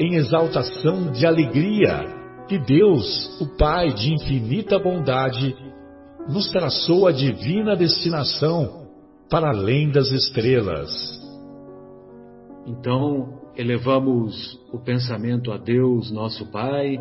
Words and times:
em 0.00 0.14
exaltação 0.14 1.12
de 1.12 1.26
alegria 1.26 2.06
que 2.48 2.58
Deus, 2.58 3.38
o 3.38 3.46
Pai 3.58 3.92
de 3.92 4.14
infinita 4.14 4.78
bondade, 4.78 5.54
nos 6.26 6.50
traçou 6.50 7.06
a 7.06 7.12
divina 7.12 7.76
destinação 7.76 8.88
para 9.28 9.50
além 9.50 9.90
das 9.90 10.10
estrelas. 10.10 10.90
Então, 12.66 13.40
elevamos 13.54 14.58
o 14.72 14.78
pensamento 14.78 15.52
a 15.52 15.58
Deus, 15.58 16.10
nosso 16.10 16.50
Pai, 16.50 16.98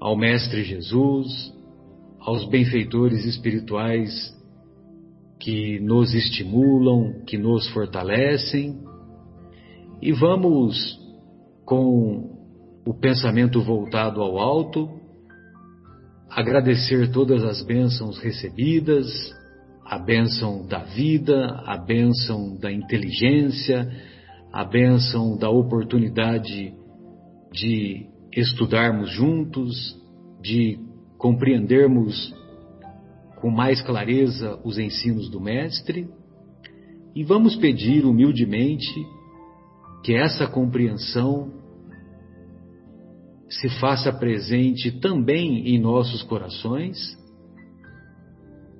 ao 0.00 0.16
Mestre 0.16 0.64
Jesus, 0.64 1.52
aos 2.18 2.48
benfeitores 2.48 3.26
espirituais 3.26 4.34
que 5.38 5.78
nos 5.80 6.14
estimulam, 6.14 7.22
que 7.26 7.36
nos 7.36 7.68
fortalecem, 7.68 8.80
e 10.00 10.12
vamos 10.12 10.98
com 11.64 12.29
o 12.90 12.94
pensamento 12.94 13.62
voltado 13.62 14.20
ao 14.20 14.36
alto, 14.36 14.90
agradecer 16.28 17.12
todas 17.12 17.44
as 17.44 17.62
bênçãos 17.62 18.18
recebidas, 18.18 19.06
a 19.86 19.96
bênção 19.96 20.66
da 20.66 20.80
vida, 20.80 21.62
a 21.66 21.76
bênção 21.76 22.56
da 22.56 22.72
inteligência, 22.72 23.88
a 24.52 24.64
bênção 24.64 25.38
da 25.38 25.48
oportunidade 25.48 26.74
de 27.52 28.08
estudarmos 28.34 29.08
juntos, 29.12 29.96
de 30.42 30.76
compreendermos 31.16 32.34
com 33.40 33.52
mais 33.52 33.80
clareza 33.82 34.58
os 34.64 34.80
ensinos 34.80 35.30
do 35.30 35.40
Mestre. 35.40 36.08
E 37.14 37.22
vamos 37.22 37.54
pedir 37.54 38.04
humildemente 38.04 38.92
que 40.02 40.12
essa 40.12 40.48
compreensão 40.48 41.59
se 43.50 43.68
faça 43.80 44.12
presente 44.12 44.92
também 45.00 45.74
em 45.74 45.80
nossos 45.80 46.22
corações, 46.22 46.96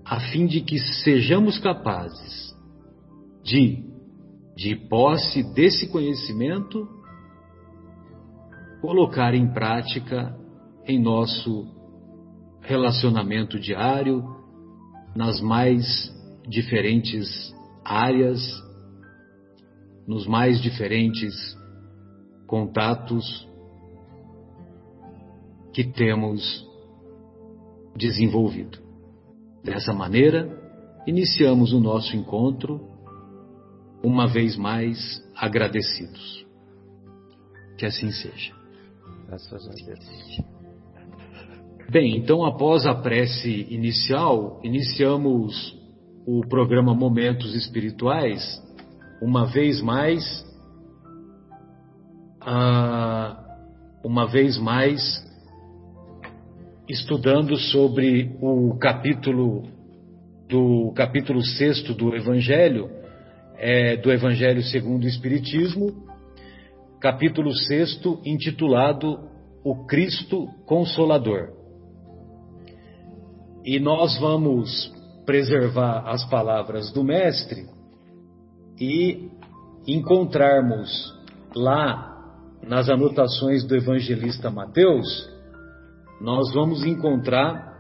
a 0.05 0.21
fim 0.21 0.47
de 0.47 0.61
que 0.61 0.79
sejamos 0.79 1.59
capazes 1.59 2.55
de, 3.43 3.85
de 4.57 4.77
posse 4.77 5.43
desse 5.55 5.89
conhecimento, 5.89 6.89
colocar 8.81 9.35
em 9.35 9.53
prática 9.53 10.39
em 10.87 11.01
nosso 11.03 11.67
relacionamento 12.61 13.59
diário, 13.59 14.23
nas 15.17 15.41
mais 15.41 15.85
diferentes 16.49 17.53
áreas, 17.85 18.41
nos 20.07 20.29
mais 20.29 20.61
diferentes 20.61 21.35
contatos 22.47 23.50
que 25.73 25.85
temos 25.85 26.67
desenvolvido. 27.97 28.79
Dessa 29.63 29.93
maneira, 29.93 30.49
iniciamos 31.07 31.73
o 31.73 31.81
nosso 31.81 32.17
encontro, 32.17 32.81
uma 34.03 34.27
vez 34.27 34.57
mais 34.57 35.23
agradecidos. 35.37 36.47
Que 37.77 37.87
assim 37.87 38.11
seja. 38.11 38.55
Graças 39.27 39.69
a 39.69 39.73
Deus. 39.73 40.61
Bem, 41.91 42.17
então 42.17 42.45
após 42.45 42.87
a 42.87 42.95
prece 42.95 43.67
inicial, 43.69 44.61
iniciamos 44.63 45.77
o 46.27 46.41
programa 46.49 46.95
Momentos 46.95 47.55
Espirituais, 47.55 48.63
uma 49.21 49.47
vez 49.47 49.81
mais, 49.83 50.25
uh, 52.43 53.37
uma 54.05 54.27
vez 54.27 54.57
mais 54.57 55.30
estudando 56.91 57.57
sobre 57.57 58.37
o 58.41 58.77
capítulo 58.77 59.63
do 60.49 60.93
capítulo 60.97 61.41
6 61.41 61.85
do 61.95 62.17
Evangelho, 62.17 62.91
é, 63.57 63.97
do 63.97 64.11
Evangelho 64.11 64.61
segundo 64.65 65.05
o 65.05 65.07
Espiritismo, 65.07 66.05
capítulo 67.01 67.55
6 67.55 68.01
intitulado 68.25 69.21
O 69.63 69.87
Cristo 69.87 70.49
Consolador. 70.67 71.51
E 73.65 73.79
nós 73.79 74.19
vamos 74.19 74.93
preservar 75.25 76.09
as 76.09 76.29
palavras 76.29 76.91
do 76.91 77.05
Mestre 77.05 77.67
e 78.81 79.31
encontrarmos 79.87 81.15
lá 81.55 82.35
nas 82.67 82.89
anotações 82.89 83.65
do 83.65 83.77
evangelista 83.77 84.51
Mateus 84.51 85.40
nós 86.21 86.53
vamos 86.53 86.85
encontrar 86.85 87.71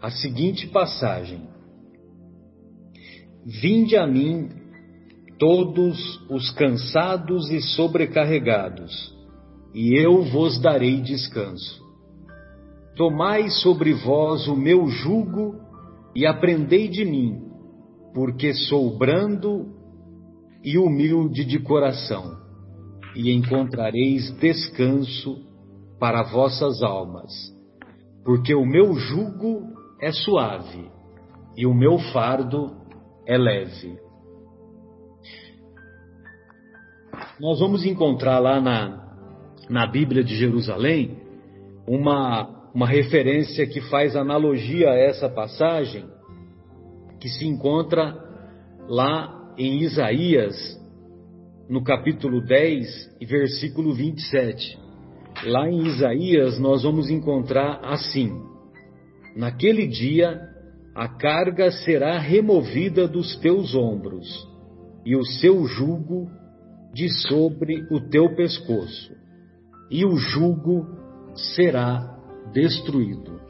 a 0.00 0.10
seguinte 0.10 0.68
passagem: 0.68 1.48
Vinde 3.44 3.96
a 3.96 4.06
mim 4.06 4.48
todos 5.38 6.20
os 6.30 6.50
cansados 6.50 7.50
e 7.50 7.60
sobrecarregados, 7.60 9.12
e 9.74 9.94
eu 10.00 10.22
vos 10.22 10.60
darei 10.60 11.00
descanso. 11.00 11.82
Tomai 12.94 13.48
sobre 13.48 13.92
vós 13.92 14.46
o 14.46 14.54
meu 14.54 14.86
jugo 14.86 15.56
e 16.14 16.26
aprendei 16.26 16.88
de 16.88 17.04
mim, 17.04 17.42
porque 18.14 18.52
sou 18.52 18.96
brando 18.96 19.66
e 20.62 20.78
humilde 20.78 21.44
de 21.44 21.58
coração, 21.58 22.36
e 23.16 23.32
encontrareis 23.32 24.30
descanso 24.38 25.51
para 26.02 26.24
vossas 26.24 26.82
almas, 26.82 27.30
porque 28.24 28.52
o 28.56 28.66
meu 28.66 28.92
jugo 28.94 29.72
é 30.00 30.10
suave 30.10 30.90
e 31.56 31.64
o 31.64 31.72
meu 31.72 31.96
fardo 32.12 32.76
é 33.24 33.38
leve. 33.38 33.96
Nós 37.38 37.60
vamos 37.60 37.86
encontrar 37.86 38.40
lá 38.40 38.60
na, 38.60 39.14
na 39.70 39.86
Bíblia 39.86 40.24
de 40.24 40.34
Jerusalém 40.34 41.18
uma, 41.86 42.68
uma 42.74 42.88
referência 42.88 43.64
que 43.64 43.80
faz 43.82 44.16
analogia 44.16 44.90
a 44.90 44.96
essa 44.96 45.28
passagem, 45.28 46.04
que 47.20 47.28
se 47.28 47.46
encontra 47.46 48.12
lá 48.88 49.54
em 49.56 49.82
Isaías, 49.82 50.56
no 51.70 51.84
capítulo 51.84 52.44
10 52.44 53.18
e 53.20 53.24
versículo 53.24 53.94
27. 53.94 54.81
Lá 55.44 55.68
em 55.68 55.86
Isaías 55.86 56.58
nós 56.58 56.82
vamos 56.82 57.10
encontrar 57.10 57.80
assim: 57.84 58.30
Naquele 59.36 59.86
dia 59.86 60.40
a 60.94 61.08
carga 61.08 61.70
será 61.70 62.18
removida 62.18 63.08
dos 63.08 63.36
teus 63.36 63.74
ombros 63.74 64.26
e 65.04 65.16
o 65.16 65.24
seu 65.24 65.64
jugo 65.64 66.30
de 66.92 67.08
sobre 67.28 67.86
o 67.90 68.00
teu 68.10 68.34
pescoço, 68.36 69.12
e 69.90 70.04
o 70.04 70.16
jugo 70.16 70.86
será 71.34 72.18
destruído. 72.52 73.40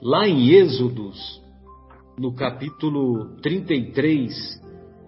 Lá 0.00 0.26
em 0.26 0.50
Êxodos, 0.50 1.42
no 2.18 2.34
capítulo 2.34 3.36
33 3.42 4.62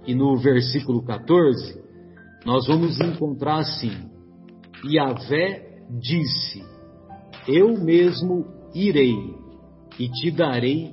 e 0.06 0.14
no 0.14 0.36
versículo 0.36 1.04
14, 1.04 1.82
nós 2.44 2.66
vamos 2.66 3.00
encontrar 3.00 3.58
assim: 3.58 3.92
Yahvé 4.84 5.82
disse: 6.00 6.62
Eu 7.48 7.78
mesmo 7.78 8.46
irei 8.74 9.34
e 9.98 10.08
te 10.08 10.30
darei 10.30 10.92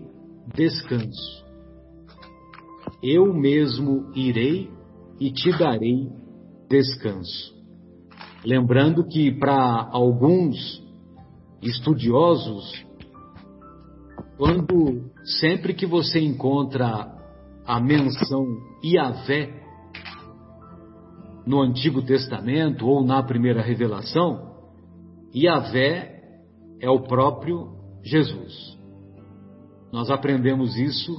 descanso. 0.54 1.46
Eu 3.04 3.34
mesmo 3.34 4.12
irei 4.16 4.70
e 5.20 5.32
te 5.32 5.52
darei 5.58 6.10
descanso. 6.70 7.60
Lembrando 8.46 9.08
que 9.08 9.32
para 9.32 9.90
alguns 9.92 10.82
estudiosos, 11.62 12.86
quando 14.38 15.12
sempre 15.42 15.74
que 15.74 15.86
você 15.86 16.20
encontra 16.20 17.12
a 17.66 17.80
menção 17.80 18.46
Iavé 18.84 19.61
no 21.46 21.62
Antigo 21.62 22.02
Testamento 22.02 22.88
ou 22.88 23.04
na 23.04 23.22
primeira 23.24 23.62
revelação, 23.62 24.52
Iavé 25.34 26.22
é 26.80 26.90
o 26.90 27.02
próprio 27.02 27.70
Jesus. 28.04 28.78
Nós 29.92 30.10
aprendemos 30.10 30.78
isso 30.78 31.14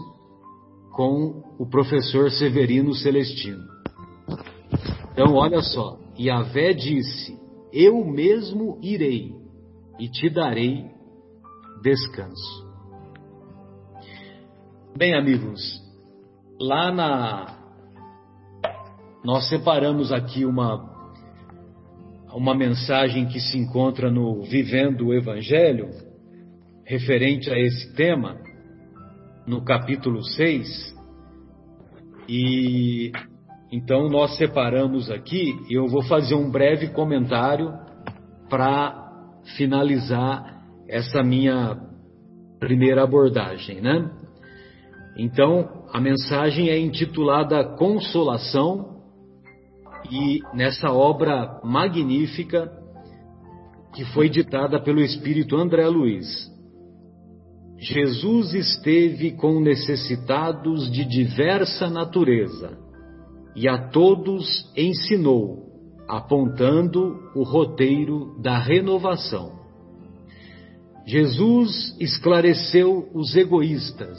com 0.92 1.42
o 1.58 1.66
professor 1.66 2.30
Severino 2.30 2.94
Celestino. 2.94 3.62
Então, 5.12 5.34
olha 5.34 5.60
só, 5.60 5.98
Yahvé 6.18 6.72
disse: 6.72 7.38
Eu 7.72 8.04
mesmo 8.04 8.78
irei 8.82 9.34
e 9.98 10.08
te 10.08 10.30
darei 10.30 10.90
descanso. 11.82 12.72
Bem, 14.96 15.14
amigos, 15.14 15.82
lá 16.60 16.92
na. 16.92 17.61
Nós 19.24 19.48
separamos 19.48 20.10
aqui 20.10 20.44
uma, 20.44 20.84
uma 22.34 22.56
mensagem 22.56 23.26
que 23.26 23.38
se 23.38 23.56
encontra 23.56 24.10
no 24.10 24.42
Vivendo 24.42 25.06
o 25.06 25.14
Evangelho, 25.14 25.90
referente 26.84 27.48
a 27.48 27.56
esse 27.56 27.94
tema, 27.94 28.36
no 29.46 29.64
capítulo 29.64 30.24
6. 30.24 30.96
E 32.28 33.12
então 33.70 34.08
nós 34.08 34.36
separamos 34.36 35.08
aqui, 35.08 35.54
e 35.70 35.74
eu 35.74 35.86
vou 35.86 36.02
fazer 36.02 36.34
um 36.34 36.50
breve 36.50 36.88
comentário 36.88 37.72
para 38.50 39.08
finalizar 39.56 40.64
essa 40.88 41.22
minha 41.22 41.78
primeira 42.58 43.04
abordagem, 43.04 43.80
né? 43.80 44.10
Então, 45.16 45.84
a 45.92 46.00
mensagem 46.00 46.70
é 46.70 46.78
intitulada 46.78 47.62
Consolação 47.76 48.91
e 50.10 50.40
nessa 50.54 50.90
obra 50.92 51.60
magnífica 51.64 52.70
que 53.94 54.04
foi 54.06 54.28
ditada 54.28 54.80
pelo 54.80 55.00
espírito 55.00 55.56
André 55.56 55.86
Luiz. 55.88 56.50
Jesus 57.78 58.54
esteve 58.54 59.32
com 59.32 59.60
necessitados 59.60 60.90
de 60.90 61.04
diversa 61.04 61.90
natureza 61.90 62.78
e 63.56 63.68
a 63.68 63.90
todos 63.90 64.70
ensinou, 64.76 65.66
apontando 66.08 67.30
o 67.34 67.42
roteiro 67.42 68.40
da 68.40 68.58
renovação. 68.58 69.60
Jesus 71.04 71.96
esclareceu 72.00 73.10
os 73.12 73.34
egoístas 73.34 74.18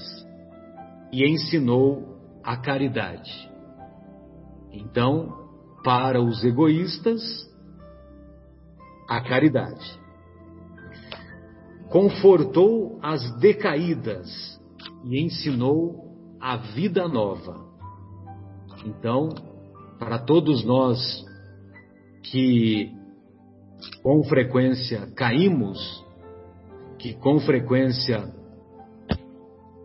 e 1.12 1.26
ensinou 1.26 2.18
a 2.44 2.58
caridade. 2.58 3.50
Então, 4.72 5.43
para 5.84 6.22
os 6.22 6.44
egoístas, 6.44 7.22
a 9.08 9.22
caridade. 9.22 10.00
Confortou 11.90 13.00
as 13.02 13.38
decaídas 13.40 14.60
e 15.04 15.22
ensinou 15.22 16.04
a 16.40 16.58
vida 16.58 17.08
nova. 17.08 17.64
Então, 18.86 19.30
para 20.00 20.20
todos 20.20 20.66
nós 20.66 21.24
que 22.24 22.92
com 24.02 24.24
frequência 24.24 25.08
caímos, 25.16 26.04
que 26.98 27.14
com 27.14 27.40
frequência 27.40 28.34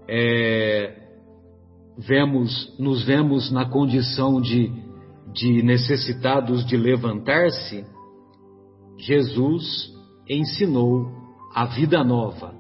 é, 0.09 1.09
vemos, 1.99 2.77
nos 2.79 3.05
vemos 3.05 3.51
na 3.51 3.69
condição 3.69 4.41
de, 4.41 4.73
de 5.33 5.63
necessitados 5.63 6.65
de 6.67 6.77
levantar-se, 6.77 7.85
Jesus 8.99 9.93
ensinou 10.29 11.07
a 11.55 11.67
vida 11.67 12.03
nova, 12.03 12.55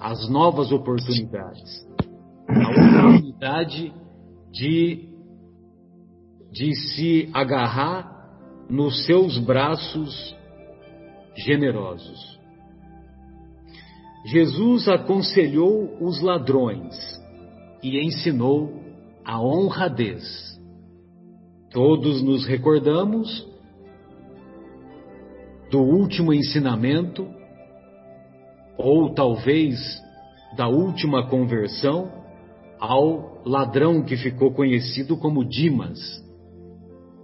as 0.00 0.28
novas 0.28 0.72
oportunidades, 0.72 1.86
a 2.48 3.08
oportunidade 3.08 3.92
de 4.50 5.12
de 6.52 6.74
se 6.74 7.30
agarrar 7.32 8.12
nos 8.68 9.06
seus 9.06 9.38
braços 9.38 10.36
generosos. 11.34 12.38
Jesus 14.26 14.86
aconselhou 14.86 15.96
os 16.00 16.20
ladrões 16.20 16.94
e 17.82 17.98
ensinou 18.06 18.80
a 19.24 19.40
honradez. 19.40 20.51
Todos 21.72 22.22
nos 22.22 22.44
recordamos 22.46 23.48
do 25.70 25.80
último 25.80 26.34
ensinamento, 26.34 27.26
ou 28.76 29.14
talvez 29.14 29.78
da 30.54 30.68
última 30.68 31.26
conversão, 31.28 32.12
ao 32.78 33.42
ladrão 33.46 34.02
que 34.02 34.18
ficou 34.18 34.52
conhecido 34.52 35.16
como 35.16 35.46
Dimas 35.46 35.98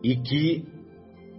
e 0.02 0.16
que, 0.16 0.64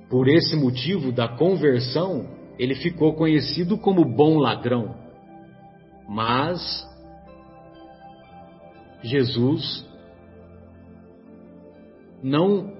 por 0.08 0.28
esse 0.28 0.56
motivo 0.56 1.12
da 1.12 1.28
conversão, 1.28 2.28
ele 2.60 2.76
ficou 2.76 3.16
conhecido 3.16 3.76
como 3.76 4.06
bom 4.06 4.38
ladrão. 4.38 4.94
Mas 6.08 6.88
Jesus 9.02 9.84
não 12.22 12.79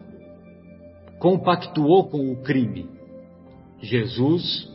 compactuou 1.20 2.10
com 2.10 2.32
o 2.32 2.42
crime. 2.42 2.90
Jesus 3.82 4.68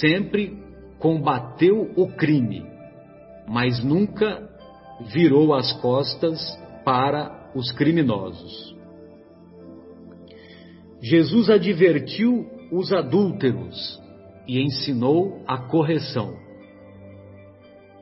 sempre 0.00 0.56
combateu 0.98 1.90
o 1.96 2.06
crime, 2.08 2.64
mas 3.48 3.82
nunca 3.82 4.48
virou 5.12 5.52
as 5.54 5.72
costas 5.80 6.38
para 6.84 7.50
os 7.54 7.72
criminosos. 7.72 8.76
Jesus 11.00 11.50
advertiu 11.50 12.46
os 12.70 12.92
adúlteros 12.92 14.00
e 14.46 14.62
ensinou 14.62 15.42
a 15.46 15.58
correção. 15.58 16.36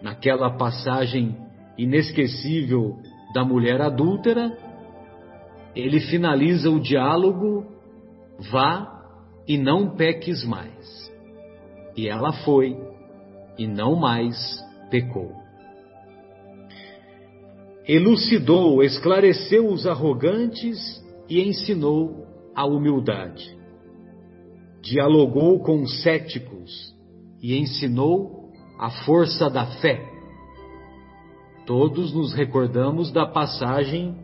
Naquela 0.02 0.50
passagem 0.57 1.37
inesquecível 1.78 2.99
da 3.33 3.45
mulher 3.45 3.81
adúltera, 3.81 4.50
ele 5.75 6.00
finaliza 6.00 6.71
o 6.71 6.81
diálogo: 6.81 7.65
vá 8.50 9.00
e 9.47 9.57
não 9.57 9.97
peques 9.97 10.45
mais. 10.45 11.11
E 11.97 12.09
ela 12.09 12.33
foi 12.45 12.77
e 13.59 13.67
não 13.67 13.97
mais 13.97 14.37
pecou. 14.91 15.33
Elucidou, 17.87 18.83
esclareceu 18.83 19.69
os 19.69 19.87
arrogantes 19.87 20.79
e 21.29 21.41
ensinou 21.41 22.27
a 22.55 22.65
humildade. 22.65 23.57
Dialogou 24.81 25.61
com 25.61 25.83
os 25.83 26.03
céticos 26.03 26.95
e 27.43 27.59
ensinou 27.59 28.50
a 28.79 28.91
força 29.05 29.50
da 29.50 29.67
fé. 29.81 30.09
Todos 31.67 32.15
nos 32.15 32.33
recordamos 32.33 33.12
da 33.12 33.27
passagem 33.27 34.17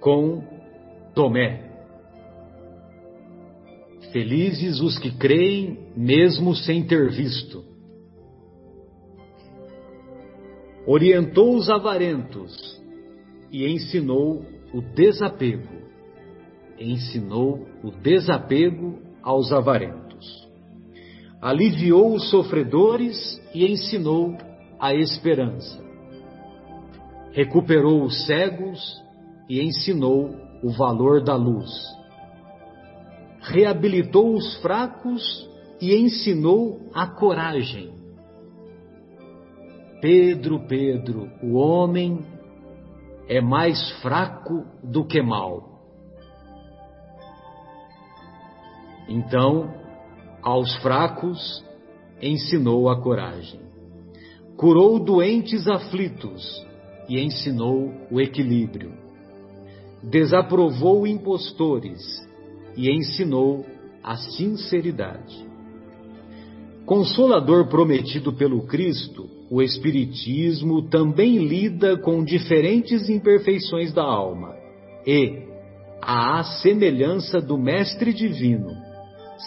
com 0.00 0.42
Tomé. 1.14 1.68
Felizes 4.12 4.80
os 4.80 4.98
que 4.98 5.16
creem, 5.16 5.78
mesmo 5.96 6.54
sem 6.54 6.86
ter 6.86 7.10
visto. 7.10 7.64
Orientou 10.86 11.56
os 11.56 11.68
avarentos 11.70 12.82
e 13.52 13.66
ensinou 13.66 14.44
o 14.72 14.80
desapego 14.80 15.80
ensinou 16.80 17.66
o 17.84 17.90
desapego 17.90 18.98
aos 19.22 19.52
avarentos. 19.52 20.48
Aliviou 21.40 22.14
os 22.14 22.30
sofredores 22.30 23.40
e 23.54 23.70
ensinou 23.70 24.36
a 24.78 24.94
esperança. 24.94 25.82
Recuperou 27.32 28.02
os 28.02 28.26
cegos 28.26 28.80
e 29.50 29.60
ensinou 29.60 30.30
o 30.62 30.70
valor 30.70 31.24
da 31.24 31.34
luz. 31.34 31.68
Reabilitou 33.40 34.36
os 34.36 34.54
fracos 34.62 35.50
e 35.80 35.92
ensinou 35.96 36.88
a 36.94 37.08
coragem. 37.08 37.92
Pedro, 40.00 40.68
Pedro, 40.68 41.28
o 41.42 41.54
homem 41.54 42.24
é 43.28 43.40
mais 43.40 43.90
fraco 44.00 44.64
do 44.84 45.04
que 45.04 45.20
mal. 45.20 45.80
Então, 49.08 49.74
aos 50.42 50.76
fracos 50.76 51.64
ensinou 52.22 52.88
a 52.88 53.02
coragem. 53.02 53.60
Curou 54.56 55.00
doentes 55.00 55.66
aflitos 55.66 56.64
e 57.08 57.18
ensinou 57.18 57.92
o 58.12 58.20
equilíbrio. 58.20 59.09
Desaprovou 60.02 61.06
impostores 61.06 62.00
e 62.76 62.90
ensinou 62.90 63.66
a 64.02 64.16
sinceridade. 64.16 65.46
Consolador 66.86 67.68
prometido 67.68 68.32
pelo 68.32 68.66
Cristo, 68.66 69.28
o 69.50 69.60
Espiritismo 69.60 70.88
também 70.88 71.38
lida 71.38 71.96
com 71.98 72.24
diferentes 72.24 73.08
imperfeições 73.08 73.92
da 73.92 74.02
alma 74.02 74.54
e, 75.06 75.44
à 76.02 76.42
semelhança 76.62 77.40
do 77.40 77.58
Mestre 77.58 78.12
Divino, 78.12 78.70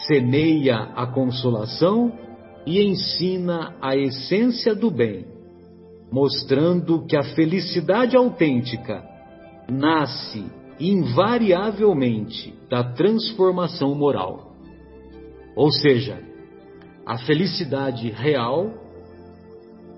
semeia 0.08 0.92
a 0.96 1.08
consolação 1.08 2.12
e 2.66 2.82
ensina 2.84 3.76
a 3.82 3.96
essência 3.96 4.74
do 4.74 4.90
bem, 4.90 5.26
mostrando 6.12 7.06
que 7.06 7.18
a 7.18 7.24
felicidade 7.36 8.16
autêntica 8.16 9.04
nasce 9.74 10.46
invariavelmente 10.80 12.54
da 12.70 12.84
transformação 12.84 13.94
moral. 13.96 14.54
Ou 15.56 15.72
seja, 15.72 16.22
a 17.06 17.18
felicidade 17.20 18.10
real 18.10 18.72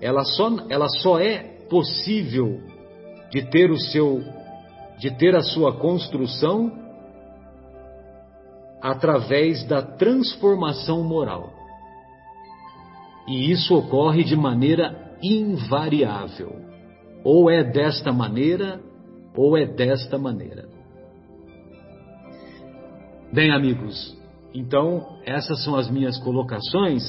ela 0.00 0.24
só, 0.24 0.50
ela 0.68 0.88
só 0.88 1.18
é 1.18 1.38
possível 1.68 2.60
de 3.30 3.42
ter 3.50 3.70
o 3.70 3.78
seu 3.78 4.22
de 4.98 5.10
ter 5.10 5.34
a 5.36 5.42
sua 5.42 5.76
construção 5.76 6.72
através 8.80 9.62
da 9.64 9.82
transformação 9.82 11.02
moral. 11.02 11.52
E 13.28 13.50
isso 13.50 13.74
ocorre 13.74 14.24
de 14.24 14.34
maneira 14.34 15.16
invariável. 15.22 16.64
Ou 17.22 17.50
é 17.50 17.62
desta 17.62 18.10
maneira, 18.10 18.80
ou 19.36 19.56
é 19.56 19.66
desta 19.66 20.18
maneira. 20.18 20.68
Bem, 23.32 23.52
amigos, 23.52 24.16
então 24.54 25.18
essas 25.24 25.62
são 25.62 25.76
as 25.76 25.90
minhas 25.90 26.18
colocações 26.18 27.02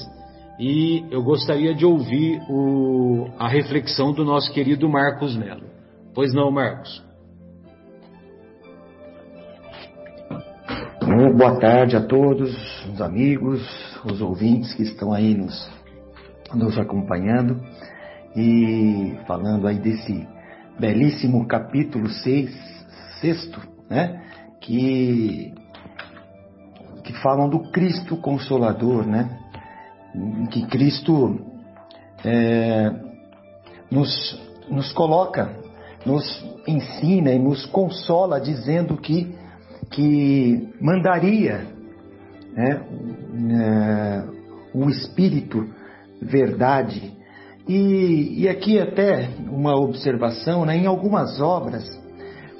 e 0.60 1.05
eu 1.12 1.24
gostaria 1.24 1.74
de 1.74 1.86
ouvir 1.86 2.41
o, 2.50 3.27
a 3.38 3.48
reflexão 3.48 4.12
do 4.12 4.25
nosso 4.25 4.51
querido 4.51 4.89
Marcos 4.89 5.38
Melo. 5.38 5.67
Pois 6.13 6.34
não, 6.34 6.51
Marcos? 6.51 7.05
Boa 11.38 11.60
tarde 11.60 11.96
a 11.96 12.01
todos, 12.01 12.51
os 12.91 13.01
amigos, 13.01 13.62
os 14.03 14.22
ouvintes 14.22 14.74
que 14.74 14.84
estão 14.84 15.13
aí 15.13 15.36
nos 15.36 15.77
nos 16.53 16.77
acompanhando 16.77 17.62
e 18.36 19.17
falando 19.27 19.67
aí 19.67 19.79
desse 19.79 20.27
belíssimo 20.79 21.46
capítulo 21.48 22.10
6, 22.10 22.51
sexto, 23.19 23.62
né? 23.89 24.24
Que, 24.62 25.53
que 27.03 27.13
falam 27.22 27.50
do 27.50 27.72
Cristo 27.72 28.17
Consolador, 28.17 29.05
né? 29.05 29.39
Que 30.51 30.65
Cristo 30.67 31.39
é, 32.24 32.91
nos, 33.91 34.41
nos 34.69 34.91
coloca, 34.93 35.51
nos 36.05 36.46
ensina 36.67 37.31
e 37.31 37.39
nos 37.39 37.65
consola 37.65 38.39
dizendo 38.39 38.98
que, 38.98 39.36
que 39.91 40.74
mandaria 40.81 41.67
né, 42.53 42.81
é, 43.51 44.24
o 44.74 44.89
Espírito 44.89 45.67
verdade. 46.22 47.16
E, 47.67 48.43
e 48.43 48.50
aqui 48.50 48.79
até 48.79 49.29
uma 49.50 49.75
observação, 49.75 50.65
né, 50.65 50.77
em 50.77 50.86
algumas 50.86 51.41
obras, 51.41 51.83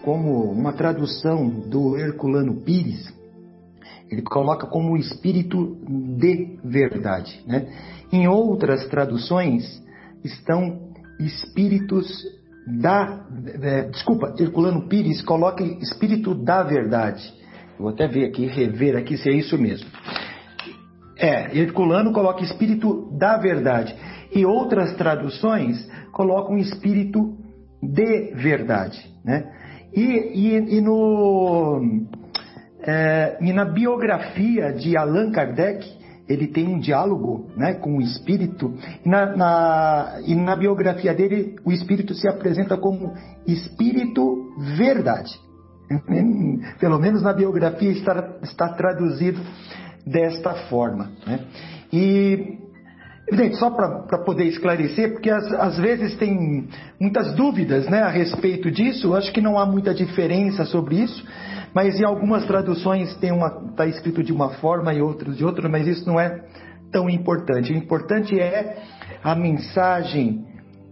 como 0.04 0.52
uma 0.52 0.74
tradução 0.74 1.50
do 1.50 1.98
Herculano 1.98 2.62
Pires, 2.62 3.14
ele 4.10 4.22
coloca 4.22 4.68
como 4.68 4.98
espírito 4.98 5.78
de 6.18 6.60
verdade. 6.64 7.42
Né? 7.46 7.68
Em 8.12 8.28
outras 8.28 8.88
traduções 8.88 9.84
estão 10.24 10.92
espíritos 11.20 12.08
da. 12.82 13.26
É, 13.62 13.84
desculpa, 13.90 14.34
Herculano 14.38 14.88
Pires 14.88 15.22
coloca 15.22 15.64
espírito 15.64 16.36
da 16.36 16.64
verdade. 16.64 17.34
vou 17.78 17.90
até 17.90 18.08
ver 18.08 18.26
aqui, 18.26 18.46
rever 18.46 18.96
aqui 18.96 19.18
se 19.18 19.30
é 19.30 19.34
isso 19.34 19.58
mesmo. 19.58 19.90
É, 21.18 21.58
Herculano 21.58 22.12
coloca 22.14 22.44
espírito 22.44 23.10
da 23.18 23.38
verdade. 23.38 23.96
E 24.34 24.46
outras 24.46 24.96
traduções 24.96 25.88
colocam 26.12 26.58
espírito 26.58 27.38
de 27.82 28.34
verdade. 28.36 28.98
Né? 29.24 29.52
E, 29.94 30.02
e, 30.02 30.78
e, 30.78 30.82
no, 30.82 31.82
é, 32.82 33.38
e 33.42 33.54
na 33.54 33.66
biografia 33.66 34.74
de 34.74 34.98
Allan 34.98 35.32
Kardec, 35.32 35.98
ele 36.28 36.48
tem 36.48 36.68
um 36.68 36.80
diálogo 36.80 37.50
né, 37.56 37.76
com 37.76 37.98
o 37.98 38.02
espírito. 38.02 38.74
E 39.06 39.10
na, 39.10 39.36
na, 39.36 40.22
e 40.26 40.36
na 40.36 40.56
biografia 40.56 41.14
dele, 41.14 41.56
o 41.64 41.72
espírito 41.72 42.14
se 42.14 42.28
apresenta 42.28 42.78
como 42.78 43.14
espírito 43.46 44.54
verdade. 44.78 45.32
Pelo 46.80 47.00
menos 47.00 47.24
na 47.24 47.32
biografia 47.32 47.92
está, 47.92 48.38
está 48.44 48.70
traduzido 48.74 49.40
desta 50.06 50.54
forma. 50.70 51.12
Né? 51.26 51.40
E, 51.94 52.58
evidente, 53.28 53.58
só 53.58 53.70
para 53.70 54.20
poder 54.20 54.46
esclarecer, 54.46 55.12
porque 55.12 55.30
às, 55.30 55.78
vezes 55.78 56.16
tem 56.18 56.68
muitas 57.00 57.34
dúvidas 57.36 57.88
né, 57.88 58.02
a 58.02 58.10
respeito 58.10 58.72
disso, 58.72 59.14
acho 59.14 59.32
que 59.34 59.42
não 59.42 59.60
há 59.60 59.66
muita 59.66 59.94
diferença 59.94 60.64
sobre 60.66 60.96
isso, 60.96 61.26
mas 61.74 62.00
em 62.00 62.06
algumas 62.06 62.46
traduções 62.46 63.10
está 63.12 63.86
escrito 63.86 64.24
de 64.24 64.32
uma 64.32 64.50
forma 64.56 64.94
e 64.94 65.02
outras 65.02 65.36
de 65.36 65.44
outra, 65.44 65.68
mas 65.68 65.86
isso 65.86 66.08
não 66.08 66.20
é 66.20 66.42
tão 66.92 67.10
importante. 67.10 67.74
O 67.74 67.76
importante 67.76 68.40
é 68.40 68.78
a 69.22 69.36
mensagem 69.36 70.46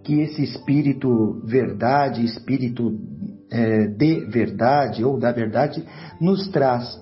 que 0.04 0.20
esse 0.22 0.44
espírito 0.44 1.42
verdade, 1.46 2.24
espírito 2.24 3.00
é, 3.51 3.88
de 3.88 4.25
verdade 4.25 5.04
ou 5.04 5.18
da 5.18 5.32
verdade, 5.32 5.84
nos 6.20 6.48
traz. 6.50 7.01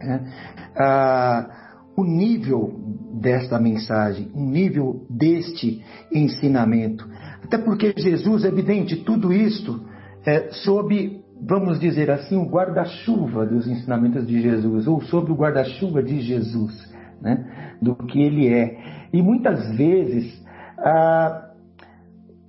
Né? 0.00 0.32
ah, 0.76 1.61
o 1.96 2.04
nível 2.04 2.72
desta 3.20 3.58
mensagem, 3.58 4.30
o 4.34 4.40
nível 4.40 5.06
deste 5.08 5.84
ensinamento. 6.12 7.08
Até 7.42 7.58
porque 7.58 7.92
Jesus, 7.96 8.44
é 8.44 8.48
evidente, 8.48 8.96
tudo 9.04 9.32
isto 9.32 9.80
é 10.24 10.50
sob, 10.50 11.20
vamos 11.40 11.78
dizer 11.78 12.10
assim, 12.10 12.36
o 12.36 12.48
guarda-chuva 12.48 13.44
dos 13.44 13.66
ensinamentos 13.66 14.26
de 14.26 14.40
Jesus, 14.40 14.86
ou 14.86 15.00
sobre 15.02 15.32
o 15.32 15.36
guarda-chuva 15.36 16.02
de 16.02 16.20
Jesus, 16.20 16.72
né? 17.20 17.74
do 17.80 17.94
que 17.94 18.20
ele 18.20 18.48
é. 18.48 18.78
E 19.12 19.20
muitas 19.20 19.76
vezes, 19.76 20.42
ah, 20.78 21.50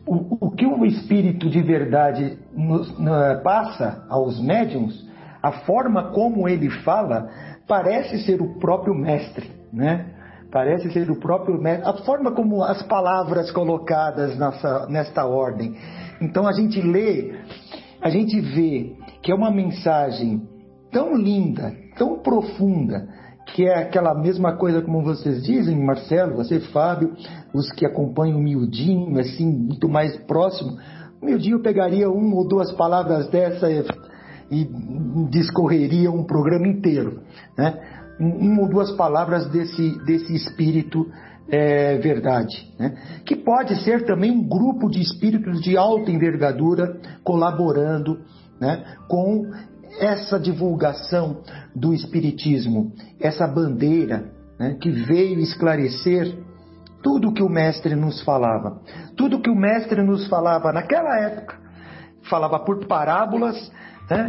o, 0.06 0.48
o, 0.48 0.52
que 0.52 0.66
o 0.66 0.86
Espírito 0.86 1.50
de 1.50 1.62
verdade 1.62 2.38
nos, 2.56 2.92
passa 3.44 4.06
aos 4.10 4.40
médiums, 4.42 5.08
a 5.42 5.52
forma 5.52 6.12
como 6.12 6.48
ele 6.48 6.70
fala, 6.70 7.30
parece 7.68 8.20
ser 8.20 8.42
o 8.42 8.60
próprio 8.60 8.94
mestre, 8.94 9.50
né? 9.72 10.06
Parece 10.52 10.92
ser 10.92 11.10
o 11.10 11.20
próprio 11.20 11.60
mestre. 11.60 11.88
A 11.90 11.94
forma 12.04 12.32
como 12.32 12.64
as 12.64 12.84
palavras 12.84 13.52
colocadas 13.52 14.38
nessa, 14.38 14.88
nesta 14.88 15.26
ordem. 15.26 15.76
Então 16.22 16.48
a 16.48 16.54
gente 16.54 16.80
lê, 16.82 17.34
a 18.02 18.10
gente 18.10 18.40
vê 18.40 18.96
que 19.22 19.32
é 19.32 19.36
uma 19.36 19.50
mensagem 19.50 20.48
tão 20.92 21.16
linda, 21.16 21.74
tão 21.98 22.20
profunda, 22.20 23.08
que 23.48 23.66
é 23.66 23.80
aquela 23.80 24.14
mesma 24.14 24.56
coisa 24.56 24.82
como 24.82 25.04
vocês 25.04 25.44
dizem, 25.44 25.84
Marcelo, 25.84 26.36
você, 26.36 26.60
Fábio, 26.60 27.14
os 27.54 27.72
que 27.72 27.86
acompanham 27.86 28.38
o 28.38 28.42
miudinho, 28.42 29.20
assim, 29.20 29.46
muito 29.46 29.90
mais 29.90 30.16
próximo. 30.26 30.78
O 31.22 31.26
miudinho 31.26 31.62
pegaria 31.62 32.10
uma 32.10 32.36
ou 32.36 32.48
duas 32.48 32.72
palavras 32.74 33.28
dessa 33.30 33.72
e 34.54 35.30
discorreria 35.30 36.12
um 36.12 36.24
programa 36.24 36.68
inteiro. 36.68 37.22
Né? 37.58 37.80
Uma 38.20 38.62
ou 38.62 38.70
duas 38.70 38.92
palavras 38.92 39.50
desse, 39.50 39.98
desse 40.06 40.34
espírito 40.36 41.08
é, 41.50 41.98
verdade, 41.98 42.74
né? 42.80 42.96
que 43.26 43.36
pode 43.36 43.84
ser 43.84 44.06
também 44.06 44.32
um 44.32 44.48
grupo 44.48 44.90
de 44.90 45.02
espíritos 45.02 45.62
de 45.62 45.76
alta 45.76 46.12
envergadura 46.12 47.00
colaborando 47.24 48.22
né, 48.60 48.84
com 49.08 49.52
essa 50.00 50.40
divulgação 50.40 51.42
do 51.76 51.94
espiritismo, 51.94 52.94
essa 53.20 53.46
bandeira 53.46 54.32
né, 54.58 54.78
que 54.80 54.90
veio 54.90 55.40
esclarecer 55.40 56.38
tudo 57.02 57.30
o 57.30 57.34
que 57.34 57.44
o 57.44 57.50
Mestre 57.50 57.96
nos 57.96 58.22
falava. 58.22 58.82
Tudo 59.18 59.42
que 59.42 59.50
o 59.50 59.56
Mestre 59.56 60.02
nos 60.02 60.28
falava 60.28 60.72
naquela 60.72 61.20
época, 61.20 61.60
falava 62.30 62.60
por 62.60 62.88
parábolas, 62.88 63.72
né, 64.14 64.28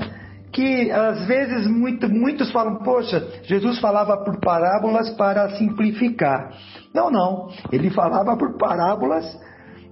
que 0.52 0.90
às 0.90 1.26
vezes 1.26 1.66
muito, 1.66 2.08
muitos 2.08 2.50
falam, 2.52 2.76
poxa, 2.76 3.26
Jesus 3.42 3.80
falava 3.80 4.16
por 4.24 4.38
parábolas 4.40 5.10
para 5.10 5.50
simplificar. 5.56 6.52
Não, 6.94 7.10
não. 7.10 7.48
Ele 7.72 7.90
falava 7.90 8.36
por 8.36 8.56
parábolas 8.56 9.24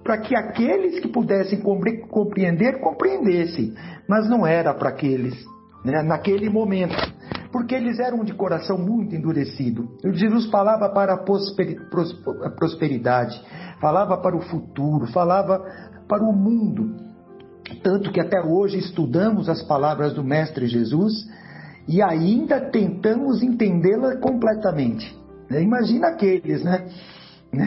para 0.03 0.17
que 0.19 0.35
aqueles 0.35 0.99
que 1.01 1.07
pudessem 1.09 1.61
compreender, 1.61 2.79
compreendessem. 2.79 3.73
Mas 4.07 4.29
não 4.29 4.47
era 4.47 4.73
para 4.73 4.89
aqueles, 4.89 5.35
né, 5.83 6.01
naquele 6.01 6.49
momento. 6.49 6.95
Porque 7.51 7.75
eles 7.75 7.99
eram 7.99 8.23
de 8.23 8.33
coração 8.33 8.77
muito 8.77 9.13
endurecido. 9.15 9.89
Jesus 10.13 10.49
falava 10.49 10.89
para 10.89 11.13
a 11.13 12.49
prosperidade, 12.51 13.39
falava 13.81 14.17
para 14.17 14.35
o 14.35 14.41
futuro, 14.41 15.07
falava 15.07 15.59
para 16.07 16.23
o 16.23 16.33
mundo. 16.33 17.12
Tanto 17.81 18.11
que 18.11 18.19
até 18.19 18.41
hoje 18.41 18.77
estudamos 18.77 19.49
as 19.49 19.61
palavras 19.63 20.13
do 20.13 20.23
Mestre 20.23 20.67
Jesus 20.67 21.27
e 21.87 22.01
ainda 22.01 22.59
tentamos 22.59 23.43
entendê-la 23.43 24.17
completamente. 24.17 25.15
Né? 25.49 25.61
Imagina 25.61 26.07
aqueles, 26.07 26.63
né? 26.63 26.87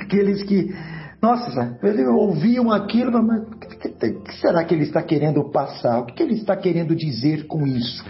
Aqueles 0.02 0.42
que, 0.42 0.74
nossa, 1.22 1.78
ouviam 2.10 2.72
aquilo, 2.72 3.22
mas 3.22 3.42
o 3.42 4.22
que 4.22 4.34
será 4.40 4.64
que 4.64 4.74
ele 4.74 4.82
está 4.82 5.02
querendo 5.02 5.44
passar? 5.50 6.00
O 6.00 6.06
que 6.06 6.22
ele 6.22 6.34
está 6.34 6.56
querendo 6.56 6.94
dizer 6.96 7.46
com 7.46 7.66
isso? 7.66 8.04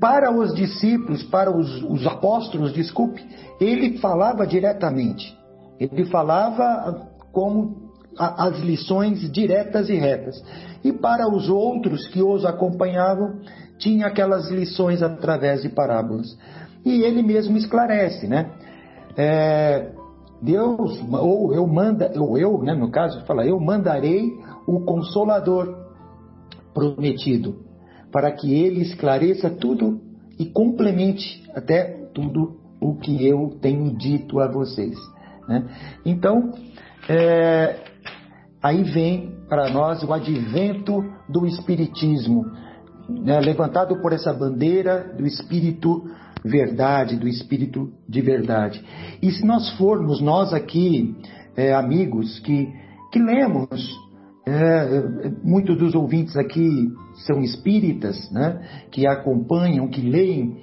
Para 0.00 0.30
os 0.30 0.54
discípulos, 0.54 1.22
para 1.24 1.54
os, 1.54 1.82
os 1.82 2.06
apóstolos, 2.06 2.72
desculpe, 2.72 3.22
ele 3.60 3.98
falava 3.98 4.46
diretamente. 4.46 5.36
Ele 5.78 6.06
falava 6.06 7.08
como 7.32 7.91
as 8.18 8.58
lições 8.60 9.30
diretas 9.30 9.88
e 9.88 9.94
retas. 9.94 10.42
E 10.84 10.92
para 10.92 11.28
os 11.28 11.48
outros 11.48 12.06
que 12.08 12.22
os 12.22 12.44
acompanhavam, 12.44 13.40
tinha 13.78 14.06
aquelas 14.06 14.50
lições 14.50 15.02
através 15.02 15.62
de 15.62 15.68
parábolas. 15.68 16.36
E 16.84 17.02
ele 17.02 17.22
mesmo 17.22 17.56
esclarece, 17.56 18.26
né? 18.26 18.50
É, 19.16 19.92
Deus, 20.40 21.00
ou 21.12 21.54
eu 21.54 21.66
manda, 21.66 22.12
ou 22.16 22.36
eu, 22.36 22.62
né, 22.62 22.74
no 22.74 22.90
caso, 22.90 23.24
fala, 23.24 23.46
eu 23.46 23.60
mandarei 23.60 24.32
o 24.66 24.80
consolador 24.80 25.76
prometido, 26.74 27.56
para 28.10 28.32
que 28.32 28.52
ele 28.52 28.80
esclareça 28.80 29.48
tudo 29.50 30.00
e 30.38 30.46
complemente 30.46 31.48
até 31.54 31.84
tudo 32.12 32.56
o 32.80 32.96
que 32.96 33.26
eu 33.26 33.56
tenho 33.60 33.96
dito 33.96 34.40
a 34.40 34.48
vocês. 34.48 34.96
Né? 35.48 35.64
Então, 36.04 36.52
é, 37.08 37.76
aí 38.62 38.82
vem 38.84 39.36
para 39.48 39.70
nós 39.70 40.02
o 40.02 40.12
advento 40.12 41.04
do 41.28 41.46
Espiritismo, 41.46 42.44
né, 43.08 43.40
levantado 43.40 44.00
por 44.00 44.12
essa 44.12 44.32
bandeira 44.32 45.12
do 45.16 45.26
Espírito 45.26 46.04
verdade, 46.44 47.16
do 47.16 47.28
Espírito 47.28 47.92
de 48.08 48.20
verdade. 48.20 48.84
E 49.20 49.30
se 49.30 49.44
nós 49.44 49.70
formos, 49.76 50.20
nós 50.20 50.52
aqui, 50.52 51.16
é, 51.56 51.72
amigos, 51.72 52.38
que, 52.40 52.68
que 53.12 53.18
lemos, 53.18 53.68
é, 54.46 55.30
muitos 55.44 55.78
dos 55.78 55.94
ouvintes 55.94 56.36
aqui 56.36 56.92
são 57.26 57.40
espíritas, 57.40 58.30
né, 58.32 58.60
que 58.90 59.06
acompanham, 59.06 59.88
que 59.88 60.00
leem, 60.00 60.60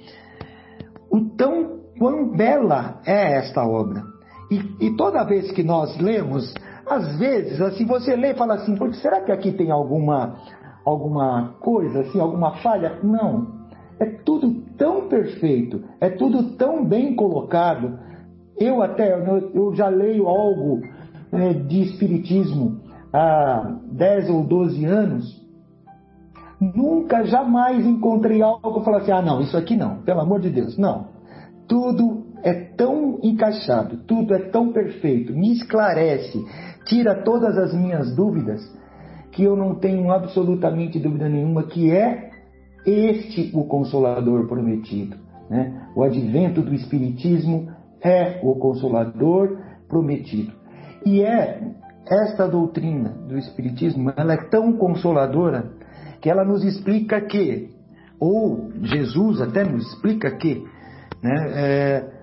o 1.10 1.30
tão 1.36 1.80
quão 1.98 2.30
bela 2.36 3.00
é 3.06 3.38
esta 3.38 3.64
obra. 3.64 4.02
E, 4.50 4.86
e 4.86 4.96
toda 4.96 5.24
vez 5.24 5.50
que 5.52 5.62
nós 5.62 5.96
lemos, 5.98 6.52
às 6.90 7.16
vezes, 7.16 7.60
assim, 7.60 7.86
você 7.86 8.16
lê 8.16 8.32
e 8.32 8.34
fala 8.34 8.54
assim, 8.54 8.76
será 8.94 9.20
que 9.20 9.30
aqui 9.30 9.52
tem 9.52 9.70
alguma, 9.70 10.34
alguma 10.84 11.54
coisa, 11.60 12.00
assim, 12.00 12.18
alguma 12.18 12.56
falha? 12.56 12.98
Não. 13.00 13.60
É 14.00 14.06
tudo 14.06 14.62
tão 14.76 15.08
perfeito, 15.08 15.84
é 16.00 16.10
tudo 16.10 16.56
tão 16.56 16.84
bem 16.84 17.14
colocado. 17.14 17.96
Eu 18.58 18.82
até, 18.82 19.14
eu 19.54 19.72
já 19.72 19.88
leio 19.88 20.26
algo 20.26 20.82
é, 21.32 21.52
de 21.52 21.82
espiritismo 21.82 22.80
há 23.12 23.76
10 23.92 24.30
ou 24.30 24.42
12 24.42 24.84
anos, 24.84 25.40
nunca, 26.60 27.24
jamais 27.24 27.86
encontrei 27.86 28.42
algo 28.42 28.80
que 28.80 28.84
falasse, 28.84 29.12
ah 29.12 29.22
não, 29.22 29.40
isso 29.40 29.56
aqui 29.56 29.76
não, 29.76 29.98
pelo 30.02 30.20
amor 30.20 30.40
de 30.40 30.50
Deus, 30.50 30.76
não. 30.76 31.06
Tudo 31.68 32.19
é 32.42 32.54
tão 32.76 33.18
encaixado, 33.22 33.98
tudo 34.06 34.34
é 34.34 34.38
tão 34.50 34.72
perfeito, 34.72 35.32
me 35.32 35.52
esclarece, 35.52 36.44
tira 36.84 37.22
todas 37.22 37.56
as 37.58 37.74
minhas 37.74 38.14
dúvidas, 38.14 38.60
que 39.32 39.44
eu 39.44 39.56
não 39.56 39.74
tenho 39.76 40.10
absolutamente 40.10 40.98
dúvida 40.98 41.28
nenhuma 41.28 41.64
que 41.64 41.90
é 41.90 42.30
este 42.84 43.50
o 43.54 43.64
Consolador 43.64 44.48
prometido. 44.48 45.16
Né? 45.48 45.88
O 45.94 46.02
advento 46.02 46.62
do 46.62 46.74
Espiritismo 46.74 47.70
é 48.02 48.40
o 48.42 48.54
Consolador 48.56 49.58
prometido. 49.88 50.52
E 51.04 51.22
é 51.22 51.60
esta 52.10 52.48
doutrina 52.48 53.10
do 53.28 53.38
Espiritismo, 53.38 54.12
ela 54.16 54.34
é 54.34 54.48
tão 54.48 54.72
consoladora 54.72 55.70
que 56.20 56.28
ela 56.28 56.44
nos 56.44 56.64
explica 56.64 57.20
que, 57.20 57.70
ou 58.18 58.70
Jesus 58.82 59.40
até 59.40 59.64
nos 59.64 59.86
explica 59.86 60.30
que, 60.36 60.64
né, 61.22 61.52
é, 61.54 62.19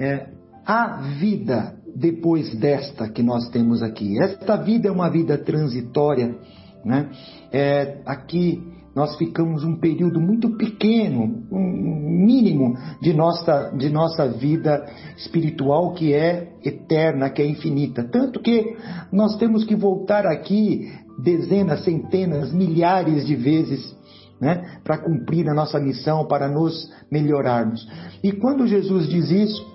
é, 0.00 0.26
a 0.64 1.02
vida 1.18 1.74
depois 1.94 2.54
desta 2.54 3.08
que 3.08 3.22
nós 3.22 3.48
temos 3.50 3.82
aqui. 3.82 4.20
Esta 4.22 4.56
vida 4.56 4.88
é 4.88 4.90
uma 4.90 5.10
vida 5.10 5.36
transitória, 5.36 6.36
né? 6.84 7.10
É, 7.52 7.98
aqui 8.06 8.62
nós 8.94 9.16
ficamos 9.16 9.62
um 9.62 9.76
período 9.76 10.20
muito 10.20 10.56
pequeno, 10.56 11.44
um 11.50 12.24
mínimo 12.26 12.76
de 13.00 13.12
nossa, 13.12 13.70
de 13.76 13.88
nossa 13.88 14.28
vida 14.28 14.84
espiritual 15.16 15.92
que 15.94 16.12
é 16.12 16.52
eterna, 16.64 17.30
que 17.30 17.40
é 17.40 17.46
infinita. 17.46 18.02
Tanto 18.04 18.40
que 18.40 18.76
nós 19.12 19.36
temos 19.36 19.64
que 19.64 19.76
voltar 19.76 20.26
aqui 20.26 20.90
dezenas, 21.22 21.84
centenas, 21.84 22.52
milhares 22.52 23.26
de 23.26 23.36
vezes 23.36 23.94
né, 24.40 24.80
para 24.82 24.98
cumprir 24.98 25.48
a 25.48 25.54
nossa 25.54 25.78
missão, 25.78 26.26
para 26.26 26.48
nos 26.48 26.90
melhorarmos. 27.10 27.86
E 28.24 28.32
quando 28.32 28.66
Jesus 28.66 29.08
diz 29.08 29.30
isso, 29.30 29.69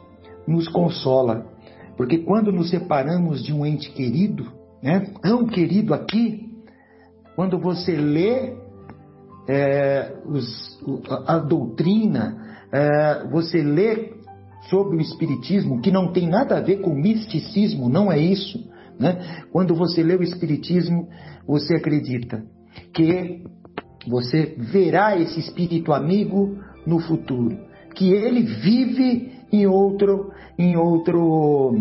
nos 0.47 0.67
consola, 0.67 1.45
porque 1.97 2.19
quando 2.19 2.51
nos 2.51 2.69
separamos 2.69 3.43
de 3.43 3.53
um 3.53 3.65
ente 3.65 3.91
querido, 3.91 4.51
né, 4.81 5.07
tão 5.21 5.45
querido 5.45 5.93
aqui, 5.93 6.49
quando 7.35 7.59
você 7.59 7.95
lê 7.95 8.53
é, 9.47 10.13
os, 10.25 10.79
a 11.27 11.37
doutrina, 11.37 12.61
é, 12.71 13.27
você 13.29 13.61
lê 13.61 14.13
sobre 14.69 14.97
o 14.97 15.01
Espiritismo, 15.01 15.81
que 15.81 15.91
não 15.91 16.11
tem 16.11 16.27
nada 16.27 16.57
a 16.57 16.61
ver 16.61 16.81
com 16.81 16.93
misticismo, 16.93 17.89
não 17.89 18.11
é 18.11 18.17
isso. 18.17 18.67
Né? 18.99 19.43
Quando 19.51 19.75
você 19.75 20.01
lê 20.01 20.15
o 20.15 20.23
Espiritismo, 20.23 21.07
você 21.47 21.75
acredita 21.75 22.43
que 22.93 23.43
você 24.07 24.55
verá 24.57 25.17
esse 25.17 25.39
espírito 25.39 25.91
amigo 25.93 26.57
no 26.85 26.99
futuro, 26.99 27.57
que 27.95 28.11
ele 28.11 28.41
vive 28.41 29.34
em 29.61 29.67
outro, 29.67 30.31
em 30.57 30.75
outro, 30.75 31.75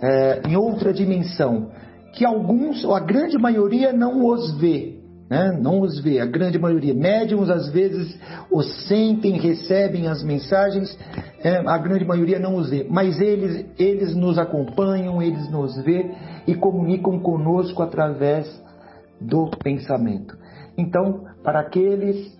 é, 0.00 0.42
em 0.48 0.56
outra 0.56 0.92
dimensão, 0.92 1.70
que 2.12 2.24
alguns, 2.24 2.84
ou 2.84 2.94
a 2.94 3.00
grande 3.00 3.38
maioria, 3.38 3.92
não 3.92 4.24
os 4.26 4.54
vê. 4.58 5.00
Né? 5.30 5.56
Não 5.62 5.80
os 5.80 6.00
vê, 6.00 6.18
a 6.18 6.26
grande 6.26 6.58
maioria. 6.58 6.92
Médiums 6.92 7.48
às 7.48 7.70
vezes 7.70 8.18
os 8.50 8.88
sentem, 8.88 9.38
recebem 9.38 10.08
as 10.08 10.24
mensagens, 10.24 10.98
é, 11.38 11.56
a 11.58 11.78
grande 11.78 12.04
maioria 12.04 12.40
não 12.40 12.56
os 12.56 12.68
vê. 12.68 12.84
Mas 12.90 13.20
eles, 13.20 13.64
eles 13.78 14.16
nos 14.16 14.38
acompanham, 14.38 15.22
eles 15.22 15.48
nos 15.48 15.76
vê 15.84 16.10
e 16.48 16.54
comunicam 16.56 17.20
conosco 17.20 17.80
através 17.80 18.60
do 19.20 19.48
pensamento. 19.62 20.36
Então, 20.76 21.24
para 21.44 21.60
aqueles, 21.60 22.36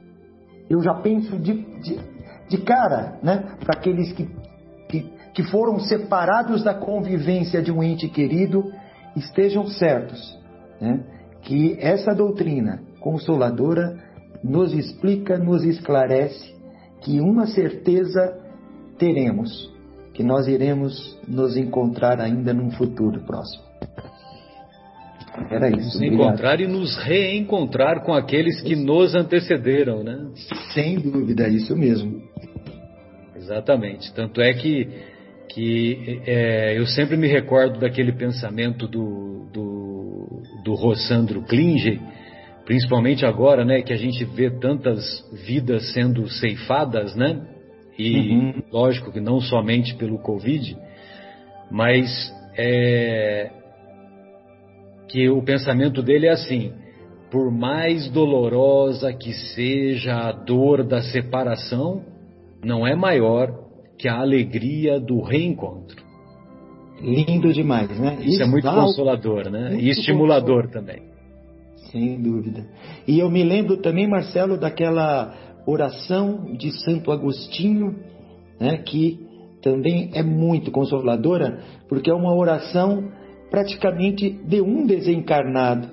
eu 0.68 0.82
já 0.82 0.94
penso 0.94 1.38
de, 1.38 1.52
de, 1.80 2.00
de 2.48 2.58
cara, 2.58 3.18
né? 3.22 3.54
para 3.64 3.78
aqueles 3.78 4.12
que 4.12 4.28
que, 5.34 5.42
foram 5.44 5.78
separados 5.80 6.62
da 6.62 6.74
convivência 6.74 7.62
de 7.62 7.72
um 7.72 7.82
ente 7.82 8.08
querido 8.08 8.72
estejam 9.16 9.66
certos 9.66 10.38
né, 10.80 11.02
que 11.42 11.76
essa 11.80 12.14
doutrina 12.14 12.82
consoladora 13.00 13.96
nos 14.42 14.72
explica, 14.72 15.38
nos 15.38 15.64
esclarece 15.64 16.54
que 17.00 17.20
uma 17.20 17.46
certeza 17.46 18.38
teremos, 18.98 19.72
que 20.12 20.22
nós 20.22 20.46
iremos 20.46 21.18
nos 21.26 21.56
encontrar 21.56 22.20
ainda 22.20 22.52
num 22.52 22.70
futuro 22.70 23.20
próximo. 23.20 23.70
Era 25.50 25.70
isso. 25.70 25.98
Nos 25.98 26.02
encontrar 26.02 26.60
e 26.60 26.66
nos 26.66 26.96
reencontrar 26.98 28.02
com 28.04 28.12
aqueles 28.12 28.60
que 28.60 28.76
nos 28.76 29.14
antecederam, 29.14 30.02
né? 30.02 30.28
Sem 30.74 30.98
dúvida, 30.98 31.48
isso 31.48 31.74
mesmo. 31.76 32.20
Exatamente. 33.34 34.12
Tanto 34.12 34.40
é 34.40 34.52
que, 34.52 34.88
que 35.52 36.22
é, 36.26 36.78
eu 36.78 36.86
sempre 36.86 37.16
me 37.16 37.26
recordo 37.26 37.80
daquele 37.80 38.12
pensamento 38.12 38.86
do, 38.86 39.46
do, 39.52 40.42
do 40.64 40.74
Rossandro 40.74 41.42
Klinger, 41.42 41.98
principalmente 42.64 43.26
agora, 43.26 43.64
né, 43.64 43.82
que 43.82 43.92
a 43.92 43.96
gente 43.96 44.24
vê 44.24 44.50
tantas 44.50 45.02
vidas 45.44 45.92
sendo 45.92 46.28
ceifadas, 46.28 47.16
né, 47.16 47.40
e 47.98 48.30
uhum. 48.30 48.62
lógico 48.72 49.12
que 49.12 49.20
não 49.20 49.40
somente 49.40 49.94
pelo 49.96 50.18
Covid, 50.18 50.76
mas 51.70 52.32
é, 52.56 53.50
que 55.08 55.28
o 55.28 55.42
pensamento 55.42 56.00
dele 56.02 56.26
é 56.26 56.30
assim: 56.30 56.72
por 57.30 57.50
mais 57.50 58.08
dolorosa 58.08 59.12
que 59.12 59.32
seja 59.32 60.28
a 60.28 60.32
dor 60.32 60.84
da 60.84 61.02
separação, 61.02 62.04
não 62.64 62.86
é 62.86 62.94
maior 62.94 63.59
que 64.00 64.08
a 64.08 64.18
alegria 64.18 64.98
do 64.98 65.20
reencontro. 65.20 66.02
Lindo 67.02 67.52
demais, 67.52 67.90
né? 67.98 68.16
Isso, 68.20 68.30
Isso 68.30 68.42
é 68.42 68.46
muito 68.46 68.68
consolador, 68.68 69.50
né? 69.50 69.76
e 69.78 69.90
estimulador 69.90 70.70
também. 70.70 71.02
Sem 71.90 72.20
dúvida. 72.20 72.66
E 73.06 73.18
eu 73.18 73.30
me 73.30 73.42
lembro 73.42 73.76
também, 73.78 74.08
Marcelo, 74.08 74.58
daquela 74.58 75.34
oração 75.66 76.52
de 76.56 76.72
Santo 76.82 77.12
Agostinho, 77.12 77.96
né, 78.58 78.78
que 78.78 79.18
também 79.62 80.10
é 80.14 80.22
muito 80.22 80.70
consoladora, 80.70 81.60
porque 81.88 82.10
é 82.10 82.14
uma 82.14 82.34
oração 82.34 83.10
praticamente 83.50 84.30
de 84.30 84.60
um 84.62 84.86
desencarnado, 84.86 85.88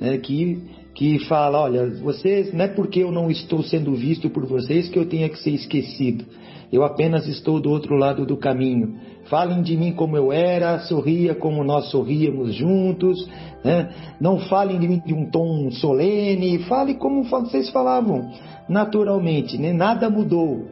né, 0.00 0.18
que, 0.18 0.60
que 0.94 1.18
fala: 1.26 1.60
olha, 1.60 1.90
vocês, 2.02 2.52
não 2.52 2.64
é 2.64 2.68
porque 2.68 3.00
eu 3.00 3.10
não 3.10 3.30
estou 3.30 3.62
sendo 3.62 3.92
visto 3.94 4.30
por 4.30 4.46
vocês 4.46 4.88
que 4.88 4.98
eu 4.98 5.06
tenha 5.06 5.28
que 5.28 5.38
ser 5.38 5.50
esquecido. 5.50 6.24
Eu 6.72 6.82
apenas 6.82 7.26
estou 7.28 7.60
do 7.60 7.70
outro 7.70 7.94
lado 7.94 8.24
do 8.26 8.36
caminho. 8.36 8.96
Falem 9.26 9.62
de 9.62 9.76
mim 9.76 9.92
como 9.92 10.16
eu 10.16 10.32
era, 10.32 10.78
sorria 10.80 11.34
como 11.34 11.62
nós 11.62 11.90
sorríamos 11.90 12.54
juntos. 12.54 13.28
Né? 13.64 13.90
Não 14.20 14.38
falem 14.38 14.78
de 14.78 14.88
mim 14.88 15.02
de 15.04 15.14
um 15.14 15.30
tom 15.30 15.70
solene, 15.70 16.58
fale 16.64 16.94
como 16.94 17.22
vocês 17.24 17.70
falavam 17.70 18.28
naturalmente. 18.68 19.56
Né? 19.56 19.72
Nada 19.72 20.10
mudou. 20.10 20.66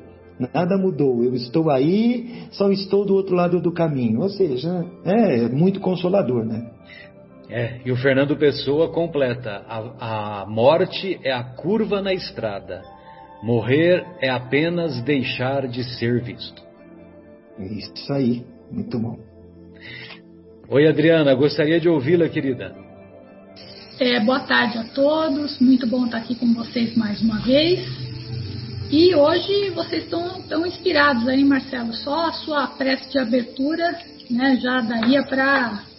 Nada 0.53 0.77
mudou, 0.77 1.23
eu 1.23 1.35
estou 1.35 1.71
aí, 1.71 2.47
só 2.51 2.71
estou 2.73 3.05
do 3.05 3.15
outro 3.15 3.37
lado 3.37 3.61
do 3.61 3.71
caminho. 3.71 4.23
Ou 4.23 4.29
seja, 4.29 4.85
é 5.05 5.49
muito 5.49 5.79
consolador, 5.79 6.45
né? 6.45 6.72
É, 7.55 7.83
e 7.85 7.93
o 7.93 7.97
Fernando 7.97 8.35
Pessoa 8.35 8.91
completa: 8.91 9.63
a, 9.69 10.41
a 10.41 10.47
morte 10.47 11.21
é 11.23 11.31
a 11.31 11.45
curva 11.45 12.01
na 12.01 12.15
estrada, 12.15 12.81
morrer 13.43 14.07
é 14.23 14.31
apenas 14.31 15.03
deixar 15.03 15.69
de 15.69 15.85
ser 15.85 16.23
visto. 16.23 16.63
Isso 17.59 18.11
aí, 18.11 18.43
muito 18.71 18.99
bom. 18.99 19.19
Oi, 20.71 20.89
Adriana, 20.89 21.35
gostaria 21.35 21.79
de 21.79 21.91
ouvi-la, 21.91 22.27
querida. 22.31 22.75
É, 24.01 24.19
boa 24.21 24.41
tarde 24.41 24.79
a 24.79 24.85
todos, 24.85 25.61
muito 25.61 25.87
bom 25.87 26.07
estar 26.07 26.19
aqui 26.19 26.35
com 26.35 26.55
vocês 26.55 26.97
mais 26.97 27.21
uma 27.21 27.39
vez. 27.41 27.87
E 28.91 29.15
hoje 29.15 29.69
vocês 29.75 30.05
estão 30.05 30.41
tão 30.49 30.67
inspirados 30.67 31.29
aí, 31.29 31.45
Marcelo. 31.45 31.93
Só 31.93 32.29
a 32.29 32.33
sua 32.33 32.67
prece 32.69 33.11
de 33.11 33.19
abertura 33.19 33.99
né, 34.31 34.57
já 34.57 34.81
daria 34.81 35.23
para 35.23 35.92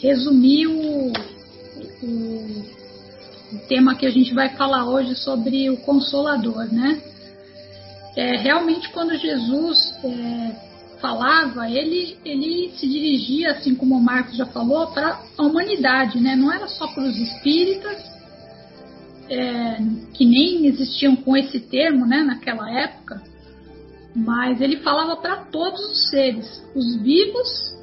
resumir 0.00 0.66
o, 0.66 1.12
o, 2.02 2.06
o, 3.52 3.58
tema 3.68 3.94
que 3.94 4.06
a 4.06 4.10
gente 4.10 4.34
vai 4.34 4.50
falar 4.56 4.88
hoje 4.88 5.14
sobre 5.14 5.70
o 5.70 5.76
Consolador, 5.78 6.72
né? 6.72 7.00
É, 8.16 8.36
realmente, 8.36 8.88
quando 8.90 9.14
Jesus 9.16 9.94
é, 10.02 10.56
falava, 11.00 11.70
ele, 11.70 12.16
ele 12.24 12.72
se 12.76 12.86
dirigia, 12.86 13.52
assim 13.52 13.74
como 13.74 13.96
o 13.96 14.02
Marcos 14.02 14.36
já 14.36 14.46
falou, 14.46 14.86
para 14.88 15.20
a 15.36 15.42
humanidade, 15.42 16.18
né? 16.20 16.34
Não 16.34 16.52
era 16.52 16.66
só 16.68 16.86
para 16.88 17.04
os 17.04 17.16
espíritas, 17.16 18.16
é, 19.28 19.76
que 20.14 20.24
nem 20.24 20.66
existiam 20.66 21.16
com 21.16 21.36
esse 21.36 21.60
termo 21.60 22.06
né, 22.06 22.22
naquela 22.22 22.70
época, 22.70 23.22
mas 24.14 24.60
ele 24.60 24.78
falava 24.78 25.16
para 25.16 25.36
todos 25.46 25.80
os 25.90 26.10
seres, 26.10 26.62
os 26.74 26.96
vivos, 27.02 27.75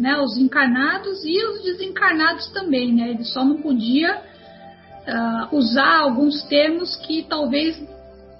né, 0.00 0.18
os 0.18 0.38
encarnados 0.38 1.22
e 1.24 1.44
os 1.44 1.62
desencarnados 1.62 2.48
também. 2.48 2.92
Né, 2.94 3.10
ele 3.10 3.24
só 3.24 3.44
não 3.44 3.60
podia 3.60 4.16
uh, 4.16 5.56
usar 5.56 5.98
alguns 5.98 6.42
termos 6.44 6.96
que 6.96 7.22
talvez 7.22 7.80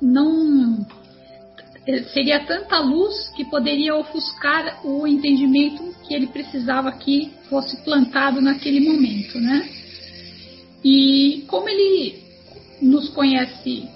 não 0.01 0.87
seria 2.13 2.41
tanta 2.41 2.79
luz 2.79 3.31
que 3.37 3.45
poderia 3.45 3.95
ofuscar 3.95 4.81
o 4.85 5.07
entendimento 5.07 5.95
que 6.07 6.15
ele 6.15 6.29
precisava 6.29 6.93
que 6.93 7.31
fosse 7.49 7.77
plantado 7.85 8.41
naquele 8.41 8.81
momento, 8.81 9.39
né? 9.39 9.69
E 10.85 11.45
como 11.49 11.69
ele 11.69 12.23
nos 12.81 13.09
conhece 13.11 13.89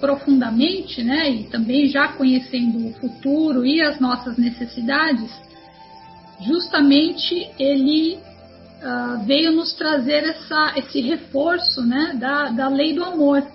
profundamente, 0.00 1.02
né, 1.02 1.30
e 1.30 1.44
também 1.44 1.88
já 1.88 2.08
conhecendo 2.08 2.86
o 2.86 2.92
futuro 2.94 3.64
e 3.64 3.80
as 3.80 3.98
nossas 3.98 4.36
necessidades, 4.36 5.30
justamente 6.40 7.50
ele 7.58 8.18
uh, 8.82 9.24
veio 9.24 9.52
nos 9.52 9.72
trazer 9.74 10.24
essa, 10.24 10.74
esse 10.76 11.00
reforço, 11.00 11.82
né, 11.82 12.16
da, 12.18 12.50
da 12.50 12.68
lei 12.68 12.94
do 12.94 13.04
amor, 13.04 13.46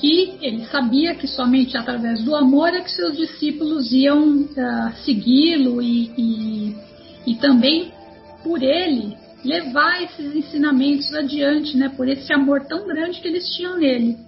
que 0.00 0.38
ele 0.40 0.64
sabia 0.66 1.14
que 1.14 1.28
somente 1.28 1.76
através 1.76 2.24
do 2.24 2.34
amor 2.34 2.68
é 2.74 2.80
que 2.80 2.90
seus 2.90 3.16
discípulos 3.16 3.92
iam 3.92 4.42
uh, 4.42 4.92
segui-lo 5.04 5.80
e, 5.80 6.12
e, 6.16 6.76
e 7.26 7.34
também 7.36 7.92
por 8.42 8.62
ele 8.62 9.16
levar 9.44 10.02
esses 10.02 10.34
ensinamentos 10.34 11.12
adiante, 11.14 11.76
né, 11.76 11.88
por 11.96 12.08
esse 12.08 12.32
amor 12.32 12.64
tão 12.66 12.86
grande 12.86 13.20
que 13.20 13.28
eles 13.28 13.46
tinham 13.54 13.76
nele. 13.76 14.18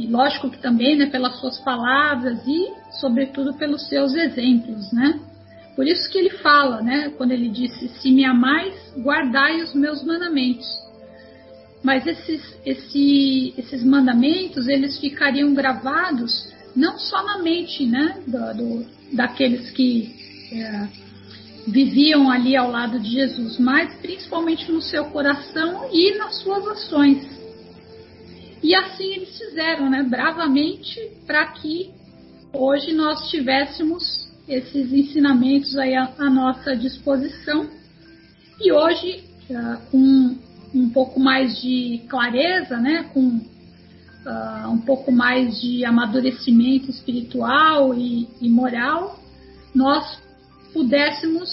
E 0.00 0.06
lógico 0.06 0.48
que 0.48 0.56
também, 0.56 0.96
né, 0.96 1.06
pelas 1.06 1.38
suas 1.38 1.58
palavras 1.58 2.40
e, 2.46 2.72
sobretudo, 2.98 3.52
pelos 3.52 3.86
seus 3.86 4.14
exemplos, 4.14 4.90
né? 4.92 5.20
Por 5.76 5.86
isso 5.86 6.10
que 6.10 6.16
ele 6.16 6.30
fala, 6.30 6.80
né, 6.80 7.12
quando 7.18 7.32
ele 7.32 7.50
disse: 7.50 7.86
"Se 8.00 8.10
me 8.10 8.24
amais, 8.24 8.74
guardai 8.96 9.60
os 9.60 9.74
meus 9.74 10.02
mandamentos". 10.02 10.66
Mas 11.82 12.06
esses, 12.06 12.42
esse, 12.64 13.52
esses 13.58 13.84
mandamentos, 13.84 14.68
eles 14.68 14.98
ficariam 14.98 15.52
gravados 15.52 16.50
não 16.74 16.98
só 16.98 17.22
na 17.22 17.38
mente, 17.38 17.84
né, 17.84 18.22
do, 18.26 18.54
do 18.54 18.86
daqueles 19.12 19.70
que 19.70 20.14
é, 20.52 20.88
viviam 21.66 22.30
ali 22.30 22.56
ao 22.56 22.70
lado 22.70 22.98
de 22.98 23.10
Jesus, 23.10 23.58
mas 23.58 23.92
principalmente 23.96 24.70
no 24.72 24.80
seu 24.80 25.04
coração 25.06 25.90
e 25.92 26.16
nas 26.16 26.36
suas 26.36 26.66
ações. 26.66 27.39
E 28.62 28.74
assim 28.74 29.14
eles 29.14 29.36
fizeram, 29.38 29.88
né, 29.88 30.02
bravamente, 30.02 31.00
para 31.26 31.46
que 31.46 31.90
hoje 32.52 32.92
nós 32.92 33.30
tivéssemos 33.30 34.30
esses 34.46 34.92
ensinamentos 34.92 35.76
aí 35.78 35.94
à, 35.94 36.12
à 36.18 36.28
nossa 36.28 36.76
disposição. 36.76 37.68
E 38.60 38.70
hoje, 38.72 39.24
uh, 39.48 39.80
com 39.90 40.36
um 40.74 40.90
pouco 40.90 41.18
mais 41.18 41.60
de 41.60 42.02
clareza, 42.08 42.76
né, 42.76 43.08
com 43.14 43.20
uh, 43.20 44.70
um 44.70 44.78
pouco 44.78 45.10
mais 45.10 45.60
de 45.60 45.84
amadurecimento 45.84 46.90
espiritual 46.90 47.94
e, 47.94 48.28
e 48.40 48.48
moral, 48.48 49.18
nós 49.74 50.20
pudéssemos 50.72 51.48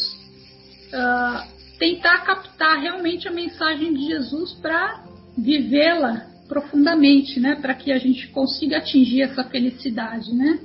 uh, 0.87 1.47
tentar 1.79 2.25
captar 2.25 2.79
realmente 2.79 3.27
a 3.27 3.31
mensagem 3.31 3.93
de 3.93 4.07
Jesus 4.07 4.53
para 4.53 5.03
vivê-la 5.37 6.36
profundamente, 6.47 7.39
né? 7.39 7.55
Para 7.55 7.73
que 7.73 7.91
a 7.91 7.97
gente 7.97 8.27
consiga 8.27 8.77
atingir 8.77 9.21
essa 9.21 9.43
felicidade, 9.43 10.33
né? 10.33 10.59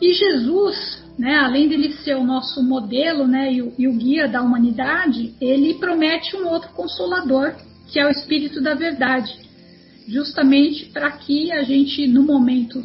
E 0.00 0.14
Jesus, 0.14 1.04
né, 1.18 1.36
além 1.36 1.68
dele 1.68 1.92
ser 1.92 2.16
o 2.16 2.22
nosso 2.22 2.62
modelo 2.62 3.26
né, 3.26 3.52
e 3.52 3.62
o, 3.62 3.74
e 3.76 3.88
o 3.88 3.92
guia 3.94 4.28
da 4.28 4.40
humanidade, 4.40 5.34
ele 5.40 5.74
promete 5.74 6.36
um 6.36 6.46
outro 6.46 6.70
consolador, 6.70 7.56
que 7.88 7.98
é 7.98 8.06
o 8.06 8.10
Espírito 8.10 8.60
da 8.62 8.74
Verdade, 8.74 9.36
justamente 10.06 10.86
para 10.86 11.10
que 11.10 11.50
a 11.50 11.64
gente, 11.64 12.06
no 12.06 12.22
momento 12.22 12.80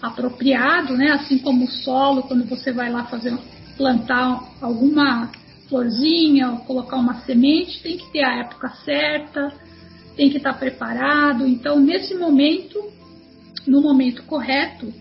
apropriado, 0.00 0.96
né? 0.96 1.10
Assim 1.12 1.38
como 1.38 1.64
o 1.64 1.70
solo, 1.70 2.22
quando 2.22 2.44
você 2.44 2.72
vai 2.72 2.90
lá 2.90 3.04
fazer 3.04 3.36
plantar 3.76 4.40
alguma 4.60 5.30
florzinha, 5.68 6.50
ou 6.50 6.58
colocar 6.58 6.96
uma 6.96 7.22
semente, 7.22 7.82
tem 7.82 7.96
que 7.96 8.12
ter 8.12 8.22
a 8.22 8.40
época 8.40 8.68
certa, 8.84 9.52
tem 10.16 10.30
que 10.30 10.38
estar 10.38 10.54
preparado. 10.54 11.46
Então, 11.46 11.78
nesse 11.78 12.14
momento, 12.14 12.82
no 13.66 13.82
momento 13.82 14.22
correto, 14.24 14.92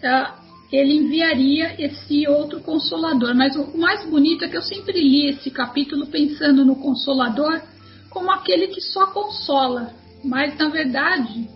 tá, 0.00 0.40
ele 0.70 0.96
enviaria 0.96 1.74
esse 1.78 2.26
outro 2.28 2.60
consolador. 2.60 3.34
Mas 3.34 3.56
o 3.56 3.76
mais 3.76 4.04
bonito 4.08 4.44
é 4.44 4.48
que 4.48 4.56
eu 4.56 4.62
sempre 4.62 5.00
li 5.00 5.28
esse 5.28 5.50
capítulo 5.50 6.06
pensando 6.06 6.64
no 6.64 6.76
consolador 6.76 7.60
como 8.10 8.30
aquele 8.30 8.68
que 8.68 8.80
só 8.80 9.06
consola. 9.06 9.92
Mas, 10.22 10.56
na 10.56 10.68
verdade, 10.68 11.48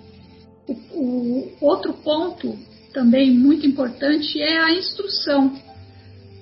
o, 0.67 0.73
o 0.73 1.53
outro 1.61 1.95
ponto 1.95 2.59
também 2.93 3.31
muito 3.31 3.67
importante 3.67 4.41
é 4.41 4.59
a 4.59 4.73
instrução, 4.73 5.57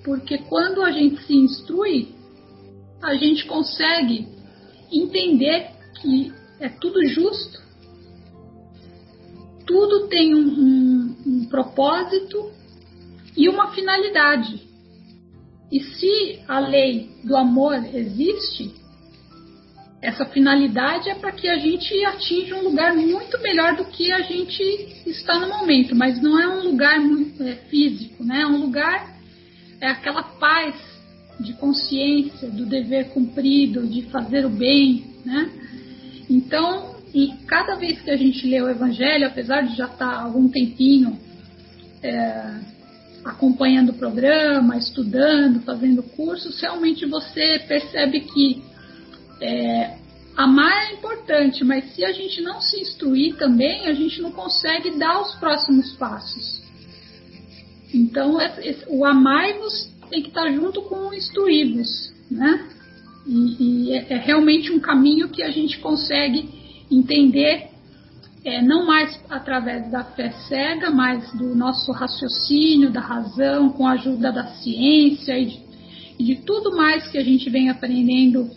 porque 0.05 0.39
quando 0.39 0.83
a 0.83 0.91
gente 0.91 1.23
se 1.25 1.35
instrui, 1.35 2.15
a 3.03 3.15
gente 3.15 3.45
consegue 3.45 4.27
entender 4.91 5.76
que 6.01 6.33
é 6.61 6.69
tudo 6.69 7.05
justo, 7.07 7.61
tudo 9.67 10.09
tem 10.09 10.35
um, 10.35 10.49
um, 10.49 11.17
um 11.27 11.45
propósito 11.47 12.53
e 13.37 13.49
uma 13.49 13.73
finalidade. 13.73 14.67
E 15.71 15.81
se 15.81 16.41
a 16.47 16.61
lei 16.61 17.11
do 17.25 17.37
amor 17.37 17.75
existe, 17.95 18.73
essa 20.01 20.25
finalidade 20.25 21.09
é 21.11 21.15
para 21.17 21.33
que 21.33 21.49
a 21.49 21.59
gente 21.59 22.05
atinja 22.05 22.55
um 22.55 22.63
lugar 22.63 22.95
muito 22.95 23.41
melhor 23.43 23.75
do 23.77 23.85
que 23.87 24.13
a 24.13 24.21
gente 24.21 24.63
está 25.05 25.39
no 25.41 25.49
momento, 25.49 25.97
mas 25.97 26.23
não 26.23 26.41
é 26.41 26.47
um 26.47 26.71
lugar 26.71 27.01
muito, 27.01 27.43
é, 27.43 27.57
físico, 27.69 28.23
né? 28.23 28.43
É 28.43 28.47
um 28.47 28.61
lugar, 28.61 29.17
é 29.81 29.89
aquela 29.89 30.23
paz 30.23 30.75
de 31.41 31.53
consciência, 31.55 32.49
do 32.49 32.65
dever 32.65 33.09
cumprido, 33.09 33.87
de 33.87 34.03
fazer 34.03 34.47
o 34.47 34.51
bem, 34.51 35.05
né? 35.25 35.51
Então, 36.29 36.97
e 37.15 37.33
cada 37.47 37.77
vez 37.77 38.01
que 38.01 38.11
a 38.11 38.17
gente 38.17 38.47
lê 38.47 38.61
o 38.61 38.69
Evangelho, 38.69 39.27
apesar 39.27 39.63
de 39.63 39.77
já 39.77 39.87
estar 39.87 40.23
algum 40.23 40.49
tempinho 40.49 41.19
é, 42.03 42.61
acompanhando 43.25 43.91
o 43.91 43.95
programa, 43.95 44.77
estudando, 44.77 45.61
fazendo 45.63 46.03
cursos, 46.03 46.61
realmente 46.61 47.07
você 47.07 47.59
percebe 47.67 48.21
que 48.21 48.63
é, 49.41 49.97
amar 50.37 50.91
é 50.91 50.93
importante, 50.95 51.65
mas 51.65 51.95
se 51.95 52.05
a 52.05 52.13
gente 52.13 52.41
não 52.41 52.61
se 52.61 52.81
instruir 52.81 53.37
também, 53.37 53.87
a 53.87 53.95
gente 53.95 54.21
não 54.21 54.33
consegue 54.33 54.99
dar 54.99 55.21
os 55.23 55.35
próximos 55.37 55.93
passos. 55.95 56.63
Então, 57.95 58.41
é, 58.41 58.77
o 58.89 59.05
amar-vos 59.05 59.91
tem 60.11 60.23
que 60.23 60.29
estar 60.29 60.53
junto 60.53 60.83
com 60.83 61.09
o 61.09 61.15
instruir-vos, 61.15 62.13
né? 62.31 62.69
E, 63.27 63.89
e 63.89 63.93
é, 63.93 64.15
é 64.15 64.17
realmente 64.17 64.73
um 64.73 64.79
caminho 64.79 65.29
que 65.29 65.43
a 65.43 65.51
gente 65.51 65.79
consegue 65.79 66.49
entender 66.91 67.69
é, 68.45 68.63
não 68.63 68.87
mais 68.87 69.21
através 69.29 69.91
da 69.91 70.05
fé 70.05 70.31
cega, 70.49 70.91
mas 70.91 71.33
do 71.33 71.55
nosso 71.55 71.91
raciocínio, 71.91 72.91
da 72.91 73.01
razão, 73.01 73.71
com 73.71 73.87
a 73.87 73.93
ajuda 73.93 74.31
da 74.31 74.47
ciência 74.47 75.37
e 75.37 75.47
de, 75.47 75.61
e 76.19 76.25
de 76.25 76.37
tudo 76.37 76.77
mais 76.77 77.09
que 77.09 77.19
a 77.19 77.25
gente 77.25 77.51
vem 77.51 77.69
aprendendo 77.69 78.49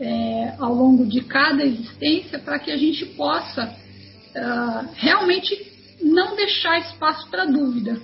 é, 0.00 0.54
ao 0.58 0.74
longo 0.74 1.04
de 1.04 1.20
cada 1.20 1.62
existência, 1.62 2.38
para 2.38 2.58
que 2.58 2.70
a 2.70 2.76
gente 2.76 3.04
possa 3.04 3.64
uh, 3.66 4.88
realmente 4.94 5.54
não 6.00 6.36
deixar 6.36 6.78
espaço 6.78 7.28
para 7.28 7.44
dúvida, 7.44 8.00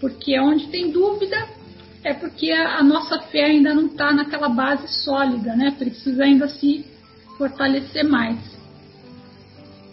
porque 0.00 0.38
onde 0.40 0.68
tem 0.68 0.90
dúvida 0.90 1.36
é 2.04 2.12
porque 2.12 2.52
a, 2.52 2.82
nossa 2.82 3.18
fé 3.22 3.44
ainda 3.44 3.72
não 3.72 3.86
está 3.86 4.12
naquela 4.12 4.48
base 4.48 4.86
sólida, 5.02 5.56
né? 5.56 5.74
Precisa 5.76 6.24
ainda 6.24 6.46
se 6.48 6.84
fortalecer 7.38 8.04
mais. 8.04 8.38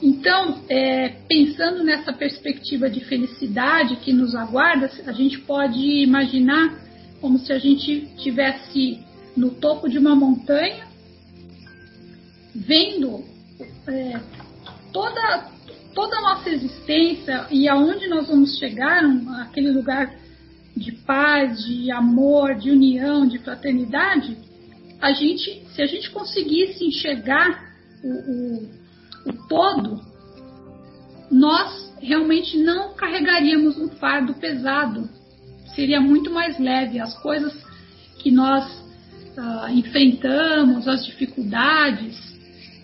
Então, 0.01 0.61
é, 0.67 1.09
pensando 1.29 1.83
nessa 1.83 2.11
perspectiva 2.11 2.89
de 2.89 2.99
felicidade 3.05 3.95
que 3.97 4.11
nos 4.11 4.35
aguarda, 4.35 4.91
a 5.05 5.11
gente 5.13 5.39
pode 5.39 5.79
imaginar 5.79 6.77
como 7.21 7.39
se 7.39 7.53
a 7.53 7.59
gente 7.59 8.07
tivesse 8.17 8.99
no 9.37 9.51
topo 9.51 9.87
de 9.87 9.97
uma 9.97 10.15
montanha, 10.15 10.85
vendo 12.53 13.23
é, 13.87 14.19
toda 14.91 15.49
toda 15.93 16.17
a 16.17 16.21
nossa 16.21 16.49
existência 16.49 17.47
e 17.51 17.67
aonde 17.67 18.07
nós 18.07 18.27
vamos 18.27 18.57
chegar, 18.57 19.03
aquele 19.41 19.71
lugar 19.71 20.09
de 20.81 20.91
paz, 20.91 21.63
de 21.65 21.91
amor, 21.91 22.55
de 22.55 22.71
união, 22.71 23.27
de 23.27 23.39
fraternidade, 23.39 24.37
a 24.99 25.13
gente, 25.13 25.63
se 25.73 25.81
a 25.81 25.85
gente 25.85 26.11
conseguisse 26.11 26.83
enxergar 26.85 27.71
o, 28.03 28.09
o 28.09 28.81
o 29.25 29.33
todo, 29.47 30.01
nós 31.29 31.93
realmente 32.01 32.57
não 32.57 32.93
carregaríamos 32.93 33.77
um 33.77 33.89
fardo 33.89 34.33
pesado. 34.35 35.09
Seria 35.75 36.01
muito 36.01 36.31
mais 36.31 36.59
leve. 36.59 36.99
As 36.99 37.17
coisas 37.21 37.53
que 38.19 38.31
nós 38.31 38.65
uh, 39.37 39.69
enfrentamos, 39.71 40.87
as 40.87 41.05
dificuldades, 41.05 42.19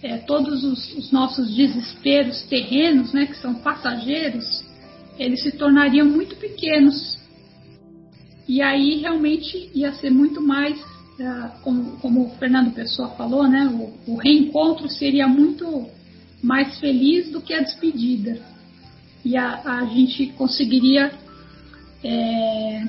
é, 0.01 0.17
todos 0.17 0.63
os, 0.63 0.93
os, 0.93 1.12
nossos 1.12 1.53
desesperos 1.53 2.43
terrenos, 2.43 3.12
né, 3.12 3.25
que 3.25 3.38
são 3.38 3.55
passageiros, 3.55 4.45
eles 5.17 5.41
se 5.41 5.51
tornariam 5.51 6.05
muito 6.05 6.36
pequenos. 6.36 7.16
E 8.47 8.62
aí 8.62 8.97
realmente 9.01 9.69
ia 9.73 9.91
ser 9.93 10.10
muito 10.10 10.41
mais, 10.41 10.79
uh, 10.79 11.62
como, 11.62 11.97
como, 11.97 12.25
o 12.25 12.29
Fernando 12.38 12.73
Pessoa 12.73 13.10
falou, 13.10 13.47
né, 13.47 13.67
o, 13.67 14.13
o 14.13 14.15
reencontro 14.17 14.89
seria 14.89 15.27
muito 15.27 15.86
mais 16.41 16.79
feliz 16.79 17.29
do 17.29 17.41
que 17.41 17.53
a 17.53 17.62
despedida. 17.62 18.39
E 19.25 19.36
a, 19.36 19.62
a 19.65 19.86
gente 19.86 20.27
conseguiria 20.38 21.12
é, 22.03 22.83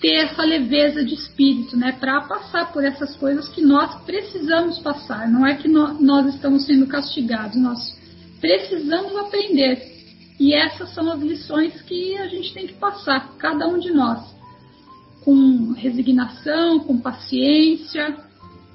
ter 0.00 0.14
essa 0.16 0.42
leveza 0.44 1.04
de 1.04 1.14
espírito, 1.14 1.76
né, 1.76 1.92
para 1.98 2.20
passar 2.22 2.72
por 2.72 2.84
essas 2.84 3.16
coisas 3.16 3.48
que 3.48 3.60
nós 3.60 4.02
precisamos 4.04 4.78
passar. 4.78 5.28
Não 5.28 5.44
é 5.44 5.56
que 5.56 5.66
no, 5.66 6.00
nós 6.00 6.32
estamos 6.34 6.64
sendo 6.64 6.86
castigados, 6.86 7.56
nós 7.56 7.98
precisamos 8.40 9.16
aprender. 9.16 9.95
E 10.38 10.54
essas 10.54 10.92
são 10.92 11.10
as 11.10 11.20
lições 11.20 11.80
que 11.82 12.16
a 12.16 12.26
gente 12.28 12.52
tem 12.52 12.66
que 12.66 12.74
passar, 12.74 13.36
cada 13.38 13.66
um 13.66 13.78
de 13.78 13.90
nós, 13.90 14.34
com 15.24 15.72
resignação, 15.72 16.80
com 16.80 17.00
paciência, 17.00 18.16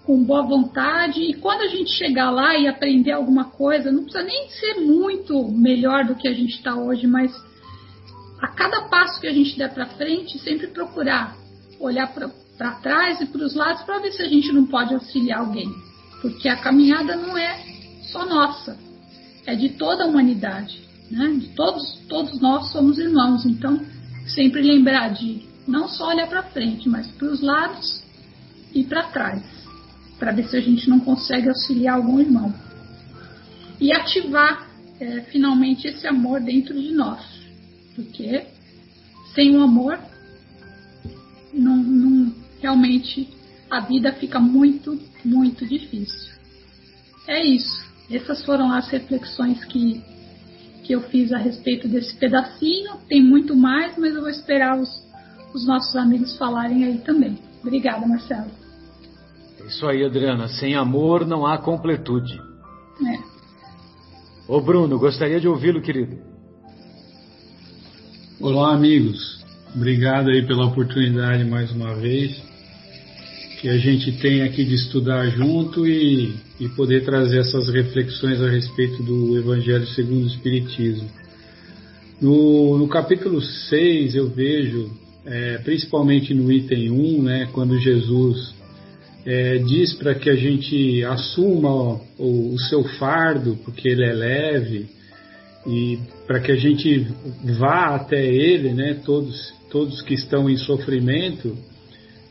com 0.04 0.24
boa 0.24 0.42
vontade. 0.42 1.22
E 1.22 1.36
quando 1.36 1.62
a 1.62 1.68
gente 1.68 1.92
chegar 1.92 2.32
lá 2.32 2.58
e 2.58 2.68
aprender 2.68 3.12
alguma 3.12 3.46
coisa, 3.46 3.92
não 3.92 4.04
precisa 4.04 4.24
nem 4.24 4.50
ser 4.50 4.82
muito 4.82 5.48
melhor 5.50 6.06
do 6.06 6.16
que 6.16 6.28
a 6.28 6.34
gente 6.34 6.56
está 6.56 6.76
hoje, 6.76 7.06
mas 7.06 7.32
a 8.42 8.48
cada 8.48 8.84
passo 8.90 9.22
que 9.22 9.28
a 9.28 9.34
gente 9.34 9.58
der 9.58 9.72
para 9.72 9.86
frente, 9.86 10.40
sempre 10.40 10.68
procurar 10.68 11.38
olhar 11.80 12.14
para 12.14 12.72
trás 12.76 13.20
e 13.22 13.26
para 13.26 13.44
os 13.44 13.56
lados 13.56 13.82
para 13.84 14.00
ver 14.00 14.12
se 14.12 14.22
a 14.22 14.28
gente 14.28 14.52
não 14.52 14.66
pode 14.66 14.94
auxiliar 14.94 15.40
alguém. 15.40 15.70
Porque 16.22 16.48
a 16.48 16.58
caminhada 16.58 17.16
não 17.16 17.38
é 17.38 17.60
só 18.12 18.26
nossa, 18.26 18.78
é 19.46 19.56
de 19.56 19.70
toda 19.70 20.04
a 20.04 20.08
humanidade. 20.08 20.91
Né? 21.12 21.42
Todos, 21.56 22.00
todos 22.08 22.40
nós 22.42 22.72
somos 22.72 22.98
irmãos, 22.98 23.46
então 23.46 23.80
sempre 24.26 24.62
lembrar 24.62 25.10
de 25.10 25.44
não 25.68 25.88
só 25.88 26.10
olhar 26.10 26.28
para 26.28 26.44
frente, 26.44 26.90
mas 26.90 27.08
para 27.08 27.28
os 27.28 27.42
lados 27.42 28.02
e 28.74 28.84
para 28.84 29.04
trás 29.04 29.62
para 30.22 30.32
ver 30.34 30.48
se 30.48 30.56
a 30.56 30.62
gente 30.62 30.88
não 30.88 31.00
consegue 31.00 31.50
auxiliar 31.50 31.96
algum 31.96 32.20
irmão. 32.20 32.54
E 33.80 33.92
ativar 33.92 34.70
é, 35.00 35.22
finalmente 35.22 35.88
esse 35.88 36.06
amor 36.06 36.40
dentro 36.40 36.80
de 36.80 36.92
nós, 36.92 37.26
porque 37.96 38.46
sem 39.34 39.58
o 39.58 39.64
amor, 39.64 39.98
não, 41.52 41.76
não, 41.76 42.36
realmente 42.62 43.28
a 43.68 43.80
vida 43.80 44.14
fica 44.14 44.40
muito, 44.40 45.02
muito 45.26 45.66
difícil. 45.66 46.34
É 47.28 47.44
isso. 47.44 47.84
Essas 48.08 48.46
foram 48.46 48.72
as 48.72 48.90
reflexões 48.90 49.66
que, 49.66 50.04
que 50.92 50.96
eu 50.96 51.02
fiz 51.04 51.32
a 51.32 51.38
respeito 51.38 51.88
desse 51.88 52.14
pedacinho. 52.18 52.98
Tem 53.08 53.24
muito 53.24 53.56
mais, 53.56 53.98
mas 53.98 54.14
eu 54.14 54.20
vou 54.20 54.30
esperar 54.30 54.78
os, 54.78 54.90
os 55.54 55.66
nossos 55.66 55.96
amigos 55.96 56.38
falarem 56.38 56.84
aí 56.84 56.98
também. 56.98 57.38
Obrigada, 57.62 58.06
Marcelo. 58.06 58.52
Isso 59.66 59.88
aí, 59.88 60.04
Adriana. 60.04 60.50
Sem 60.50 60.76
amor 60.76 61.26
não 61.26 61.46
há 61.46 61.58
completude. 61.58 62.38
É. 63.08 64.52
Ô 64.52 64.60
Bruno, 64.60 65.00
gostaria 65.00 65.40
de 65.40 65.48
ouvi-lo, 65.48 65.82
querido. 65.82 66.18
Olá, 68.42 68.74
amigos. 68.74 69.42
Obrigado 69.74 70.30
aí 70.30 70.46
pela 70.46 70.66
oportunidade 70.66 71.46
mais 71.46 71.72
uma 71.72 71.96
vez 71.96 72.51
que 73.62 73.70
a 73.70 73.78
gente 73.78 74.12
tem 74.14 74.42
aqui 74.42 74.66
de 74.66 74.74
estudar 74.74 75.30
junto 75.30 75.86
e, 75.86 76.34
e 76.60 76.68
poder 76.70 77.06
trazer 77.06 77.42
essas 77.42 77.70
reflexões 77.70 78.42
a 78.42 78.50
respeito 78.50 79.04
do 79.04 79.38
Evangelho 79.38 79.86
segundo 79.86 80.24
o 80.24 80.28
Espiritismo. 80.28 81.08
No, 82.20 82.76
no 82.80 82.88
capítulo 82.88 83.40
6 83.40 84.16
eu 84.16 84.30
vejo, 84.30 84.90
é, 85.24 85.60
principalmente 85.60 86.34
no 86.34 86.52
item 86.52 86.90
1, 86.90 87.22
né, 87.22 87.50
quando 87.54 87.78
Jesus 87.78 88.52
é, 89.28 89.60
diz 89.60 89.94
para 89.94 90.16
que 90.16 90.32
a 90.32 90.36
gente 90.36 91.04
assuma 91.04 92.02
o, 92.18 92.56
o, 92.56 92.60
seu 92.62 92.84
fardo, 92.84 93.60
porque 93.64 93.88
ele 93.88 94.04
é 94.04 94.14
leve, 94.14 94.88
e 95.68 96.00
para 96.26 96.40
que 96.40 96.52
a 96.52 96.56
gente 96.56 97.06
vá 97.60 97.94
até 97.94 98.26
ele, 98.26 98.74
né, 98.74 99.00
todos, 99.06 99.54
todos 99.70 100.02
que 100.02 100.16
estão 100.16 100.50
em 100.50 100.58
sofrimento, 100.58 101.56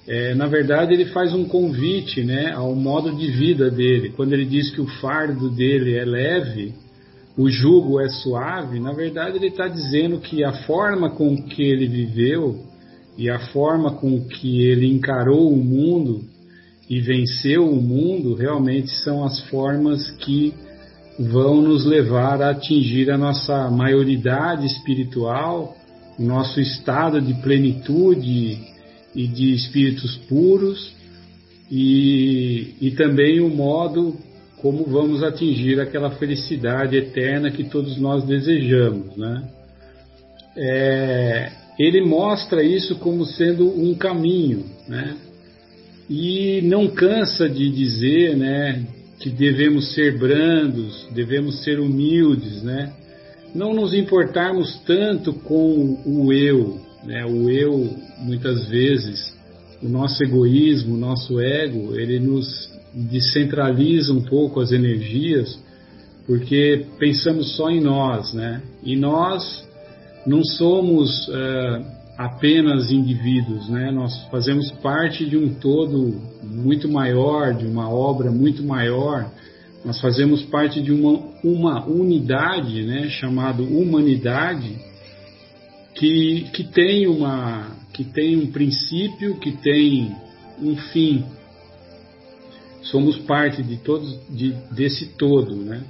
é, 0.06 0.34
na 0.34 0.46
verdade 0.46 0.94
ele 0.94 1.06
faz 1.06 1.34
um 1.34 1.44
convite 1.44 2.24
né, 2.24 2.52
ao 2.52 2.74
modo 2.74 3.14
de 3.14 3.30
vida 3.30 3.70
dele. 3.70 4.10
Quando 4.10 4.32
ele 4.32 4.46
diz 4.46 4.70
que 4.70 4.80
o 4.80 4.86
fardo 4.86 5.50
dele 5.50 5.94
é 5.94 6.04
leve, 6.04 6.74
o 7.36 7.48
jugo 7.48 8.00
é 8.00 8.08
suave, 8.08 8.80
na 8.80 8.92
verdade 8.92 9.36
ele 9.36 9.48
está 9.48 9.68
dizendo 9.68 10.18
que 10.18 10.42
a 10.44 10.52
forma 10.64 11.10
com 11.10 11.36
que 11.42 11.62
ele 11.62 11.86
viveu 11.86 12.64
e 13.16 13.30
a 13.30 13.38
forma 13.38 13.92
com 13.92 14.20
que 14.26 14.62
ele 14.62 14.86
encarou 14.86 15.52
o 15.52 15.56
mundo 15.56 16.22
e 16.88 17.00
venceu 17.00 17.70
o 17.70 17.80
mundo 17.80 18.34
realmente 18.34 18.90
são 19.04 19.24
as 19.24 19.38
formas 19.48 20.10
que 20.12 20.52
vão 21.18 21.60
nos 21.60 21.84
levar 21.84 22.42
a 22.42 22.50
atingir 22.50 23.10
a 23.10 23.18
nossa 23.18 23.70
maioridade 23.70 24.66
espiritual, 24.66 25.76
nosso 26.18 26.60
estado 26.60 27.20
de 27.20 27.34
plenitude 27.34 28.69
e 29.14 29.26
de 29.26 29.52
espíritos 29.52 30.16
puros, 30.28 30.94
e, 31.70 32.74
e 32.80 32.90
também 32.92 33.40
o 33.40 33.48
modo 33.48 34.16
como 34.60 34.84
vamos 34.84 35.22
atingir 35.22 35.80
aquela 35.80 36.10
felicidade 36.10 36.96
eterna 36.96 37.50
que 37.50 37.64
todos 37.64 37.96
nós 37.98 38.24
desejamos, 38.24 39.16
né? 39.16 39.48
É, 40.56 41.52
ele 41.78 42.04
mostra 42.04 42.62
isso 42.62 42.96
como 42.96 43.24
sendo 43.24 43.66
um 43.66 43.94
caminho, 43.94 44.66
né? 44.86 45.16
E 46.08 46.60
não 46.62 46.88
cansa 46.88 47.48
de 47.48 47.70
dizer, 47.70 48.36
né, 48.36 48.84
que 49.20 49.30
devemos 49.30 49.94
ser 49.94 50.18
brandos, 50.18 51.08
devemos 51.14 51.62
ser 51.62 51.78
humildes, 51.78 52.62
né? 52.62 52.92
Não 53.54 53.72
nos 53.72 53.94
importarmos 53.94 54.78
tanto 54.84 55.32
com 55.32 56.00
o 56.04 56.32
eu, 56.32 56.80
né? 57.04 57.24
O 57.24 57.50
eu 57.50 57.96
muitas 58.18 58.68
vezes, 58.68 59.34
o 59.82 59.88
nosso 59.88 60.22
egoísmo, 60.22 60.94
o 60.94 60.98
nosso 60.98 61.40
ego, 61.40 61.94
ele 61.98 62.18
nos 62.18 62.70
descentraliza 62.92 64.12
um 64.12 64.22
pouco 64.22 64.60
as 64.60 64.72
energias, 64.72 65.58
porque 66.26 66.86
pensamos 66.98 67.56
só 67.56 67.70
em 67.70 67.80
nós, 67.80 68.32
né? 68.34 68.62
E 68.82 68.96
nós 68.96 69.66
não 70.26 70.44
somos 70.44 71.28
uh, 71.28 71.84
apenas 72.18 72.90
indivíduos, 72.90 73.68
né? 73.68 73.90
Nós 73.90 74.14
fazemos 74.30 74.70
parte 74.82 75.24
de 75.24 75.36
um 75.36 75.54
todo 75.54 76.20
muito 76.42 76.88
maior, 76.88 77.54
de 77.54 77.66
uma 77.66 77.88
obra 77.88 78.30
muito 78.30 78.62
maior. 78.62 79.30
Nós 79.84 79.98
fazemos 80.00 80.42
parte 80.42 80.82
de 80.82 80.92
uma, 80.92 81.22
uma 81.42 81.86
unidade, 81.86 82.82
né? 82.82 83.08
Chamado 83.08 83.64
humanidade, 83.64 84.89
que, 86.00 86.48
que 86.54 86.64
tem 86.64 87.06
uma 87.06 87.76
que 87.92 88.04
tem 88.04 88.34
um 88.38 88.50
princípio, 88.50 89.38
que 89.38 89.52
tem 89.52 90.16
um 90.58 90.74
fim, 90.74 91.26
somos 92.84 93.18
parte 93.18 93.62
de 93.62 93.76
todos 93.76 94.18
de, 94.30 94.52
desse 94.72 95.14
todo, 95.18 95.54
né? 95.54 95.82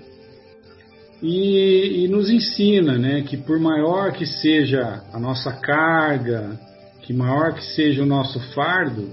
E, 1.23 2.03
e, 2.05 2.09
nos 2.09 2.29
ensina, 2.29 2.99
né, 2.99 3.23
que 3.23 3.37
por 3.37 3.61
maior 3.61 4.13
que 4.13 4.27
seja 4.27 5.05
a 5.13 5.21
nossa 5.21 5.53
carga, 5.53 6.59
que 7.03 7.13
maior 7.13 7.55
que 7.55 7.65
seja 7.75 8.03
o 8.03 8.07
nosso 8.07 8.41
fardo, 8.53 9.11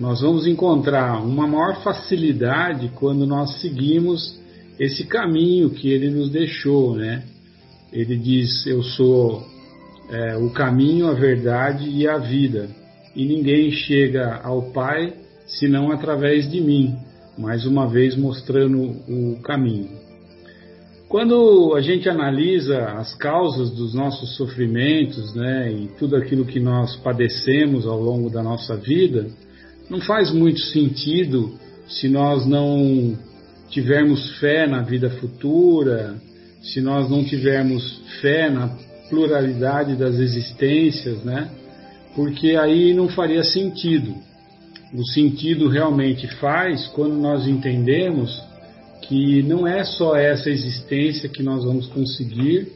nós 0.00 0.22
vamos 0.22 0.46
encontrar 0.46 1.20
uma 1.22 1.46
maior 1.46 1.82
facilidade 1.82 2.90
quando 2.94 3.26
nós 3.26 3.60
seguimos 3.60 4.38
esse 4.78 5.04
caminho 5.04 5.68
que 5.70 5.90
ele 5.90 6.08
nos 6.08 6.30
deixou, 6.30 6.94
né? 6.94 7.24
Ele 7.92 8.16
diz: 8.16 8.66
Eu 8.66 8.82
sou 8.82 9.53
é, 10.14 10.36
o 10.36 10.48
caminho, 10.50 11.08
a 11.08 11.14
verdade 11.14 11.88
e 11.88 12.06
a 12.06 12.18
vida, 12.18 12.68
e 13.16 13.24
ninguém 13.24 13.72
chega 13.72 14.40
ao 14.42 14.70
Pai 14.70 15.12
senão 15.46 15.90
através 15.90 16.48
de 16.48 16.60
mim, 16.60 16.94
mais 17.36 17.66
uma 17.66 17.88
vez 17.88 18.16
mostrando 18.16 18.80
o 18.80 19.40
caminho. 19.42 19.90
Quando 21.08 21.74
a 21.76 21.80
gente 21.80 22.08
analisa 22.08 22.92
as 22.92 23.14
causas 23.14 23.70
dos 23.70 23.92
nossos 23.92 24.36
sofrimentos, 24.36 25.34
né, 25.34 25.72
e 25.72 25.88
tudo 25.98 26.16
aquilo 26.16 26.44
que 26.44 26.60
nós 26.60 26.96
padecemos 26.96 27.86
ao 27.86 28.00
longo 28.00 28.30
da 28.30 28.42
nossa 28.42 28.76
vida, 28.76 29.26
não 29.90 30.00
faz 30.00 30.32
muito 30.32 30.60
sentido 30.60 31.52
se 31.88 32.08
nós 32.08 32.46
não 32.46 33.18
tivermos 33.68 34.38
fé 34.38 34.66
na 34.66 34.82
vida 34.82 35.10
futura, 35.10 36.14
se 36.62 36.80
nós 36.80 37.10
não 37.10 37.24
tivermos 37.24 38.00
fé 38.20 38.48
na 38.48 38.68
pluralidade 39.08 39.96
das 39.96 40.18
existências, 40.18 41.22
né? 41.24 41.48
Porque 42.14 42.56
aí 42.56 42.94
não 42.94 43.08
faria 43.08 43.42
sentido 43.42 44.14
o 44.94 45.04
sentido 45.04 45.68
realmente 45.68 46.28
faz 46.36 46.86
quando 46.88 47.16
nós 47.16 47.48
entendemos 47.48 48.40
que 49.02 49.42
não 49.42 49.66
é 49.66 49.82
só 49.82 50.16
essa 50.16 50.48
existência 50.48 51.28
que 51.28 51.42
nós 51.42 51.64
vamos 51.64 51.88
conseguir 51.88 52.68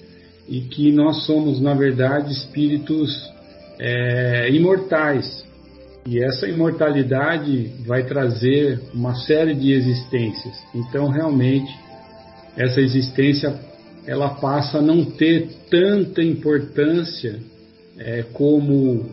e 0.49 0.62
que 0.62 0.91
nós 0.91 1.25
somos, 1.25 1.61
na 1.61 1.75
verdade, 1.75 2.33
espíritos 2.33 3.11
é, 3.79 4.51
imortais. 4.51 5.47
E 6.07 6.23
essa 6.23 6.49
imortalidade 6.49 7.71
vai 7.87 8.03
trazer 8.05 8.81
uma 8.93 9.14
série 9.14 9.55
de 9.55 9.73
existências. 9.73 10.57
Então, 10.75 11.09
realmente, 11.09 11.73
essa 12.57 12.81
existência 12.81 13.55
ela 14.09 14.31
passa 14.31 14.79
a 14.79 14.83
não 14.83 15.05
ter 15.05 15.51
tanta 15.71 16.23
importância 16.23 17.38
é, 17.99 18.23
como 18.33 19.05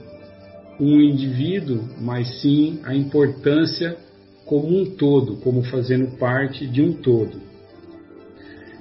um 0.79 1.01
indivíduo, 1.01 1.83
mas 1.99 2.39
sim 2.39 2.79
a 2.81 2.95
importância 2.95 3.97
como 4.45 4.79
um 4.79 4.85
todo, 4.85 5.35
como 5.37 5.63
fazendo 5.63 6.17
parte 6.17 6.65
de 6.65 6.81
um 6.81 6.93
todo. 6.93 7.41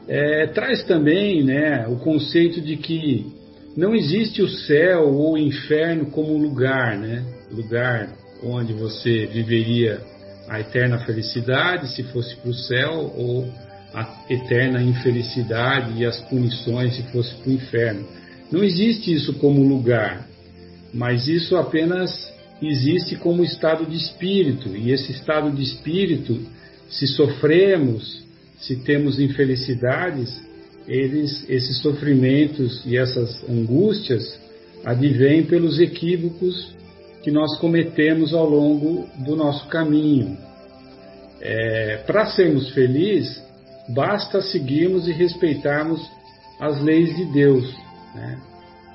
É, 0.07 0.47
traz 0.47 0.85
também 0.85 1.43
né, 1.43 1.89
o 1.89 1.97
conceito 1.97 2.61
de 2.61 2.77
que 2.77 3.27
não 3.77 3.93
existe 3.93 4.41
o 4.41 4.49
céu 4.49 5.09
ou 5.09 5.33
o 5.33 5.39
inferno 5.39 6.07
como 6.13 6.39
lugar, 6.39 6.97
né, 6.97 7.25
lugar 7.51 8.13
onde 8.41 8.73
você 8.73 9.27
viveria 9.27 10.01
a 10.49 10.61
eterna 10.61 10.99
felicidade 10.99 11.93
se 11.93 12.05
fosse 12.05 12.37
para 12.37 12.51
o 12.51 12.55
céu 12.55 13.13
ou 13.17 13.49
a 13.95 14.25
eterna 14.29 14.83
infelicidade 14.83 16.01
e 16.01 16.05
as 16.05 16.21
punições 16.23 16.97
se 16.97 17.03
fosse 17.05 17.35
para 17.37 17.51
o 17.51 17.53
inferno. 17.53 18.07
Não 18.51 18.63
existe 18.63 19.13
isso 19.13 19.35
como 19.35 19.63
lugar 19.63 20.27
mas 20.95 21.27
isso 21.27 21.57
apenas 21.57 22.33
existe 22.63 23.17
como 23.17 23.43
estado 23.43 23.85
de 23.85 23.97
espírito, 23.97 24.77
e 24.77 24.93
esse 24.93 25.11
estado 25.11 25.51
de 25.51 25.63
espírito, 25.63 26.41
se 26.89 27.09
sofremos, 27.09 28.23
se 28.61 28.77
temos 28.77 29.19
infelicidades, 29.19 30.41
eles, 30.87 31.45
esses 31.49 31.79
sofrimentos 31.79 32.83
e 32.87 32.97
essas 32.97 33.43
angústias 33.49 34.39
advêm 34.85 35.43
pelos 35.45 35.81
equívocos 35.81 36.73
que 37.23 37.31
nós 37.31 37.59
cometemos 37.59 38.33
ao 38.33 38.49
longo 38.49 39.09
do 39.25 39.35
nosso 39.35 39.67
caminho. 39.67 40.39
É, 41.41 42.03
Para 42.07 42.27
sermos 42.27 42.71
felizes, 42.71 43.43
basta 43.89 44.41
seguirmos 44.41 45.09
e 45.09 45.13
respeitarmos 45.13 46.01
as 46.61 46.81
leis 46.81 47.17
de 47.17 47.25
Deus. 47.27 47.75
Né? 48.15 48.39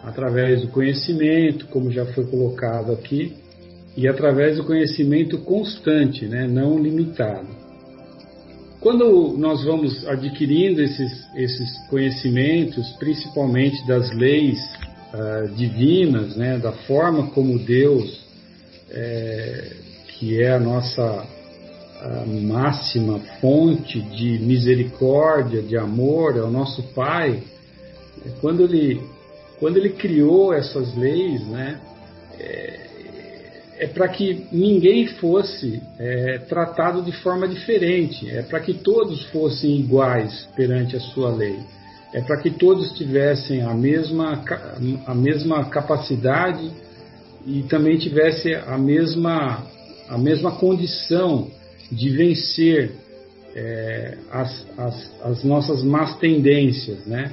através 0.04 0.62
do 0.62 0.69
conhecimento, 0.69 1.67
como 1.67 1.91
já 1.91 2.06
foi 2.08 2.25
colocado 2.25 2.91
aqui, 2.91 3.34
e 3.97 4.08
através 4.08 4.58
do 4.58 4.63
conhecimento 4.63 5.39
constante, 5.39 6.25
né, 6.25 6.47
não 6.47 6.78
limitado. 6.80 7.47
Quando 8.80 9.36
nós 9.38 9.63
vamos 9.65 10.08
adquirindo 10.08 10.82
esses, 10.82 11.28
esses 11.36 11.88
conhecimentos, 11.89 12.89
principalmente 12.97 13.86
das 13.86 14.10
leis 14.15 14.58
uh, 15.13 15.49
divinas, 15.54 16.38
né, 16.38 16.58
da 16.58 16.71
forma 16.71 17.28
como 17.32 17.60
Deus, 17.60 18.25
é, 18.89 19.73
que 20.08 20.41
é 20.41 20.54
a 20.54 20.60
nossa 20.60 21.28
a 22.01 22.25
máxima 22.25 23.19
fonte 23.41 24.02
de 24.02 24.39
misericórdia, 24.39 25.62
de 25.62 25.77
amor, 25.77 26.37
é 26.37 26.41
o 26.41 26.50
nosso 26.50 26.83
Pai, 26.93 27.43
quando 28.41 28.63
Ele 28.63 29.02
quando 29.60 29.77
ele 29.77 29.89
criou 29.89 30.54
essas 30.54 30.95
leis, 30.95 31.45
né, 31.47 31.79
é, 32.39 32.79
é 33.79 33.87
para 33.87 34.08
que 34.08 34.45
ninguém 34.52 35.08
fosse 35.08 35.81
é, 36.00 36.37
tratado 36.50 37.02
de 37.02 37.12
forma 37.12 37.47
diferente, 37.47 38.29
é 38.29 38.41
para 38.41 38.60
que 38.62 38.73
todos 38.73 39.23
fossem 39.27 39.79
iguais 39.79 40.47
perante 40.56 40.95
a 40.95 41.00
sua 41.00 41.29
lei, 41.33 41.60
é 42.13 42.21
para 42.21 42.37
que 42.37 42.50
todos 42.50 42.91
tivessem 42.93 43.62
a 43.62 43.73
mesma, 43.73 44.43
a 45.06 45.13
mesma 45.13 45.65
capacidade 45.65 46.71
e 47.45 47.63
também 47.63 47.97
tivessem 47.97 48.56
a 48.56 48.77
mesma, 48.77 49.63
a 50.10 50.17
mesma 50.17 50.54
condição 50.54 51.52
de 51.92 52.10
vencer 52.10 52.92
é, 53.56 54.17
as, 54.31 54.65
as, 54.77 55.21
as 55.23 55.44
nossas 55.44 55.83
más 55.83 56.17
tendências, 56.17 57.06
né? 57.06 57.31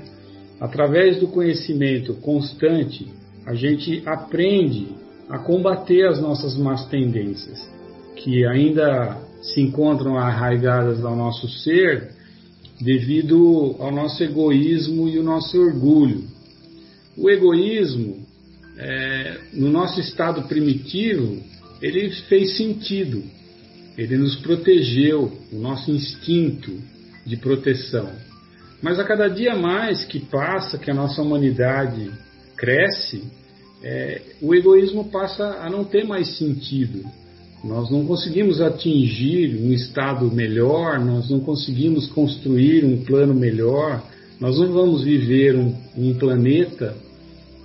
Através 0.60 1.18
do 1.18 1.28
conhecimento 1.28 2.14
constante, 2.14 3.06
a 3.44 3.54
gente 3.54 4.02
aprende 4.06 4.88
a 5.28 5.38
combater 5.38 6.08
as 6.08 6.20
nossas 6.20 6.56
más 6.56 6.86
tendências, 6.86 7.68
que 8.16 8.46
ainda 8.46 9.18
se 9.42 9.60
encontram 9.60 10.16
arraigadas 10.16 11.04
ao 11.04 11.14
nosso 11.14 11.48
ser 11.48 12.10
devido 12.80 13.76
ao 13.78 13.90
nosso 13.90 14.22
egoísmo 14.22 15.08
e 15.08 15.18
o 15.18 15.22
nosso 15.22 15.58
orgulho. 15.58 16.24
O 17.16 17.30
egoísmo, 17.30 18.26
é, 18.76 19.38
no 19.54 19.68
nosso 19.70 20.00
estado 20.00 20.42
primitivo, 20.42 21.42
ele 21.80 22.10
fez 22.28 22.56
sentido, 22.56 23.22
ele 23.96 24.16
nos 24.16 24.36
protegeu, 24.36 25.32
o 25.52 25.56
nosso 25.58 25.90
instinto 25.90 26.72
de 27.24 27.36
proteção. 27.36 28.10
Mas 28.82 28.98
a 28.98 29.04
cada 29.04 29.28
dia 29.28 29.54
mais 29.54 30.04
que 30.04 30.20
passa, 30.20 30.78
que 30.78 30.90
a 30.90 30.94
nossa 30.94 31.22
humanidade 31.22 32.10
cresce, 32.56 33.24
é, 33.82 34.20
o 34.40 34.54
egoísmo 34.54 35.04
passa 35.04 35.44
a 35.62 35.70
não 35.70 35.84
ter 35.84 36.04
mais 36.04 36.36
sentido. 36.36 37.04
Nós 37.64 37.90
não 37.90 38.06
conseguimos 38.06 38.60
atingir 38.60 39.58
um 39.60 39.72
estado 39.72 40.30
melhor, 40.30 41.00
nós 41.00 41.30
não 41.30 41.40
conseguimos 41.40 42.06
construir 42.06 42.84
um 42.84 43.02
plano 43.02 43.34
melhor, 43.34 44.02
nós 44.38 44.58
não 44.58 44.72
vamos 44.72 45.02
viver 45.02 45.56
um, 45.56 45.74
um 45.96 46.14
planeta 46.14 46.94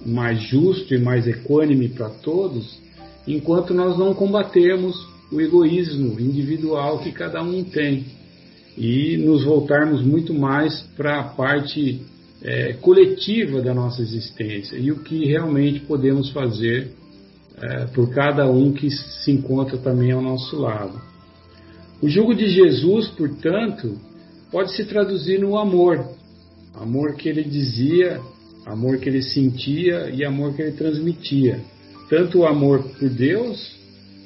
mais 0.06 0.42
justo 0.42 0.96
e 0.96 0.98
mais 0.98 1.28
equânime 1.28 1.90
para 1.90 2.10
todos, 2.10 2.80
enquanto 3.28 3.74
nós 3.74 3.98
não 3.98 4.14
combatermos 4.14 5.11
o 5.32 5.40
egoísmo 5.40 6.20
individual 6.20 7.00
que 7.00 7.12
cada 7.12 7.42
um 7.42 7.64
tem. 7.64 8.06
E 8.78 9.18
nos 9.18 9.44
voltarmos 9.44 10.02
muito 10.02 10.34
mais 10.34 10.82
para 10.96 11.20
a 11.20 11.24
parte 11.24 12.02
é, 12.42 12.74
coletiva 12.74 13.62
da 13.62 13.74
nossa 13.74 14.02
existência 14.02 14.76
e 14.76 14.92
o 14.92 15.00
que 15.04 15.26
realmente 15.26 15.82
podemos 15.82 16.30
fazer 16.32 16.92
é, 17.62 17.86
por 17.88 18.10
cada 18.10 18.50
um 18.50 18.72
que 18.72 18.90
se 18.90 19.32
encontra 19.32 19.78
também 19.78 20.12
ao 20.12 20.22
nosso 20.22 20.58
lado. 20.58 21.00
O 22.02 22.10
jugo 22.10 22.34
de 22.34 22.50
Jesus, 22.50 23.08
portanto, 23.10 23.96
pode 24.52 24.76
se 24.76 24.86
traduzir 24.86 25.40
no 25.40 25.58
amor, 25.58 26.04
amor 26.74 27.16
que 27.16 27.30
ele 27.30 27.44
dizia, 27.44 28.20
amor 28.66 28.98
que 28.98 29.08
ele 29.08 29.22
sentia 29.22 30.10
e 30.10 30.26
amor 30.26 30.56
que 30.56 30.64
ele 30.64 30.72
transmitia, 30.72 31.62
tanto 32.10 32.40
o 32.40 32.48
amor 32.48 32.82
por 32.98 33.10
Deus 33.10 33.81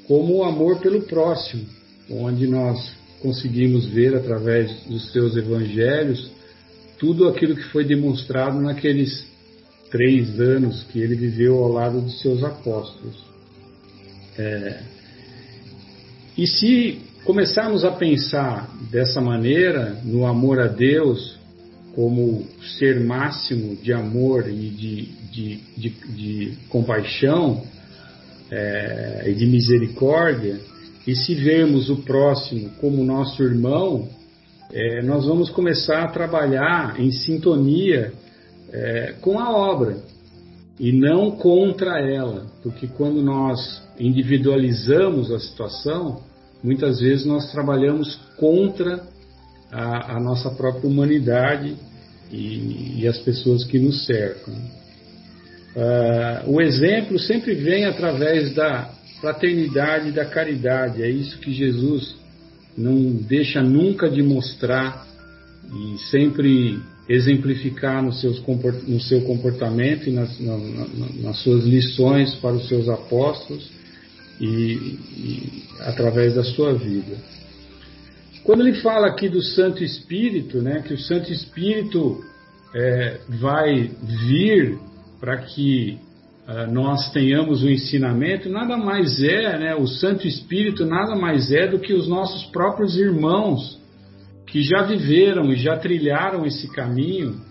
como 0.08 0.38
o 0.38 0.43
amor 0.43 0.80
pelo 0.80 1.01
próximo, 1.03 1.66
onde 2.10 2.47
nós 2.47 2.93
conseguimos 3.22 3.86
ver 3.88 4.16
através 4.16 4.72
dos 4.86 5.12
seus 5.12 5.36
evangelhos 5.36 6.32
tudo 6.99 7.28
aquilo 7.28 7.56
que 7.56 7.64
foi 7.72 7.84
demonstrado 7.84 8.62
naqueles 8.62 9.26
três 9.89 10.39
anos 10.39 10.84
que 10.84 10.99
ele 10.99 11.16
viveu 11.16 11.58
ao 11.64 11.72
lado 11.72 12.01
dos 12.01 12.22
seus 12.22 12.43
apóstolos. 12.43 13.16
É, 14.38 14.80
e 16.38 16.45
se 16.45 16.99
começarmos 17.24 17.84
a 17.86 17.91
pensar 17.91 18.70
dessa 18.91 19.22
maneira, 19.22 19.97
no 20.03 20.26
amor 20.26 20.60
a 20.60 20.68
Deus, 20.68 21.38
como 21.95 22.45
ser 22.78 22.99
máximo 22.99 23.76
de 23.78 23.93
amor 23.93 24.49
e 24.49 24.70
de, 24.70 25.01
de, 25.32 25.56
de, 25.78 25.89
de 25.89 26.58
compaixão 26.68 27.64
é, 28.51 29.23
e 29.27 29.33
de 29.33 29.45
misericórdia, 29.45 30.59
e 31.07 31.15
se 31.15 31.35
vermos 31.35 31.89
o 31.89 31.97
próximo 31.97 32.71
como 32.81 33.03
nosso 33.03 33.43
irmão, 33.43 34.07
é, 34.71 35.01
nós 35.03 35.25
vamos 35.25 35.49
começar 35.49 36.03
a 36.03 36.07
trabalhar 36.07 36.99
em 36.99 37.11
sintonia 37.11 38.11
é, 38.71 39.13
com 39.21 39.39
a 39.39 39.49
obra 39.55 39.97
e 40.79 40.91
não 40.91 41.31
contra 41.31 41.99
ela, 41.99 42.47
porque 42.61 42.87
quando 42.87 43.21
nós 43.21 43.81
individualizamos 43.99 45.31
a 45.31 45.39
situação, 45.39 46.21
muitas 46.61 46.99
vezes 46.99 47.25
nós 47.25 47.51
trabalhamos 47.51 48.15
contra 48.37 49.03
a, 49.71 50.17
a 50.17 50.19
nossa 50.19 50.49
própria 50.49 50.89
humanidade 50.89 51.75
e, 52.31 53.01
e, 53.01 53.07
as 53.07 53.17
pessoas 53.19 53.63
que 53.63 53.79
nos 53.79 54.05
cercam. 54.05 54.53
Uh, 55.76 56.51
o 56.51 56.61
exemplo 56.61 57.19
sempre 57.19 57.53
vem 57.53 57.86
através 57.86 58.53
da 58.53 58.89
fraternidade 59.19 60.09
e 60.09 60.11
da 60.11 60.26
caridade, 60.26 61.03
é 61.03 61.09
isso 61.09 61.38
que 61.39 61.51
Jesus 61.51 62.15
não 62.78 63.11
deixa 63.11 63.61
nunca 63.61 64.09
de 64.09 64.21
mostrar 64.21 65.05
e 65.73 65.97
sempre 66.09 66.80
exemplificar 67.09 68.03
no, 68.03 68.11
seus, 68.13 68.41
no 68.88 68.99
seu 68.99 69.21
comportamento 69.21 70.07
e 70.07 70.11
nas, 70.11 70.39
na, 70.39 70.57
nas 71.21 71.39
suas 71.39 71.63
lições 71.65 72.36
para 72.36 72.53
os 72.53 72.67
seus 72.67 72.89
apóstolos 72.89 73.69
e, 74.39 74.45
e, 74.45 75.63
através 75.82 76.36
da 76.36 76.43
sua 76.43 76.73
vida. 76.73 77.17
Quando 78.43 78.61
ele 78.61 78.76
fala 78.82 79.07
aqui 79.07 79.28
do 79.28 79.41
Santo 79.41 79.84
Espírito, 79.84 80.61
né, 80.61 80.84
que 80.88 80.93
o 80.93 80.99
Santo 80.99 81.32
Espírito 81.32 82.23
é, 82.76 83.19
vai 83.30 83.91
vir 84.03 84.78
para 85.26 85.38
que 85.38 85.97
uh, 86.47 86.71
nós 86.71 87.11
tenhamos 87.11 87.63
o 87.63 87.67
ensinamento, 87.67 88.47
nada 88.47 88.78
mais 88.78 89.19
é, 89.23 89.57
né, 89.57 89.76
o 89.76 89.88
Santo 89.88 90.28
Espírito 90.28 90.86
nada 90.86 91.15
mais 91.15 91.51
é 91.51 91.65
do 91.65 91.80
que 91.80 91.95
os 91.95 92.07
nossos 92.07 92.45
próprios 92.51 92.95
irmãos 92.95 93.82
que 94.45 94.61
já 94.61 94.84
viveram 94.84 95.51
e 95.51 95.55
já 95.55 95.78
trilharam 95.78 96.45
esse 96.45 96.71
caminho, 96.71 97.41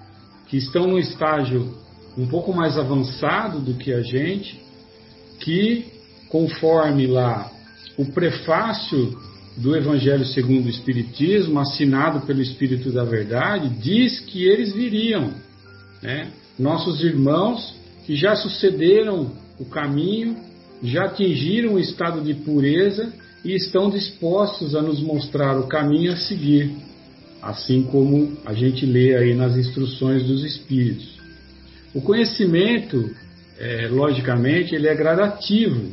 que 0.46 0.56
estão 0.56 0.86
no 0.86 1.00
estágio 1.00 1.74
um 2.16 2.28
pouco 2.28 2.52
mais 2.54 2.78
avançado 2.78 3.58
do 3.58 3.74
que 3.74 3.92
a 3.92 4.02
gente, 4.02 4.56
que 5.40 5.86
conforme 6.28 7.08
lá 7.08 7.50
o 7.98 8.06
prefácio 8.12 9.18
do 9.56 9.74
Evangelho 9.74 10.24
segundo 10.26 10.66
o 10.66 10.70
Espiritismo, 10.70 11.58
assinado 11.58 12.24
pelo 12.24 12.40
Espírito 12.40 12.92
da 12.92 13.02
Verdade, 13.02 13.68
diz 13.80 14.20
que 14.20 14.44
eles 14.46 14.72
viriam. 14.72 15.32
Né? 16.00 16.30
Nossos 16.58 17.02
irmãos 17.02 17.74
que 18.06 18.14
já 18.14 18.36
sucederam 18.36 19.32
o 19.58 19.64
caminho, 19.64 20.36
já 20.82 21.04
atingiram 21.04 21.74
o 21.74 21.80
estado 21.80 22.20
de 22.20 22.34
pureza 22.34 23.12
e 23.44 23.54
estão 23.54 23.90
dispostos 23.90 24.74
a 24.74 24.82
nos 24.82 25.00
mostrar 25.00 25.58
o 25.58 25.66
caminho 25.66 26.12
a 26.12 26.16
seguir, 26.16 26.70
assim 27.42 27.82
como 27.82 28.36
a 28.44 28.54
gente 28.54 28.86
lê 28.86 29.16
aí 29.16 29.34
nas 29.34 29.56
instruções 29.56 30.22
dos 30.24 30.44
Espíritos. 30.44 31.14
O 31.94 32.00
conhecimento, 32.00 33.10
é, 33.58 33.88
logicamente, 33.88 34.74
ele 34.74 34.88
é 34.88 34.94
gradativo, 34.94 35.90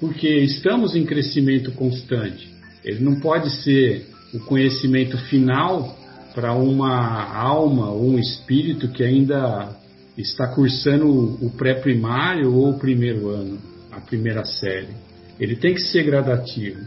porque 0.00 0.28
estamos 0.28 0.94
em 0.96 1.04
crescimento 1.04 1.72
constante. 1.72 2.50
Ele 2.84 3.00
não 3.00 3.20
pode 3.20 3.50
ser 3.62 4.06
o 4.34 4.40
conhecimento 4.40 5.16
final 5.18 5.96
para 6.34 6.54
uma 6.54 7.34
alma 7.34 7.90
ou 7.90 8.10
um 8.10 8.18
espírito 8.18 8.88
que 8.88 9.04
ainda 9.04 9.76
está 10.16 10.46
cursando 10.48 11.08
o 11.44 11.50
pré-primário 11.56 12.52
ou 12.54 12.70
o 12.70 12.78
primeiro 12.78 13.28
ano, 13.28 13.58
a 13.90 14.00
primeira 14.00 14.44
série. 14.44 14.88
Ele 15.40 15.56
tem 15.56 15.74
que 15.74 15.80
ser 15.80 16.04
gradativo. 16.04 16.80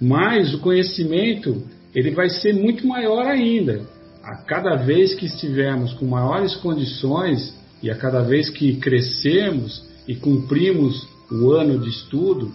Mas 0.00 0.52
o 0.54 0.58
conhecimento 0.58 1.62
ele 1.94 2.10
vai 2.10 2.28
ser 2.28 2.52
muito 2.52 2.86
maior 2.86 3.26
ainda. 3.26 3.82
A 4.22 4.36
cada 4.36 4.74
vez 4.76 5.14
que 5.14 5.26
estivermos 5.26 5.92
com 5.94 6.06
maiores 6.06 6.54
condições 6.56 7.54
e 7.82 7.90
a 7.90 7.94
cada 7.94 8.22
vez 8.22 8.50
que 8.50 8.76
crescermos 8.76 9.84
e 10.08 10.16
cumprimos 10.16 11.06
o 11.30 11.52
ano 11.52 11.78
de 11.78 11.90
estudo, 11.90 12.52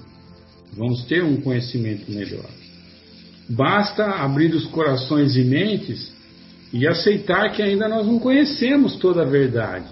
vamos 0.74 1.06
ter 1.06 1.24
um 1.24 1.38
conhecimento 1.38 2.12
melhor. 2.12 2.50
Basta 3.48 4.06
abrir 4.06 4.54
os 4.54 4.66
corações 4.68 5.36
e 5.36 5.44
mentes 5.44 6.12
e 6.72 6.88
aceitar 6.88 7.52
que 7.52 7.64
ainda 7.64 7.88
nós 7.88 8.06
não 8.06 8.20
conhecemos 8.20 8.96
toda 8.98 9.24
a 9.24 9.26
verdade. 9.26 9.86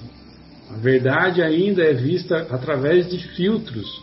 A 0.70 0.78
verdade 0.78 1.42
ainda 1.42 1.84
é 1.84 1.94
vista 1.94 2.48
através 2.50 3.10
de 3.10 3.20
filtros. 3.36 4.02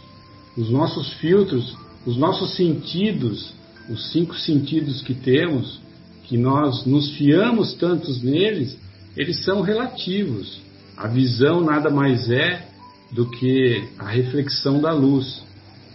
Os 0.57 0.71
nossos 0.71 1.12
filtros, 1.15 1.77
os 2.07 2.17
nossos 2.17 2.55
sentidos, 2.57 3.53
os 3.89 4.12
cinco 4.12 4.35
sentidos 4.35 5.03
que 5.03 5.15
temos, 5.15 5.81
que 6.25 6.39
nós 6.39 6.87
nos 6.87 7.11
fiamos 7.17 7.75
tantos 7.75 8.23
neles, 8.23 8.79
eles 9.17 9.45
são 9.45 9.61
relativos. 9.61 10.61
A 10.97 11.07
visão 11.07 11.61
nada 11.61 11.91
mais 11.91 12.31
é 12.31 12.67
do 13.12 13.29
que 13.31 13.89
a 13.99 14.09
reflexão 14.09 14.81
da 14.81 14.93
luz. 14.93 15.43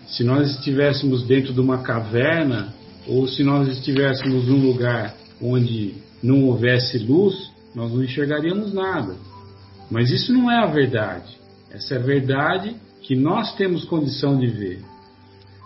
Se 0.08 0.24
nós 0.24 0.52
estivéssemos 0.52 1.24
dentro 1.24 1.54
de 1.54 1.60
uma 1.60 1.80
caverna, 1.80 2.74
ou 3.08 3.28
se 3.28 3.44
nós 3.44 3.68
estivéssemos 3.70 4.48
num 4.48 4.66
lugar 4.66 5.16
onde 5.42 5.96
não 6.22 6.46
houvesse 6.46 6.98
luz, 7.00 7.50
nós 7.74 7.92
não 7.92 8.04
enxergaríamos 8.04 8.74
nada. 8.74 9.16
Mas 9.90 10.12
isso 10.12 10.32
não 10.34 10.52
é 10.52 10.58
a 10.58 10.68
verdade. 10.68 11.38
Essa 11.72 11.96
é 11.96 11.98
a 11.98 12.02
verdade 12.02 12.76
que 13.02 13.16
nós 13.16 13.56
temos 13.56 13.86
condição 13.86 14.38
de 14.38 14.48
ver. 14.48 14.80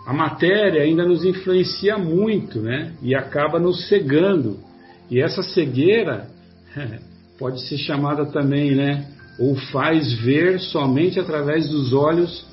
A 0.06 0.12
matéria 0.12 0.82
ainda 0.82 1.04
nos 1.04 1.24
influencia 1.24 1.96
muito, 1.96 2.60
né? 2.60 2.92
E 3.02 3.14
acaba 3.14 3.58
nos 3.58 3.88
cegando. 3.88 4.58
E 5.10 5.20
essa 5.20 5.42
cegueira 5.42 6.28
pode 7.38 7.62
ser 7.66 7.78
chamada 7.78 8.26
também, 8.26 8.74
né? 8.74 9.06
Ou 9.38 9.56
faz 9.56 10.12
ver 10.12 10.60
somente 10.60 11.18
através 11.18 11.68
dos 11.68 11.92
olhos 11.92 12.46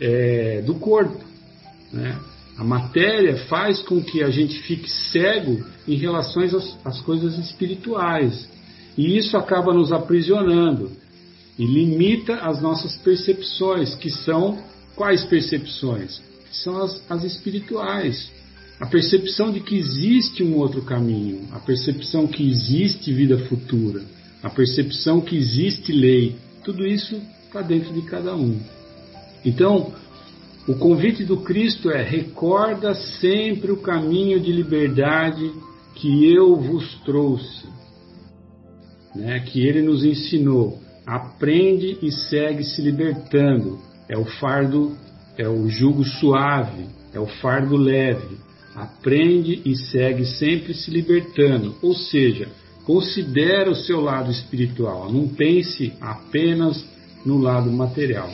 é, 0.00 0.62
do 0.62 0.74
corpo, 0.74 1.24
né? 1.92 2.18
A 2.56 2.64
matéria 2.64 3.36
faz 3.46 3.80
com 3.82 4.02
que 4.02 4.22
a 4.22 4.30
gente 4.30 4.60
fique 4.62 4.90
cego 4.90 5.64
em 5.86 5.94
relação 5.94 6.42
às, 6.42 6.76
às 6.84 7.00
coisas 7.00 7.38
espirituais. 7.38 8.48
E 8.96 9.16
isso 9.16 9.36
acaba 9.36 9.72
nos 9.72 9.92
aprisionando 9.92 10.90
e 11.58 11.66
limita 11.66 12.36
as 12.36 12.62
nossas 12.62 12.96
percepções, 12.98 13.94
que 13.96 14.10
são 14.10 14.58
quais 14.94 15.24
percepções? 15.24 16.20
São 16.52 16.80
as, 16.82 17.02
as 17.10 17.24
espirituais. 17.24 18.30
A 18.80 18.86
percepção 18.86 19.50
de 19.50 19.60
que 19.60 19.76
existe 19.76 20.42
um 20.42 20.56
outro 20.56 20.82
caminho, 20.82 21.48
a 21.52 21.58
percepção 21.58 22.28
que 22.28 22.48
existe 22.48 23.12
vida 23.12 23.36
futura, 23.46 24.02
a 24.40 24.48
percepção 24.48 25.20
que 25.20 25.36
existe 25.36 25.92
lei, 25.92 26.36
tudo 26.64 26.86
isso 26.86 27.20
está 27.44 27.60
dentro 27.60 27.92
de 27.92 28.02
cada 28.02 28.36
um. 28.36 28.60
Então, 29.44 29.92
o 30.68 30.74
convite 30.74 31.24
do 31.24 31.38
Cristo 31.38 31.90
é: 31.90 32.02
recorda 32.02 32.94
sempre 32.94 33.72
o 33.72 33.78
caminho 33.78 34.38
de 34.38 34.52
liberdade 34.52 35.50
que 35.96 36.32
eu 36.32 36.54
vos 36.56 36.94
trouxe, 37.04 37.66
né? 39.14 39.40
que 39.40 39.66
ele 39.66 39.82
nos 39.82 40.04
ensinou. 40.04 40.78
Aprende 41.08 41.96
e 42.02 42.12
segue 42.12 42.62
se 42.62 42.82
libertando. 42.82 43.78
É 44.06 44.18
o 44.18 44.26
fardo, 44.26 44.94
é 45.38 45.48
o 45.48 45.66
jugo 45.66 46.04
suave, 46.04 46.84
é 47.14 47.18
o 47.18 47.26
fardo 47.26 47.78
leve. 47.78 48.36
Aprende 48.76 49.62
e 49.64 49.74
segue 49.74 50.26
sempre 50.26 50.74
se 50.74 50.90
libertando. 50.90 51.74
Ou 51.80 51.94
seja, 51.94 52.48
considera 52.84 53.70
o 53.70 53.74
seu 53.74 54.02
lado 54.02 54.30
espiritual. 54.30 55.10
Não 55.10 55.26
pense 55.28 55.94
apenas 55.98 56.84
no 57.24 57.38
lado 57.38 57.72
material. 57.72 58.30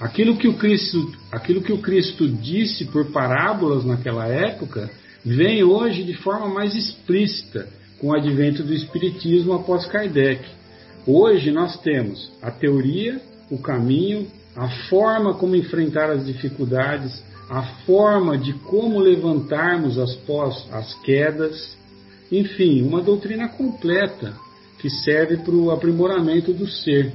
Aquilo 0.00 0.36
que 0.36 0.48
o 0.48 0.54
Cristo, 0.54 1.14
aquilo 1.30 1.62
que 1.62 1.72
o 1.72 1.78
Cristo 1.78 2.28
disse 2.28 2.86
por 2.86 3.12
parábolas 3.12 3.84
naquela 3.84 4.26
época, 4.26 4.90
vem 5.24 5.62
hoje 5.62 6.02
de 6.02 6.14
forma 6.14 6.48
mais 6.48 6.74
explícita 6.74 7.68
com 8.00 8.08
o 8.08 8.16
advento 8.16 8.64
do 8.64 8.74
Espiritismo 8.74 9.52
após 9.52 9.86
Kardec. 9.86 10.44
Hoje 11.06 11.52
nós 11.52 11.78
temos 11.82 12.32
a 12.42 12.50
teoria, 12.50 13.20
o 13.48 13.58
caminho, 13.58 14.26
a 14.56 14.68
forma 14.88 15.34
como 15.34 15.54
enfrentar 15.54 16.10
as 16.10 16.26
dificuldades, 16.26 17.22
a 17.48 17.62
forma 17.84 18.36
de 18.36 18.52
como 18.54 18.98
levantarmos 18.98 19.98
as, 19.98 20.16
pós, 20.16 20.66
as 20.72 20.94
quedas, 21.02 21.76
enfim, 22.32 22.82
uma 22.82 23.00
doutrina 23.00 23.48
completa 23.48 24.34
que 24.80 24.90
serve 24.90 25.36
para 25.36 25.54
o 25.54 25.70
aprimoramento 25.70 26.52
do 26.52 26.66
ser. 26.66 27.12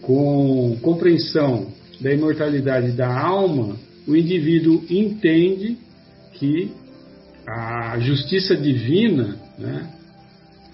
Com 0.00 0.78
compreensão 0.80 1.72
da 2.00 2.12
imortalidade 2.12 2.92
da 2.92 3.12
alma, 3.12 3.76
o 4.06 4.14
indivíduo 4.14 4.84
entende 4.88 5.76
que 6.34 6.70
a 7.46 7.98
justiça 7.98 8.56
divina, 8.56 9.36
né, 9.58 9.90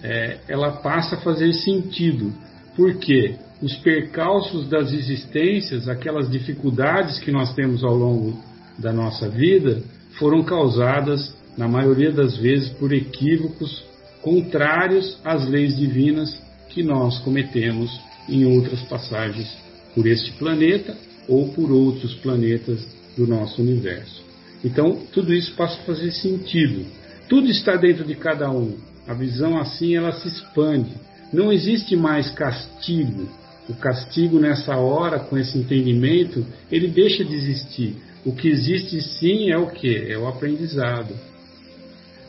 é, 0.03 0.37
ela 0.47 0.71
passa 0.71 1.15
a 1.15 1.21
fazer 1.21 1.53
sentido, 1.53 2.33
porque 2.75 3.35
os 3.61 3.75
percalços 3.77 4.69
das 4.69 4.91
existências, 4.91 5.89
aquelas 5.89 6.29
dificuldades 6.29 7.19
que 7.19 7.31
nós 7.31 7.53
temos 7.53 7.83
ao 7.83 7.95
longo 7.95 8.41
da 8.77 8.93
nossa 8.93 9.27
vida, 9.27 9.81
foram 10.17 10.43
causadas, 10.43 11.35
na 11.57 11.67
maioria 11.67 12.11
das 12.11 12.37
vezes, 12.37 12.69
por 12.69 12.93
equívocos 12.93 13.83
contrários 14.21 15.17
às 15.23 15.47
leis 15.47 15.77
divinas 15.77 16.41
que 16.69 16.83
nós 16.83 17.19
cometemos 17.19 17.91
em 18.27 18.45
outras 18.45 18.81
passagens 18.83 19.49
por 19.93 20.07
este 20.07 20.31
planeta 20.33 20.95
ou 21.27 21.49
por 21.49 21.71
outros 21.71 22.13
planetas 22.15 22.85
do 23.17 23.27
nosso 23.27 23.61
universo. 23.61 24.23
Então, 24.63 24.99
tudo 25.11 25.33
isso 25.33 25.53
passa 25.55 25.75
a 25.75 25.85
fazer 25.85 26.11
sentido. 26.11 26.85
Tudo 27.27 27.49
está 27.49 27.75
dentro 27.75 28.03
de 28.03 28.15
cada 28.15 28.49
um. 28.51 28.77
A 29.09 29.13
visão 29.15 29.57
assim 29.57 29.95
ela 29.95 30.11
se 30.11 30.27
expande. 30.27 30.91
Não 31.33 31.51
existe 31.51 31.95
mais 31.95 32.29
castigo. 32.29 33.27
O 33.67 33.73
castigo 33.73 34.39
nessa 34.39 34.77
hora, 34.77 35.19
com 35.19 35.35
esse 35.35 35.57
entendimento, 35.57 36.45
ele 36.71 36.87
deixa 36.87 37.25
de 37.25 37.33
existir. 37.33 37.95
O 38.23 38.31
que 38.31 38.47
existe 38.47 39.01
sim 39.01 39.49
é 39.49 39.57
o 39.57 39.65
que? 39.65 40.11
É 40.11 40.15
o 40.15 40.27
aprendizado. 40.27 41.15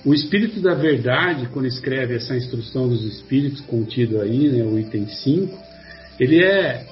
O 0.06 0.14
Espírito 0.14 0.58
da 0.62 0.72
Verdade, 0.72 1.50
quando 1.52 1.66
escreve 1.66 2.14
essa 2.14 2.34
instrução 2.34 2.88
dos 2.88 3.04
Espíritos 3.04 3.60
contido 3.60 4.18
aí, 4.18 4.48
né, 4.48 4.64
o 4.64 4.78
item 4.78 5.06
5, 5.06 5.58
ele 6.18 6.42
é 6.42 6.86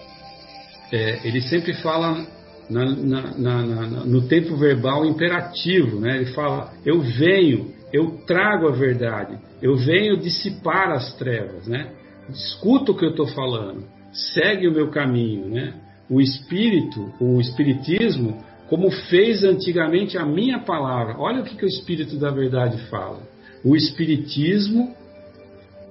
é, 0.92 1.20
ele 1.24 1.40
sempre 1.40 1.72
fala 1.72 2.26
na, 2.68 2.94
na, 2.94 3.38
na, 3.38 3.62
no 4.04 4.22
tempo 4.28 4.54
verbal 4.54 5.06
imperativo, 5.06 5.98
né? 5.98 6.16
Ele 6.16 6.26
fala: 6.32 6.72
eu 6.84 7.00
venho, 7.00 7.72
eu 7.92 8.18
trago 8.26 8.68
a 8.68 8.72
verdade, 8.72 9.38
eu 9.62 9.76
venho 9.76 10.16
dissipar 10.16 10.90
as 10.90 11.14
trevas, 11.16 11.66
né? 11.66 11.92
Escuta 12.28 12.92
o 12.92 12.96
que 12.96 13.04
eu 13.04 13.10
estou 13.10 13.26
falando, 13.28 13.84
segue 14.12 14.68
o 14.68 14.72
meu 14.72 14.90
caminho, 14.90 15.48
né? 15.48 15.74
O 16.10 16.20
espírito, 16.20 17.12
o 17.20 17.40
espiritismo, 17.40 18.42
como 18.68 18.90
fez 18.90 19.44
antigamente 19.44 20.18
a 20.18 20.24
minha 20.24 20.60
palavra. 20.60 21.16
Olha 21.18 21.40
o 21.40 21.44
que, 21.44 21.56
que 21.56 21.64
o 21.64 21.68
espírito 21.68 22.16
da 22.16 22.30
verdade 22.30 22.78
fala. 22.88 23.20
O 23.64 23.74
espiritismo, 23.74 24.94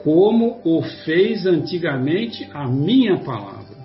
como 0.03 0.61
o 0.63 0.81
fez 1.03 1.45
antigamente 1.45 2.47
a 2.53 2.67
minha 2.67 3.17
palavra. 3.19 3.77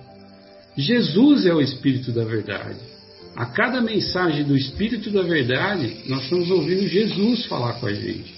Jesus 0.76 1.44
é 1.44 1.52
o 1.52 1.60
Espírito 1.60 2.12
da 2.12 2.24
Verdade. 2.24 2.91
A 3.34 3.46
cada 3.46 3.80
mensagem 3.80 4.44
do 4.44 4.56
Espírito 4.56 5.10
da 5.10 5.22
Verdade, 5.22 6.02
nós 6.06 6.24
estamos 6.24 6.50
ouvindo 6.50 6.86
Jesus 6.86 7.46
falar 7.46 7.74
com 7.74 7.86
a 7.86 7.92
gente. 7.92 8.34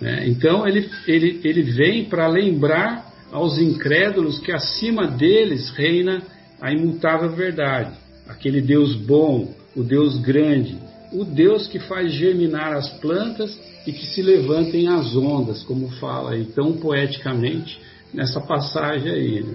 É, 0.00 0.28
então, 0.28 0.66
ele, 0.66 0.88
ele, 1.06 1.40
ele 1.42 1.62
vem 1.62 2.04
para 2.04 2.28
lembrar 2.28 3.08
aos 3.32 3.58
incrédulos 3.58 4.38
que 4.38 4.52
acima 4.52 5.06
deles 5.06 5.70
reina 5.70 6.22
a 6.60 6.72
imutável 6.72 7.30
verdade. 7.30 7.96
Aquele 8.28 8.60
Deus 8.60 8.94
bom, 8.94 9.54
o 9.74 9.82
Deus 9.82 10.18
grande, 10.18 10.76
o 11.12 11.24
Deus 11.24 11.66
que 11.66 11.78
faz 11.78 12.12
germinar 12.12 12.74
as 12.74 12.90
plantas 13.00 13.58
e 13.86 13.92
que 13.92 14.06
se 14.06 14.22
levantem 14.22 14.86
as 14.86 15.16
ondas, 15.16 15.62
como 15.64 15.88
fala 15.92 16.32
aí 16.32 16.44
tão 16.44 16.74
poeticamente 16.74 17.80
nessa 18.12 18.40
passagem 18.40 19.10
aí. 19.10 19.42
Né? 19.42 19.54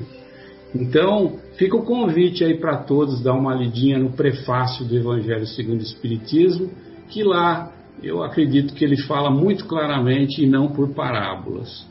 Então, 0.76 1.40
fica 1.56 1.76
o 1.76 1.84
convite 1.84 2.44
aí 2.44 2.58
para 2.58 2.78
todos 2.78 3.22
dar 3.22 3.34
uma 3.34 3.54
lidinha 3.54 4.00
no 4.00 4.12
prefácio 4.12 4.84
do 4.86 4.98
Evangelho 4.98 5.46
segundo 5.46 5.80
o 5.80 5.84
Espiritismo, 5.84 6.72
que 7.10 7.24
lá 7.24 7.72
eu 8.02 8.24
acredito 8.24 8.74
que 8.74 8.84
ele 8.84 8.98
fala 9.04 9.30
muito 9.30 9.66
claramente 9.66 10.44
e 10.44 10.48
não 10.48 10.70
por 10.70 10.90
parábolas. 10.94 11.86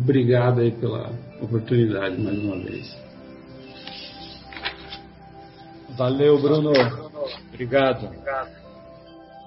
Obrigado 0.00 0.60
aí 0.60 0.70
pela 0.70 1.12
oportunidade 1.42 2.18
mais 2.18 2.38
uma 2.38 2.56
vez. 2.58 2.96
Valeu, 5.96 6.40
Bruno. 6.40 6.72
Obrigado. 7.52 8.10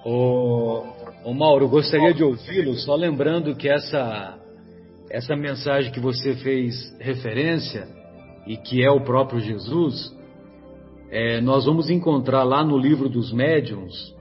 O, 0.04 0.82
o 1.24 1.34
Mauro, 1.34 1.68
gostaria 1.68 2.14
de 2.14 2.22
ouvi-lo, 2.22 2.74
só 2.74 2.94
lembrando 2.94 3.54
que 3.54 3.68
essa, 3.68 4.38
essa 5.10 5.36
mensagem 5.36 5.92
que 5.92 6.00
você 6.00 6.34
fez 6.36 6.96
referência 6.98 7.99
e 8.46 8.56
que 8.56 8.82
é 8.82 8.90
o 8.90 9.00
próprio 9.00 9.40
Jesus, 9.40 10.14
é, 11.10 11.40
nós 11.40 11.64
vamos 11.64 11.90
encontrar 11.90 12.44
lá 12.44 12.64
no 12.64 12.78
livro 12.78 13.08
dos 13.08 13.32
médiuns, 13.32 14.14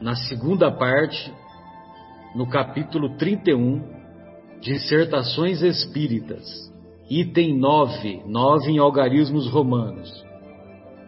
na 0.00 0.14
segunda 0.14 0.70
parte, 0.70 1.32
no 2.34 2.48
capítulo 2.48 3.16
31, 3.16 3.80
Dissertações 4.60 5.62
Espíritas, 5.62 6.44
item 7.08 7.58
9, 7.58 8.22
9 8.26 8.72
em 8.72 8.78
algarismos 8.78 9.48
romanos. 9.48 10.10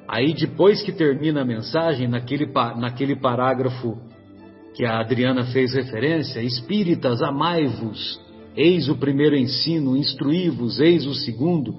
Aí 0.06 0.34
depois 0.34 0.82
que 0.82 0.92
termina 0.92 1.42
a 1.42 1.44
mensagem, 1.44 2.06
naquele, 2.06 2.46
naquele 2.76 3.16
parágrafo 3.16 3.98
que 4.74 4.84
a 4.84 5.00
Adriana 5.00 5.44
fez 5.46 5.72
referência, 5.72 6.40
Espíritas, 6.40 7.22
amai-vos, 7.22 8.20
eis 8.56 8.88
o 8.88 8.96
primeiro 8.96 9.36
ensino, 9.36 9.96
instruí-vos, 9.96 10.78
eis 10.78 11.06
o 11.06 11.14
segundo, 11.14 11.76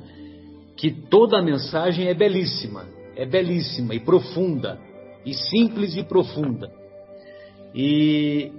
que 0.76 0.92
toda 0.92 1.40
a 1.40 1.42
mensagem 1.42 2.08
é 2.08 2.14
belíssima, 2.14 2.86
é 3.16 3.26
belíssima 3.26 3.96
e 3.96 4.00
profunda, 4.00 4.80
e 5.26 5.34
simples 5.34 5.96
e 5.96 6.04
profunda. 6.04 6.70
E, 7.74 8.52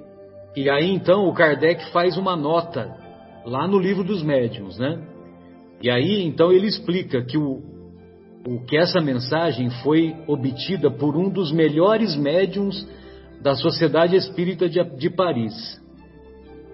e 0.56 0.68
aí 0.68 0.90
então 0.90 1.28
o 1.28 1.32
Kardec 1.32 1.90
faz 1.92 2.16
uma 2.16 2.36
nota 2.36 2.96
lá 3.44 3.66
no 3.68 3.78
livro 3.78 4.02
dos 4.02 4.22
médiuns, 4.22 4.78
né? 4.78 5.00
E 5.80 5.90
aí 5.90 6.22
então 6.22 6.52
ele 6.52 6.66
explica 6.66 7.22
que 7.22 7.36
o, 7.38 7.62
o 8.46 8.64
que 8.66 8.76
essa 8.76 9.00
mensagem 9.00 9.70
foi 9.82 10.14
obtida 10.26 10.90
por 10.90 11.16
um 11.16 11.28
dos 11.28 11.52
melhores 11.52 12.16
médiums 12.16 12.86
da 13.42 13.54
Sociedade 13.54 14.16
Espírita 14.16 14.68
de, 14.68 14.82
de 14.96 15.10
Paris. 15.10 15.54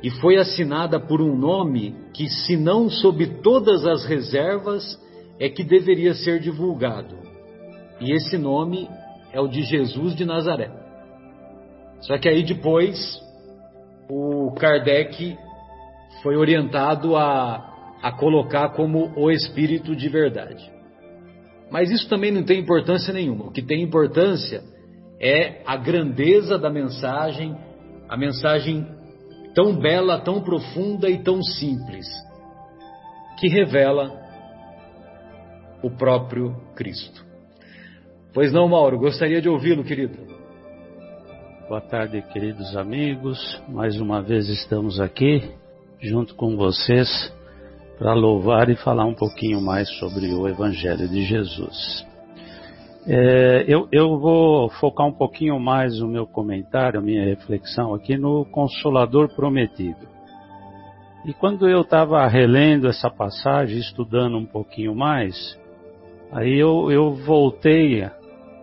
E 0.02 0.10
foi 0.10 0.36
assinada 0.36 0.98
por 0.98 1.20
um 1.20 1.36
nome 1.36 1.94
que, 2.12 2.28
se 2.28 2.56
não 2.56 2.90
sob 2.90 3.24
todas 3.40 3.86
as 3.86 4.04
reservas, 4.04 5.00
é 5.42 5.48
que 5.48 5.64
deveria 5.64 6.14
ser 6.14 6.38
divulgado. 6.38 7.18
E 8.00 8.12
esse 8.12 8.38
nome 8.38 8.88
é 9.32 9.40
o 9.40 9.48
de 9.48 9.62
Jesus 9.62 10.14
de 10.14 10.24
Nazaré. 10.24 10.70
Só 12.02 12.16
que 12.16 12.28
aí 12.28 12.44
depois 12.44 13.20
o 14.08 14.52
Kardec 14.52 15.36
foi 16.22 16.36
orientado 16.36 17.16
a, 17.16 17.96
a 18.00 18.12
colocar 18.12 18.68
como 18.68 19.12
o 19.16 19.32
Espírito 19.32 19.96
de 19.96 20.08
verdade. 20.08 20.70
Mas 21.72 21.90
isso 21.90 22.08
também 22.08 22.30
não 22.30 22.44
tem 22.44 22.60
importância 22.60 23.12
nenhuma. 23.12 23.46
O 23.46 23.50
que 23.50 23.62
tem 23.62 23.82
importância 23.82 24.62
é 25.20 25.60
a 25.66 25.76
grandeza 25.76 26.56
da 26.56 26.70
mensagem, 26.70 27.56
a 28.08 28.16
mensagem 28.16 28.86
tão 29.56 29.74
bela, 29.74 30.20
tão 30.20 30.40
profunda 30.40 31.10
e 31.10 31.18
tão 31.18 31.42
simples, 31.42 32.06
que 33.40 33.48
revela 33.48 34.21
o 35.82 35.90
próprio 35.90 36.54
Cristo. 36.74 37.24
Pois 38.32 38.52
não, 38.52 38.68
Mauro, 38.68 38.98
gostaria 38.98 39.42
de 39.42 39.48
ouvi-lo, 39.48 39.84
querido. 39.84 40.16
Boa 41.68 41.80
tarde, 41.80 42.22
queridos 42.32 42.76
amigos. 42.76 43.60
Mais 43.68 44.00
uma 44.00 44.22
vez 44.22 44.48
estamos 44.48 45.00
aqui 45.00 45.52
junto 46.00 46.34
com 46.34 46.56
vocês 46.56 47.32
para 47.98 48.14
louvar 48.14 48.68
e 48.68 48.76
falar 48.76 49.04
um 49.04 49.14
pouquinho 49.14 49.60
mais 49.60 49.88
sobre 49.98 50.32
o 50.32 50.48
Evangelho 50.48 51.08
de 51.08 51.22
Jesus. 51.24 52.06
É, 53.06 53.64
eu, 53.66 53.88
eu, 53.90 54.18
vou 54.18 54.68
focar 54.70 55.06
um 55.06 55.12
pouquinho 55.12 55.58
mais 55.58 56.00
o 56.00 56.06
meu 56.06 56.26
comentário, 56.26 57.00
a 57.00 57.02
minha 57.02 57.24
reflexão 57.24 57.94
aqui 57.94 58.16
no 58.16 58.44
Consolador 58.44 59.34
Prometido. 59.34 60.06
E 61.24 61.32
quando 61.32 61.68
eu 61.68 61.82
estava 61.82 62.26
relendo 62.26 62.88
essa 62.88 63.10
passagem, 63.10 63.78
estudando 63.78 64.36
um 64.36 64.46
pouquinho 64.46 64.94
mais, 64.94 65.58
aí 66.32 66.58
eu, 66.58 66.90
eu 66.90 67.12
voltei, 67.12 68.04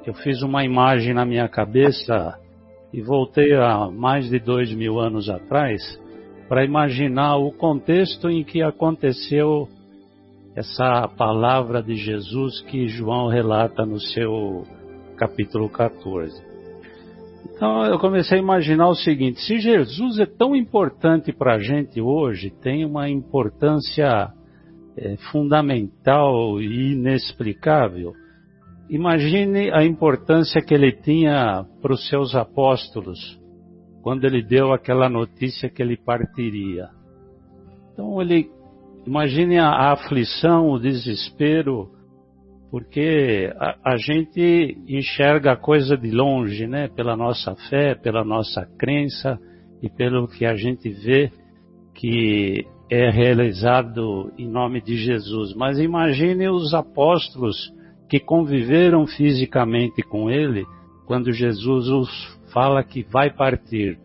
eu 0.05 0.13
fiz 0.15 0.41
uma 0.41 0.65
imagem 0.65 1.13
na 1.13 1.25
minha 1.25 1.47
cabeça 1.47 2.37
e 2.91 3.01
voltei 3.01 3.53
a 3.53 3.89
mais 3.89 4.29
de 4.29 4.39
dois 4.39 4.73
mil 4.73 4.99
anos 4.99 5.29
atrás 5.29 5.81
para 6.47 6.65
imaginar 6.65 7.37
o 7.37 7.51
contexto 7.51 8.27
em 8.27 8.43
que 8.43 8.63
aconteceu 8.63 9.69
essa 10.55 11.07
palavra 11.15 11.81
de 11.81 11.95
Jesus 11.95 12.59
que 12.61 12.87
João 12.87 13.27
relata 13.27 13.85
no 13.85 13.99
seu 13.99 14.63
capítulo 15.15 15.69
14. 15.69 16.41
Então 17.53 17.85
eu 17.85 17.99
comecei 17.99 18.39
a 18.39 18.41
imaginar 18.41 18.89
o 18.89 18.95
seguinte: 18.95 19.39
se 19.41 19.59
Jesus 19.59 20.17
é 20.19 20.25
tão 20.25 20.55
importante 20.55 21.31
para 21.31 21.55
a 21.55 21.59
gente 21.59 22.01
hoje, 22.01 22.49
tem 22.49 22.83
uma 22.83 23.09
importância 23.09 24.33
é, 24.97 25.15
fundamental 25.31 26.61
e 26.61 26.93
inexplicável, 26.93 28.13
imagine 28.89 29.71
a 29.71 29.83
importância 29.83 30.61
que 30.61 30.73
ele 30.73 30.91
tinha 30.91 31.65
para 31.81 31.93
os 31.93 32.07
seus 32.07 32.35
apóstolos 32.35 33.39
quando 34.01 34.25
ele 34.25 34.41
deu 34.41 34.73
aquela 34.73 35.09
notícia 35.09 35.69
que 35.69 35.81
ele 35.81 35.97
partiria. 35.97 36.89
Então 37.93 38.21
ele 38.21 38.49
imagine 39.05 39.57
a, 39.57 39.67
a 39.67 39.91
aflição, 39.93 40.69
o 40.69 40.79
desespero, 40.79 41.91
porque 42.71 43.51
a, 43.57 43.93
a, 43.93 43.97
gente 43.97 44.77
enxerga 44.87 45.53
a 45.53 45.57
coisa 45.57 45.97
de 45.97 46.11
longe, 46.11 46.67
né? 46.67 46.87
Pela 46.87 47.15
nossa 47.15 47.55
fé, 47.69 47.95
pela 47.95 48.23
nossa 48.23 48.65
crença 48.77 49.39
e 49.81 49.89
pelo 49.89 50.27
que 50.27 50.45
a 50.45 50.55
gente 50.55 50.89
vê 50.89 51.31
que 51.95 52.65
é 52.89 53.09
realizado 53.09 54.31
em 54.37 54.47
nome 54.47 54.81
de 54.81 54.97
Jesus. 54.97 55.53
Mas 55.53 55.77
imagine 55.79 56.49
os 56.49 56.73
apóstolos 56.73 57.71
que 58.09 58.19
conviveram 58.19 59.05
fisicamente 59.05 60.01
com 60.01 60.29
ele 60.29 60.65
quando 61.05 61.31
Jesus 61.31 61.87
os 61.87 62.39
fala 62.51 62.83
que 62.83 63.03
vai 63.03 63.31
partir. 63.31 63.99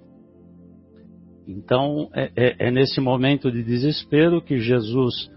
Então, 1.47 2.09
é, 2.15 2.31
é, 2.37 2.69
é, 2.69 2.71
nesse 2.71 3.01
momento 3.01 3.51
de 3.51 3.63
desespero 3.63 4.43
que 4.43 4.59
Jesus 4.59 5.31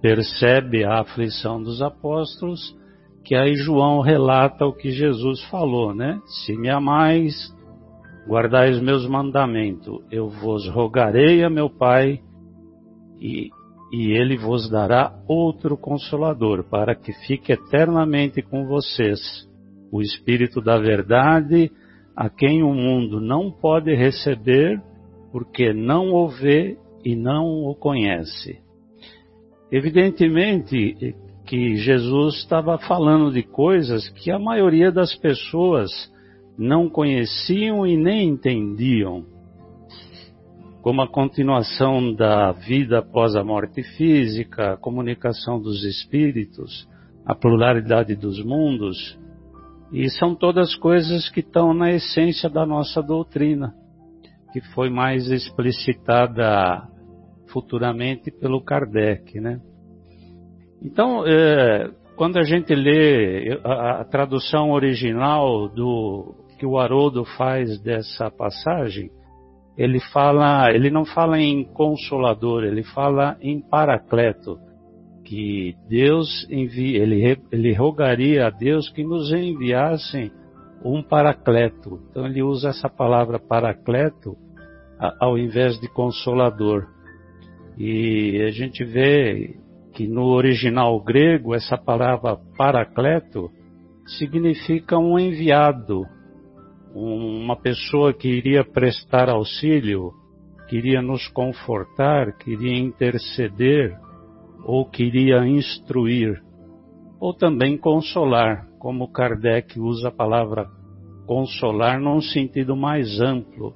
percebe 0.00 0.84
a 0.84 1.00
aflição 1.00 1.62
dos 1.62 1.80
apóstolos, 1.80 2.76
que 3.24 3.36
aí 3.36 3.54
João 3.54 4.00
relata 4.00 4.66
o 4.66 4.72
que 4.72 4.90
Jesus 4.90 5.42
falou, 5.44 5.94
né? 5.94 6.20
Se 6.26 6.56
me 6.56 6.68
amais, 6.68 7.34
guardai 8.26 8.70
os 8.70 8.80
meus 8.80 9.06
mandamentos, 9.06 10.00
eu 10.10 10.28
vos 10.28 10.68
rogarei 10.68 11.44
a 11.44 11.50
meu 11.50 11.70
Pai 11.70 12.20
e, 13.22 13.50
e 13.92 14.10
ele 14.10 14.36
vos 14.36 14.68
dará 14.68 15.14
outro 15.28 15.76
consolador, 15.76 16.64
para 16.64 16.94
que 16.96 17.12
fique 17.26 17.52
eternamente 17.52 18.42
com 18.42 18.66
vocês, 18.66 19.48
o 19.92 20.02
Espírito 20.02 20.60
da 20.60 20.76
Verdade, 20.78 21.70
a 22.16 22.28
quem 22.28 22.62
o 22.62 22.74
mundo 22.74 23.20
não 23.20 23.50
pode 23.50 23.94
receber, 23.94 24.82
porque 25.30 25.72
não 25.72 26.12
o 26.12 26.28
vê 26.28 26.76
e 27.04 27.14
não 27.14 27.64
o 27.64 27.74
conhece. 27.74 28.58
Evidentemente 29.70 31.14
que 31.46 31.76
Jesus 31.76 32.36
estava 32.36 32.78
falando 32.78 33.32
de 33.32 33.42
coisas 33.42 34.08
que 34.10 34.30
a 34.30 34.38
maioria 34.38 34.90
das 34.90 35.14
pessoas 35.14 35.90
não 36.58 36.88
conheciam 36.88 37.86
e 37.86 37.96
nem 37.96 38.28
entendiam, 38.28 39.24
como 40.82 41.00
a 41.00 41.08
continuação 41.08 42.12
da 42.12 42.50
vida 42.50 42.98
após 42.98 43.36
a 43.36 43.44
morte 43.44 43.84
física, 43.96 44.72
a 44.72 44.76
comunicação 44.76 45.60
dos 45.60 45.84
espíritos, 45.84 46.88
a 47.24 47.36
pluralidade 47.36 48.16
dos 48.16 48.44
mundos, 48.44 49.16
e 49.92 50.10
são 50.10 50.34
todas 50.34 50.74
coisas 50.74 51.28
que 51.30 51.38
estão 51.38 51.72
na 51.72 51.92
essência 51.92 52.50
da 52.50 52.66
nossa 52.66 53.00
doutrina, 53.00 53.72
que 54.52 54.60
foi 54.74 54.90
mais 54.90 55.30
explicitada 55.30 56.82
futuramente 57.52 58.32
pelo 58.32 58.60
Kardec, 58.60 59.40
né? 59.40 59.60
Então, 60.82 61.24
é, 61.24 61.92
quando 62.16 62.38
a 62.38 62.42
gente 62.42 62.74
lê 62.74 63.60
a, 63.62 64.00
a, 64.00 64.04
tradução 64.04 64.72
original 64.72 65.68
do 65.68 66.34
que 66.58 66.66
o 66.66 66.76
Haroldo 66.76 67.24
faz 67.24 67.80
dessa 67.80 68.30
passagem, 68.32 69.10
ele 69.76 70.00
fala, 70.12 70.70
ele 70.70 70.90
não 70.90 71.04
fala 71.04 71.40
em 71.40 71.64
consolador, 71.64 72.64
ele 72.64 72.82
fala 72.82 73.36
em 73.40 73.60
paracleto 73.60 74.58
que 75.24 75.74
Deus 75.88 76.46
envie, 76.50 76.96
ele, 76.96 77.38
ele 77.50 77.72
rogaria 77.72 78.46
a 78.46 78.50
Deus 78.50 78.88
que 78.90 79.02
nos 79.02 79.32
enviassem 79.32 80.30
um 80.84 81.02
paracleto. 81.02 82.00
Então 82.10 82.26
ele 82.26 82.42
usa 82.42 82.68
essa 82.68 82.88
palavra 82.88 83.38
paracleto 83.38 84.36
ao 85.20 85.38
invés 85.38 85.80
de 85.80 85.88
consolador. 85.88 86.86
E 87.78 88.42
a 88.42 88.50
gente 88.50 88.84
vê 88.84 89.56
que 89.92 90.06
no 90.06 90.26
original 90.26 91.00
grego 91.02 91.54
essa 91.54 91.76
palavra 91.76 92.36
paracleto 92.56 93.50
significa 94.18 94.98
um 94.98 95.18
enviado, 95.18 96.04
uma 96.94 97.56
pessoa 97.56 98.12
que 98.12 98.28
iria 98.28 98.64
prestar 98.64 99.28
auxílio, 99.28 100.12
queria 100.68 101.00
nos 101.00 101.26
confortar, 101.28 102.36
queria 102.36 102.78
interceder 102.78 103.96
ou 104.64 104.84
queria 104.88 105.46
instruir, 105.46 106.40
ou 107.20 107.34
também 107.34 107.76
consolar, 107.76 108.66
como 108.78 109.10
Kardec 109.10 109.78
usa 109.80 110.08
a 110.08 110.12
palavra 110.12 110.66
consolar 111.26 112.00
num 112.00 112.20
sentido 112.20 112.76
mais 112.76 113.20
amplo. 113.20 113.74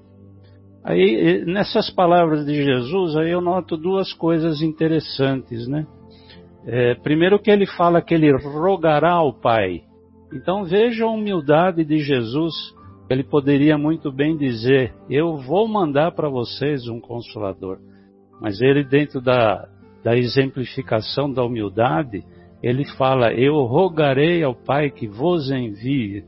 Aí, 0.85 1.45
nessas 1.45 1.91
palavras 1.91 2.47
de 2.47 2.55
Jesus, 2.55 3.17
aí 3.17 3.31
eu 3.31 3.41
noto 3.41 3.77
duas 3.77 4.13
coisas 4.13 4.63
interessantes, 4.63 5.67
né? 5.67 5.87
É, 6.65 6.95
primeiro 6.97 7.39
que 7.39 7.51
ele 7.51 7.67
fala 7.67 8.03
que 8.03 8.15
ele 8.15 8.31
rogará 8.37 9.13
ao 9.13 9.33
Pai. 9.33 9.83
Então 10.33 10.65
veja 10.65 11.05
a 11.05 11.11
humildade 11.11 11.85
de 11.85 11.99
Jesus. 11.99 12.55
Ele 13.09 13.23
poderia 13.23 13.79
muito 13.79 14.11
bem 14.11 14.37
dizer: 14.37 14.93
Eu 15.09 15.37
vou 15.37 15.69
mandar 15.69 16.13
para 16.13 16.29
vocês 16.29 16.89
um 16.89 17.01
consolador. 17.01 17.79
Mas 18.41 18.61
ele, 18.61 18.85
dentro 18.85 19.21
da, 19.21 19.69
da 20.03 20.17
exemplificação 20.17 21.33
da 21.33 21.45
humildade, 21.45 22.25
ele 22.63 22.85
fala: 22.97 23.33
Eu 23.33 23.65
rogarei 23.65 24.43
ao 24.43 24.55
Pai 24.55 24.91
que 24.91 25.07
vos 25.07 25.51
envie. 25.51 26.25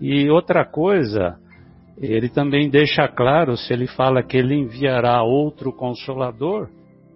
E 0.00 0.30
outra 0.30 0.64
coisa, 0.64 1.38
ele 1.98 2.28
também 2.28 2.70
deixa 2.70 3.06
claro, 3.08 3.56
se 3.56 3.72
ele 3.72 3.86
fala 3.86 4.22
que 4.22 4.36
ele 4.36 4.54
enviará 4.54 5.22
outro 5.22 5.72
consolador, 5.72 6.68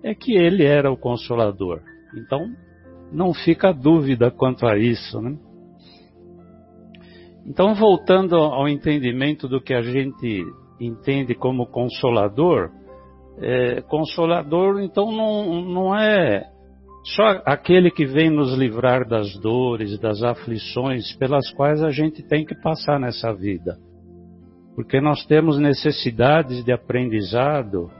é 0.02 0.14
que 0.14 0.36
ele 0.36 0.64
era 0.64 0.90
o 0.92 0.96
consolador. 0.96 1.80
Então, 2.14 2.46
não 3.10 3.32
fica 3.32 3.72
dúvida 3.72 4.30
quanto 4.30 4.66
a 4.66 4.76
isso, 4.76 5.20
né? 5.20 5.36
Então, 7.46 7.74
voltando 7.74 8.36
ao 8.36 8.68
entendimento 8.68 9.46
do 9.46 9.60
que 9.60 9.74
a 9.74 9.82
gente 9.82 10.44
entende 10.80 11.34
como 11.34 11.66
consolador, 11.66 12.70
é, 13.38 13.80
consolador, 13.82 14.80
então 14.80 15.12
não, 15.12 15.62
não 15.62 15.96
é 15.96 16.44
só 17.04 17.42
aquele 17.44 17.90
que 17.90 18.06
vem 18.06 18.30
nos 18.30 18.56
livrar 18.56 19.06
das 19.06 19.38
dores, 19.40 19.98
das 20.00 20.22
aflições 20.22 21.14
pelas 21.16 21.50
quais 21.52 21.82
a 21.82 21.90
gente 21.90 22.22
tem 22.26 22.44
que 22.46 22.54
passar 22.54 22.98
nessa 22.98 23.32
vida. 23.32 23.76
porque 24.74 25.00
nós 25.00 25.24
temos 25.26 25.58
necessidades 25.58 26.64
de 26.64 26.72
aprendizado 26.72 27.90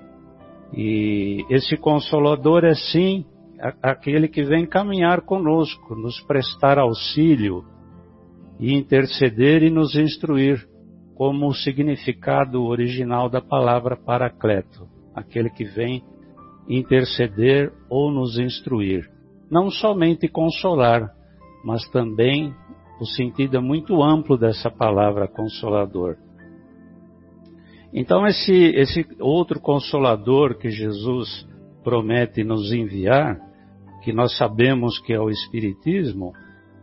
e 0.72 1.45
esse 1.49 1.76
consolador 1.76 2.64
é 2.64 2.74
sim 2.74 3.24
aquele 3.80 4.26
que 4.26 4.42
vem 4.42 4.66
caminhar 4.66 5.20
conosco, 5.20 5.95
nos 5.95 6.20
prestar 6.22 6.78
auxílio 6.78 7.64
e 8.59 8.74
interceder 8.74 9.62
e 9.62 9.70
nos 9.70 9.94
instruir, 9.94 10.66
como 11.14 11.46
o 11.46 11.55
significado 11.55 12.64
original 12.64 13.28
da 13.28 13.40
palavra 13.40 13.96
paracleto, 13.96 14.88
aquele 15.14 15.50
que 15.50 15.64
vem 15.64 16.02
interceder 16.68 17.72
ou 17.88 18.11
nos 18.11 18.38
instruir. 18.38 19.09
Não 19.50 19.70
somente 19.70 20.28
consolar, 20.28 21.11
mas 21.64 21.88
também 21.90 22.55
o 23.00 23.07
sentido 23.07 23.57
é 23.57 23.61
muito 23.61 24.02
amplo 24.02 24.36
dessa 24.36 24.70
palavra 24.70 25.28
consolador. 25.28 26.16
Então, 27.92 28.26
esse, 28.26 28.52
esse 28.52 29.07
outro 29.20 29.61
consolador 29.61 30.59
que 30.59 30.68
Jesus 30.68 31.46
promete 31.84 32.42
nos 32.42 32.72
enviar, 32.72 33.38
que 34.02 34.12
nós 34.12 34.36
sabemos 34.36 34.98
que 34.98 35.12
é 35.12 35.20
o 35.20 35.30
Espiritismo, 35.30 36.32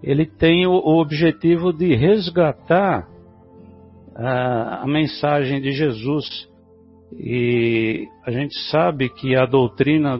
ele 0.03 0.25
tem 0.25 0.65
o, 0.65 0.71
o 0.71 0.99
objetivo 0.99 1.71
de 1.71 1.95
resgatar 1.95 3.07
a, 4.15 4.83
a 4.83 4.87
mensagem 4.87 5.61
de 5.61 5.71
Jesus. 5.71 6.49
E 7.17 8.07
a 8.25 8.31
gente 8.31 8.55
sabe 8.69 9.09
que 9.09 9.35
a 9.35 9.45
doutrina, 9.45 10.19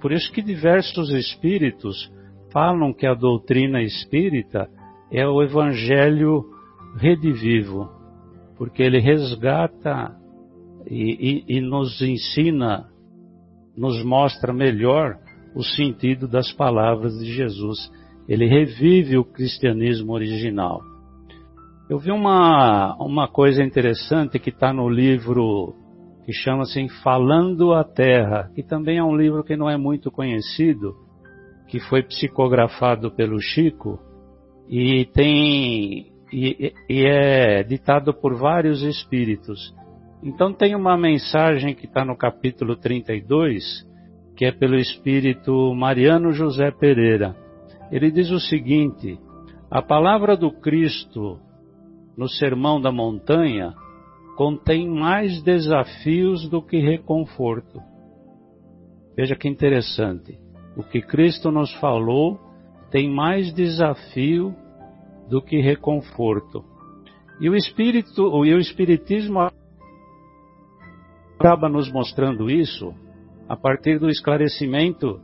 por 0.00 0.12
isso 0.12 0.32
que 0.32 0.42
diversos 0.42 1.10
espíritos 1.10 2.12
falam 2.52 2.92
que 2.92 3.06
a 3.06 3.14
doutrina 3.14 3.82
espírita 3.82 4.68
é 5.10 5.26
o 5.26 5.42
evangelho 5.42 6.44
redivivo, 6.96 7.90
porque 8.56 8.82
ele 8.82 9.00
resgata 9.00 10.16
e, 10.86 11.44
e, 11.48 11.56
e 11.56 11.60
nos 11.60 12.00
ensina, 12.02 12.88
nos 13.76 14.04
mostra 14.04 14.52
melhor 14.52 15.16
o 15.54 15.62
sentido 15.62 16.28
das 16.28 16.52
palavras 16.52 17.18
de 17.18 17.32
Jesus. 17.32 17.90
Ele 18.28 18.46
revive 18.46 19.18
o 19.18 19.24
cristianismo 19.24 20.12
original. 20.12 20.80
Eu 21.88 21.98
vi 21.98 22.10
uma, 22.10 22.96
uma 22.98 23.28
coisa 23.28 23.62
interessante 23.62 24.38
que 24.38 24.50
está 24.50 24.72
no 24.72 24.88
livro 24.88 25.74
que 26.24 26.32
chama-se 26.32 26.88
Falando 27.02 27.74
a 27.74 27.84
Terra, 27.84 28.50
que 28.54 28.62
também 28.62 28.96
é 28.96 29.04
um 29.04 29.14
livro 29.14 29.44
que 29.44 29.56
não 29.56 29.68
é 29.68 29.76
muito 29.76 30.10
conhecido, 30.10 30.94
que 31.68 31.78
foi 31.78 32.02
psicografado 32.02 33.10
pelo 33.10 33.38
Chico 33.38 33.98
e 34.68 35.04
tem 35.12 36.10
e, 36.32 36.72
e 36.88 37.04
é 37.04 37.62
ditado 37.62 38.14
por 38.14 38.34
vários 38.34 38.82
espíritos. 38.82 39.74
Então 40.22 40.52
tem 40.52 40.74
uma 40.74 40.96
mensagem 40.96 41.74
que 41.74 41.84
está 41.84 42.04
no 42.04 42.16
capítulo 42.16 42.76
32, 42.76 43.86
que 44.34 44.46
é 44.46 44.50
pelo 44.50 44.76
espírito 44.76 45.74
Mariano 45.74 46.32
José 46.32 46.70
Pereira. 46.70 47.36
Ele 47.90 48.10
diz 48.10 48.30
o 48.30 48.40
seguinte: 48.40 49.18
a 49.70 49.82
palavra 49.82 50.36
do 50.36 50.50
Cristo 50.50 51.38
no 52.16 52.28
Sermão 52.28 52.80
da 52.80 52.92
Montanha 52.92 53.74
contém 54.36 54.88
mais 54.88 55.42
desafios 55.42 56.48
do 56.48 56.62
que 56.62 56.78
reconforto. 56.78 57.80
Veja 59.16 59.36
que 59.36 59.48
interessante. 59.48 60.38
O 60.76 60.82
que 60.82 61.00
Cristo 61.00 61.50
nos 61.50 61.72
falou 61.74 62.40
tem 62.90 63.08
mais 63.08 63.52
desafio 63.52 64.54
do 65.28 65.40
que 65.40 65.60
reconforto. 65.60 66.64
E 67.40 67.48
o 67.48 67.54
espírito, 67.54 68.44
e 68.44 68.54
o 68.54 68.58
espiritismo 68.58 69.48
acaba 71.38 71.68
nos 71.68 71.90
mostrando 71.92 72.50
isso 72.50 72.94
a 73.48 73.56
partir 73.56 73.98
do 73.98 74.08
esclarecimento 74.08 75.20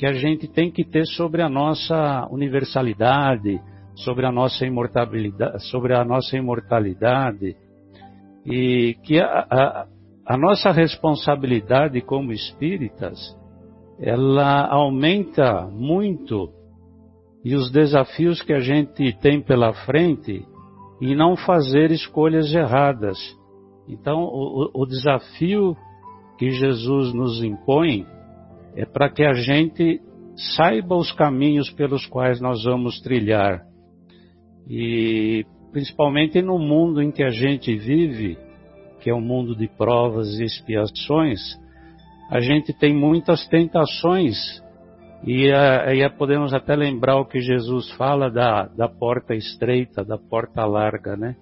que 0.00 0.06
a 0.06 0.14
gente 0.14 0.48
tem 0.48 0.70
que 0.70 0.82
ter 0.82 1.04
sobre 1.04 1.42
a 1.42 1.48
nossa 1.50 2.26
universalidade, 2.30 3.60
sobre 3.96 4.24
a 4.24 4.32
nossa 4.32 4.64
imortalidade, 4.64 5.62
sobre 5.70 5.94
a 5.94 6.02
nossa 6.02 6.38
imortalidade 6.38 7.54
e 8.46 8.96
que 9.04 9.20
a, 9.20 9.46
a, 9.50 9.86
a 10.26 10.38
nossa 10.38 10.72
responsabilidade 10.72 12.00
como 12.00 12.32
espíritas 12.32 13.18
ela 14.00 14.68
aumenta 14.68 15.68
muito 15.70 16.50
e 17.44 17.54
os 17.54 17.70
desafios 17.70 18.40
que 18.40 18.54
a 18.54 18.60
gente 18.60 19.12
tem 19.20 19.42
pela 19.42 19.74
frente 19.84 20.42
e 20.98 21.14
não 21.14 21.36
fazer 21.36 21.90
escolhas 21.90 22.54
erradas. 22.54 23.18
Então, 23.86 24.22
o, 24.22 24.70
o 24.72 24.86
desafio 24.86 25.76
que 26.38 26.48
Jesus 26.52 27.12
nos 27.12 27.44
impõe 27.44 28.06
é 28.80 28.86
para 28.86 29.10
que 29.10 29.22
a 29.22 29.34
gente 29.34 30.00
saiba 30.56 30.96
os 30.96 31.12
caminhos 31.12 31.70
pelos 31.70 32.06
quais 32.06 32.40
nós 32.40 32.64
vamos 32.64 32.98
trilhar. 33.02 33.60
E 34.66 35.44
principalmente 35.70 36.40
no 36.40 36.58
mundo 36.58 37.02
em 37.02 37.10
que 37.10 37.22
a 37.22 37.28
gente 37.28 37.76
vive, 37.76 38.38
que 39.00 39.10
é 39.10 39.14
um 39.14 39.20
mundo 39.20 39.54
de 39.54 39.68
provas 39.68 40.38
e 40.38 40.44
expiações, 40.44 41.40
a 42.30 42.40
gente 42.40 42.72
tem 42.72 42.94
muitas 42.94 43.46
tentações. 43.48 44.36
E 45.26 45.52
aí 45.52 46.08
podemos 46.16 46.54
até 46.54 46.74
lembrar 46.74 47.20
o 47.20 47.26
que 47.26 47.38
Jesus 47.38 47.90
fala 47.92 48.30
da, 48.30 48.64
da 48.64 48.88
porta 48.88 49.34
estreita, 49.34 50.02
da 50.02 50.16
porta 50.16 50.64
larga, 50.64 51.18
né? 51.18 51.36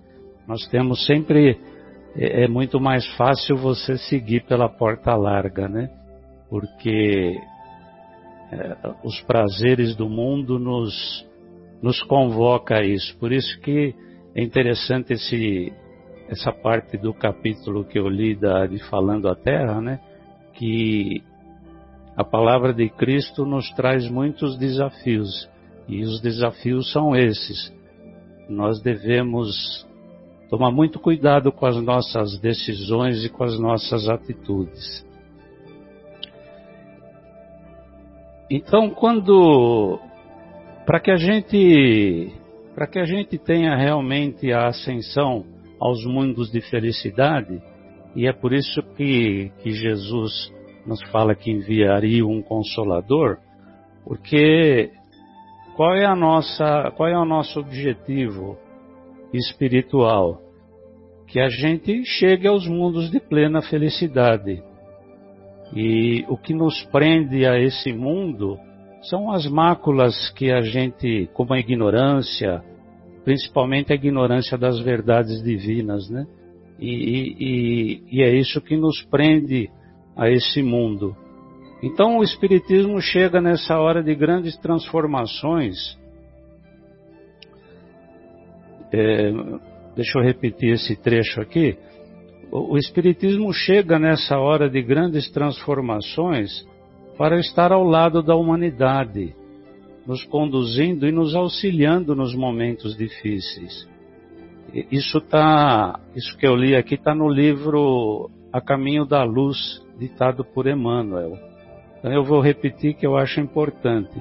Nós 0.49 0.67
temos 0.67 1.07
sempre 1.07 1.57
é, 2.17 2.45
é 2.45 2.49
muito 2.49 2.81
mais 2.81 3.07
fácil 3.17 3.57
você 3.57 3.97
seguir 3.97 4.45
pela 4.45 4.69
porta 4.69 5.15
larga, 5.15 5.69
né? 5.69 5.89
Porque 6.49 7.39
é, 8.51 8.77
os 9.05 9.21
prazeres 9.23 9.95
do 9.95 10.09
mundo 10.09 10.59
nos, 10.59 11.27
nos 11.83 12.03
convoca 12.03 12.77
a 12.77 12.85
isso. 12.85 13.17
Por 13.19 13.33
isso 13.33 13.61
que 13.61 13.95
é 14.35 14.43
interessante 14.43 15.13
esse, 15.13 15.73
essa 16.29 16.53
parte 16.53 16.97
do 16.97 17.13
capítulo 17.13 17.85
que 17.85 17.99
eu 17.99 18.09
li 18.09 18.35
da, 18.35 18.67
de 18.67 18.79
Falando 18.89 19.29
a 19.29 19.35
Terra, 19.35 19.81
né? 19.81 20.01
Que 20.55 21.23
a 22.17 22.25
palavra 22.25 22.73
de 22.73 22.89
Cristo 22.89 23.45
nos 23.45 23.71
traz 23.73 24.11
muitos 24.11 24.59
desafios. 24.59 25.49
E 25.87 26.03
os 26.03 26.21
desafios 26.21 26.91
são 26.93 27.15
esses. 27.15 27.73
Nós 28.49 28.81
devemos 28.83 29.87
tomar 30.51 30.71
muito 30.71 30.99
cuidado 30.99 31.53
com 31.53 31.67
as 31.67 31.77
nossas 31.83 32.39
decisões 32.41 33.25
e 33.25 33.29
com 33.29 33.45
as 33.45 33.59
nossas 33.59 34.09
atitudes. 34.09 35.07
Então, 38.51 38.91
quando 38.91 39.99
para 40.87 41.01
que 41.01 41.11
a 41.11 41.17
gente 41.17 42.33
para 42.75 42.87
que 42.87 42.99
a 42.99 43.05
gente 43.05 43.37
tenha 43.39 43.77
realmente 43.77 44.53
a 44.53 44.69
ascensão 44.69 45.45
aos 45.81 46.05
mundos 46.07 46.51
de 46.51 46.61
felicidade, 46.61 47.61
e 48.15 48.27
é 48.27 48.33
por 48.33 48.53
isso 48.53 48.83
que, 48.97 49.51
que 49.59 49.73
Jesus 49.73 50.53
nos 50.87 51.03
fala 51.11 51.35
que 51.35 51.51
enviaria 51.51 52.25
um 52.25 52.41
consolador, 52.41 53.39
porque 54.05 54.91
qual 55.77 55.95
é 55.95 56.05
a 56.05 56.15
nossa, 56.15 56.93
qual 56.97 57.09
é 57.09 57.19
o 57.19 57.25
nosso 57.25 57.59
objetivo? 57.59 58.57
espiritual, 59.33 60.41
que 61.27 61.41
a 61.41 61.49
gente 61.49 62.05
chegue 62.05 62.49
aos 62.49 62.67
mundos 62.67 63.11
de 63.11 63.21
plena 63.21 63.61
felicidade. 63.63 64.63
E 65.75 66.25
o 66.29 66.37
que 66.37 66.55
nos 66.55 66.83
prende 66.85 67.47
a 67.47 67.59
esse 67.59 67.93
mundo 67.93 68.59
são 69.03 69.31
as 69.31 69.47
máculas 69.47 70.31
que 70.31 70.51
a 70.51 70.61
gente, 70.63 71.29
como 71.35 71.53
a 71.53 71.59
ignorância, 71.59 72.63
principalmente 73.25 73.93
a 73.93 73.97
ignorância 73.97 74.57
das 74.57 74.81
verdades 74.81 75.43
divinas, 75.43 76.09
né? 76.09 76.27
E, 76.79 76.91
e, 77.39 78.03
e 78.19 78.23
é 78.23 78.35
isso 78.35 78.61
que 78.61 78.77
nos 78.77 79.03
prende 79.03 79.71
a 80.17 80.31
esse 80.31 80.63
mundo. 80.63 81.15
Então 81.83 82.19
o 82.19 82.23
Espiritismo 82.23 83.01
chega 83.01 83.41
nessa 83.41 83.79
hora 83.79 84.03
de 84.03 84.15
grandes 84.15 84.57
transformações 84.59 85.99
é, 88.93 89.31
deixa 89.95 90.19
eu 90.19 90.23
repetir 90.23 90.73
esse 90.73 90.97
trecho 90.97 91.41
aqui. 91.41 91.77
O, 92.51 92.77
Espiritismo 92.79 93.53
chega 93.53 93.99
nessa 93.99 94.39
hora 94.39 94.71
de 94.71 94.81
grandes 94.83 95.31
transformações 95.31 96.67
para 97.17 97.39
estar 97.39 97.73
ao 97.73 97.85
lado 97.85 98.23
da 98.23 98.35
humanidade, 98.35 99.35
nos 100.07 100.25
conduzindo 100.25 101.07
e 101.07 101.13
nos 101.13 101.35
auxiliando 101.35 102.15
nos 102.15 102.35
momentos 102.35 102.97
difíceis. 102.97 103.89
Isso 104.91 105.21
tá, 105.21 106.01
isso 106.15 106.37
que 106.39 106.47
eu 106.47 106.55
li 106.55 106.75
aqui 106.75 106.95
está 106.95 107.15
no 107.15 107.29
livro 107.29 108.31
A 108.53 108.61
Caminho 108.61 109.05
da 109.05 109.25
Luz, 109.25 109.83
ditado 109.99 110.45
por 110.45 110.67
Emmanuel. 110.67 111.39
Então 111.99 112.13
eu 112.13 112.25
vou 112.25 112.41
repetir 112.41 112.95
que 112.95 113.07
eu 113.07 113.17
acho 113.17 113.41
importante 113.41 114.19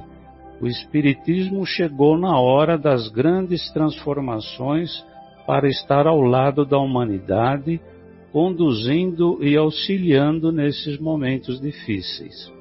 o 0.59 0.65
Espiritismo 0.65 1.65
chegou 1.65 2.17
na 2.17 2.39
hora 2.39 2.77
das 2.77 3.09
grandes 3.09 3.71
transformações 3.71 5.05
para 5.45 5.67
estar 5.67 6.07
ao 6.07 6.19
lado 6.19 6.65
da 6.65 6.79
humanidade, 6.79 7.79
conduzindo 8.31 9.43
e 9.43 9.55
auxiliando 9.55 10.51
nesses 10.51 10.99
momentos 10.99 11.59
difíceis. 11.59 12.51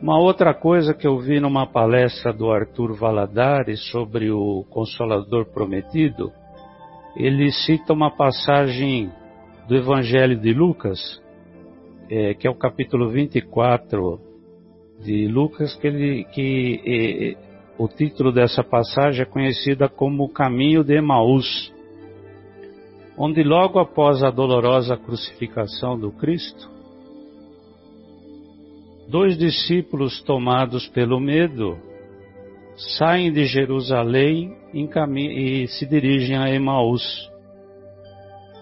Uma 0.00 0.18
outra 0.18 0.52
coisa 0.52 0.92
que 0.92 1.06
eu 1.06 1.18
vi 1.18 1.40
numa 1.40 1.66
palestra 1.66 2.32
do 2.32 2.50
Arthur 2.50 2.94
Valadares 2.94 3.80
sobre 3.90 4.30
o 4.30 4.64
Consolador 4.68 5.46
Prometido, 5.46 6.30
ele 7.16 7.50
cita 7.50 7.94
uma 7.94 8.10
passagem 8.10 9.10
do 9.66 9.74
Evangelho 9.74 10.38
de 10.38 10.52
Lucas, 10.52 11.00
é, 12.10 12.34
que 12.34 12.46
é 12.46 12.50
o 12.50 12.54
capítulo 12.54 13.08
24 13.08 14.20
de 15.00 15.26
Lucas, 15.28 15.74
que, 15.76 15.86
ele, 15.86 16.24
que 16.24 16.80
é, 16.84 17.46
o 17.78 17.88
título 17.88 18.30
dessa 18.30 18.62
passagem 18.62 19.22
é 19.22 19.24
conhecida 19.24 19.88
como 19.88 20.24
o 20.24 20.28
Caminho 20.28 20.84
de 20.84 20.94
Emaús, 20.94 21.72
onde 23.16 23.42
logo 23.42 23.78
após 23.78 24.22
a 24.22 24.30
dolorosa 24.30 24.96
crucificação 24.96 25.98
do 25.98 26.12
Cristo, 26.12 26.70
dois 29.08 29.38
discípulos 29.38 30.22
tomados 30.22 30.86
pelo 30.88 31.18
medo 31.18 31.78
saem 32.98 33.32
de 33.32 33.46
Jerusalém 33.46 34.54
e 34.74 35.66
se 35.68 35.86
dirigem 35.86 36.36
a 36.36 36.50
Emaús. 36.50 37.02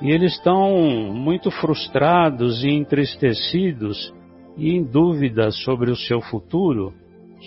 E 0.01 0.11
eles 0.11 0.35
estão 0.35 1.13
muito 1.13 1.51
frustrados 1.51 2.63
e 2.63 2.69
entristecidos 2.69 4.15
e 4.57 4.71
em 4.71 4.85
dúvida 4.85 5.51
sobre 5.51 5.91
o 5.91 5.97
seu 5.97 6.21
futuro, 6.21 6.93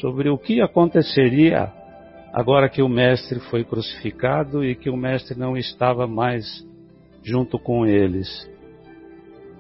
sobre 0.02 0.30
o 0.30 0.38
que 0.38 0.60
aconteceria 0.60 1.72
agora 2.34 2.70
que 2.70 2.82
o 2.82 2.90
Mestre 2.90 3.40
foi 3.50 3.64
crucificado 3.64 4.64
e 4.64 4.76
que 4.76 4.90
o 4.90 4.98
Mestre 4.98 5.38
não 5.38 5.56
estava 5.56 6.06
mais 6.06 6.67
junto 7.24 7.60
com 7.60 7.86
eles. 7.86 8.50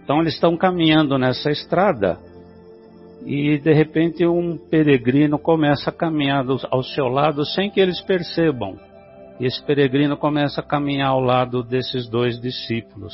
Então 0.03 0.21
eles 0.21 0.33
estão 0.33 0.55
caminhando 0.55 1.17
nessa 1.17 1.51
estrada 1.51 2.17
e 3.25 3.57
de 3.57 3.73
repente 3.73 4.25
um 4.25 4.57
peregrino 4.57 5.37
começa 5.37 5.89
a 5.89 5.93
caminhar 5.93 6.45
ao 6.71 6.81
seu 6.81 7.07
lado 7.07 7.45
sem 7.45 7.69
que 7.69 7.79
eles 7.79 8.01
percebam. 8.01 8.77
E 9.39 9.45
esse 9.45 9.61
peregrino 9.63 10.17
começa 10.17 10.61
a 10.61 10.63
caminhar 10.63 11.09
ao 11.09 11.19
lado 11.19 11.61
desses 11.61 12.09
dois 12.09 12.39
discípulos. 12.39 13.13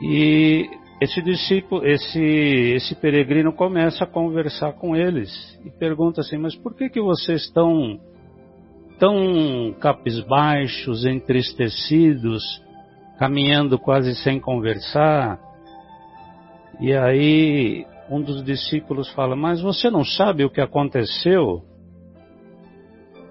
E 0.00 0.70
esse 1.00 1.20
discípulo, 1.20 1.84
esse, 1.86 2.20
esse 2.20 2.94
peregrino 2.94 3.52
começa 3.52 4.04
a 4.04 4.06
conversar 4.06 4.72
com 4.74 4.96
eles 4.96 5.30
e 5.64 5.70
pergunta 5.70 6.20
assim: 6.20 6.38
Mas 6.38 6.54
por 6.56 6.74
que, 6.74 6.88
que 6.88 7.00
vocês 7.00 7.42
estão 7.42 8.00
tão 8.98 9.74
capisbaixos, 9.80 11.04
entristecidos, 11.04 12.42
caminhando 13.18 13.78
quase 13.78 14.14
sem 14.16 14.40
conversar? 14.40 15.38
E 16.80 16.92
aí 16.92 17.86
um 18.10 18.20
dos 18.22 18.42
discípulos 18.44 19.08
fala: 19.10 19.36
Mas 19.36 19.60
você 19.60 19.90
não 19.90 20.04
sabe 20.04 20.44
o 20.44 20.50
que 20.50 20.60
aconteceu? 20.60 21.62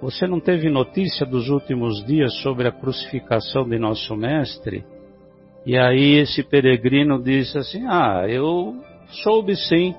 Você 0.02 0.28
não 0.28 0.40
teve 0.40 0.70
notícia 0.70 1.26
dos 1.26 1.50
últimos 1.50 2.06
dias 2.06 2.34
sobre 2.42 2.68
a 2.68 2.72
crucificação 2.72 3.68
de 3.68 3.80
nosso 3.80 4.16
Mestre? 4.16 4.86
E 5.66 5.78
aí 5.78 6.20
esse 6.20 6.44
peregrino 6.44 7.22
disse 7.22 7.58
assim: 7.58 7.86
Ah, 7.88 8.26
eu 8.28 8.76
soube 9.24 9.56
sim, 9.56 9.96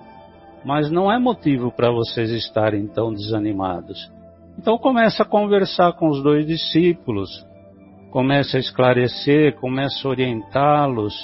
mas 0.65 0.91
não 0.91 1.11
é 1.11 1.19
motivo 1.19 1.73
para 1.73 1.91
vocês 1.91 2.31
estarem 2.31 2.87
tão 2.87 3.13
desanimados. 3.13 4.18
Então 4.59 4.77
começa 4.77 5.23
a 5.23 5.27
conversar 5.27 5.93
com 5.93 6.09
os 6.09 6.21
dois 6.21 6.45
discípulos, 6.45 7.31
começa 8.11 8.57
a 8.57 8.61
esclarecer, 8.61 9.55
começa 9.55 10.07
a 10.07 10.11
orientá-los 10.11 11.15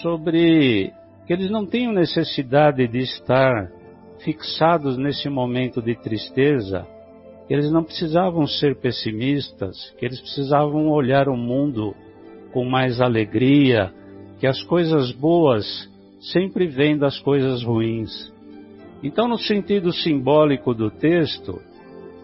sobre 0.00 0.92
que 1.26 1.32
eles 1.32 1.50
não 1.50 1.66
tenham 1.66 1.92
necessidade 1.92 2.86
de 2.86 2.98
estar 2.98 3.70
fixados 4.22 4.96
nesse 4.96 5.28
momento 5.28 5.82
de 5.82 5.96
tristeza, 5.96 6.86
que 7.48 7.52
eles 7.52 7.72
não 7.72 7.82
precisavam 7.82 8.46
ser 8.46 8.76
pessimistas, 8.80 9.92
que 9.98 10.06
eles 10.06 10.20
precisavam 10.20 10.88
olhar 10.90 11.28
o 11.28 11.36
mundo 11.36 11.92
com 12.52 12.64
mais 12.64 13.00
alegria, 13.00 13.92
que 14.38 14.46
as 14.46 14.62
coisas 14.62 15.10
boas 15.10 15.90
sempre 16.32 16.68
vêm 16.68 16.96
das 16.96 17.18
coisas 17.18 17.64
ruins. 17.64 18.32
Então, 19.02 19.26
no 19.26 19.38
sentido 19.38 19.92
simbólico 19.92 20.72
do 20.72 20.90
texto, 20.90 21.60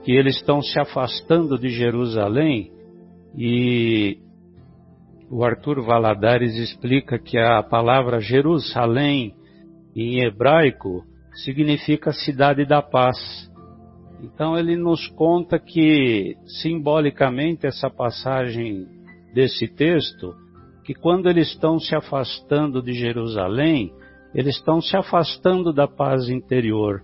que 0.03 0.13
eles 0.13 0.37
estão 0.37 0.63
se 0.63 0.79
afastando 0.79 1.59
de 1.59 1.69
Jerusalém 1.69 2.71
e 3.37 4.19
o 5.31 5.45
Arthur 5.45 5.83
Valadares 5.83 6.57
explica 6.57 7.19
que 7.19 7.39
a 7.39 7.63
palavra 7.63 8.21
Jerusalém 8.21 9.35
em 9.95 10.25
hebraico 10.25 11.05
significa 11.45 12.13
cidade 12.13 12.65
da 12.65 12.83
paz. 12.83 13.17
Então 14.23 14.59
ele 14.59 14.77
nos 14.77 15.07
conta 15.09 15.59
que 15.59 16.37
simbolicamente 16.61 17.67
essa 17.67 17.89
passagem 17.89 18.87
desse 19.33 19.69
texto, 19.69 20.35
que 20.85 20.95
quando 20.95 21.29
eles 21.29 21.49
estão 21.49 21.79
se 21.79 21.95
afastando 21.95 22.83
de 22.83 22.93
Jerusalém, 22.93 23.93
eles 24.35 24.57
estão 24.57 24.81
se 24.81 24.97
afastando 24.97 25.73
da 25.73 25.87
paz 25.87 26.29
interior. 26.29 27.03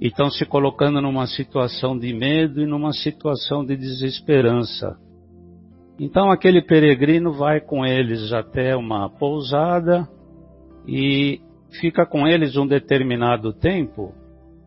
E 0.00 0.08
estão 0.08 0.28
se 0.30 0.44
colocando 0.44 1.00
numa 1.00 1.26
situação 1.26 1.98
de 1.98 2.12
medo 2.12 2.60
e 2.60 2.66
numa 2.66 2.92
situação 2.92 3.64
de 3.64 3.76
desesperança. 3.76 4.98
Então 5.98 6.30
aquele 6.30 6.60
peregrino 6.60 7.32
vai 7.32 7.60
com 7.60 7.86
eles 7.86 8.32
até 8.32 8.74
uma 8.76 9.08
pousada 9.08 10.08
e 10.86 11.40
fica 11.80 12.04
com 12.04 12.26
eles 12.26 12.56
um 12.56 12.66
determinado 12.66 13.52
tempo. 13.52 14.12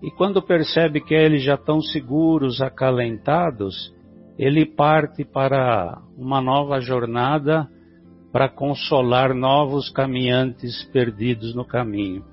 E 0.01 0.09
quando 0.11 0.41
percebe 0.41 1.01
que 1.01 1.13
eles 1.13 1.43
já 1.43 1.55
estão 1.55 1.81
seguros, 1.81 2.61
acalentados, 2.61 3.93
ele 4.37 4.65
parte 4.65 5.25
para 5.25 6.01
uma 6.15 6.39
nova 6.39 6.79
jornada 6.79 7.67
para 8.31 8.47
consolar 8.47 9.33
novos 9.33 9.89
caminhantes 9.89 10.83
perdidos 10.91 11.55
no 11.55 11.65
caminho. 11.65 12.23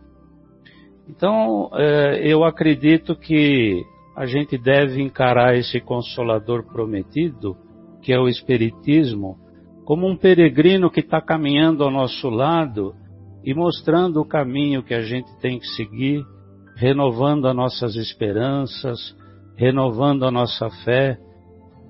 Então, 1.08 1.70
é, 1.74 2.26
eu 2.26 2.44
acredito 2.44 3.14
que 3.14 3.84
a 4.16 4.26
gente 4.26 4.56
deve 4.56 5.02
encarar 5.02 5.56
esse 5.56 5.80
consolador 5.80 6.64
prometido 6.64 7.56
que 8.04 8.12
é 8.12 8.20
o 8.20 8.28
Espiritismo, 8.28 9.38
como 9.84 10.06
um 10.06 10.16
peregrino 10.16 10.90
que 10.90 11.00
está 11.00 11.22
caminhando 11.22 11.82
ao 11.82 11.90
nosso 11.90 12.28
lado 12.28 12.94
e 13.42 13.54
mostrando 13.54 14.20
o 14.20 14.26
caminho 14.26 14.82
que 14.82 14.94
a 14.94 15.00
gente 15.00 15.30
tem 15.40 15.58
que 15.58 15.66
seguir, 15.68 16.22
renovando 16.76 17.46
as 17.46 17.56
nossas 17.56 17.96
esperanças, 17.96 19.16
renovando 19.56 20.24
a 20.26 20.30
nossa 20.30 20.68
fé 20.84 21.18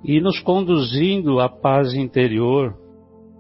e 0.05 0.21
nos 0.21 0.39
conduzindo 0.41 1.41
à 1.41 1.49
paz 1.49 1.95
interior 1.95 2.77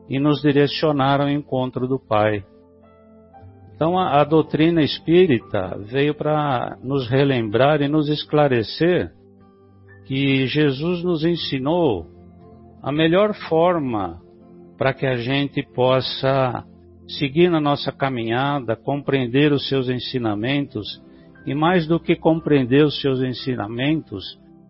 e 0.08 0.18
nos 0.18 0.40
direcionar 0.40 1.20
ao 1.20 1.28
encontro 1.28 1.86
do 1.86 1.98
Pai. 1.98 2.44
Então 3.74 3.98
a, 3.98 4.20
a 4.20 4.24
doutrina 4.24 4.82
espírita 4.82 5.76
veio 5.78 6.14
para 6.14 6.78
nos 6.82 7.08
relembrar 7.08 7.82
e 7.82 7.88
nos 7.88 8.08
esclarecer 8.08 9.10
que 10.06 10.46
Jesus 10.46 11.02
nos 11.02 11.24
ensinou 11.24 12.06
a 12.82 12.92
melhor 12.92 13.34
forma 13.48 14.20
para 14.76 14.92
que 14.92 15.06
a 15.06 15.16
gente 15.16 15.62
possa 15.74 16.64
seguir 17.08 17.50
na 17.50 17.60
nossa 17.60 17.92
caminhada, 17.92 18.76
compreender 18.76 19.52
os 19.52 19.68
seus 19.68 19.88
ensinamentos 19.88 21.02
e 21.46 21.54
mais 21.54 21.86
do 21.86 22.00
que 22.00 22.16
compreender 22.16 22.84
os 22.84 23.00
seus 23.00 23.22
ensinamentos, 23.22 24.24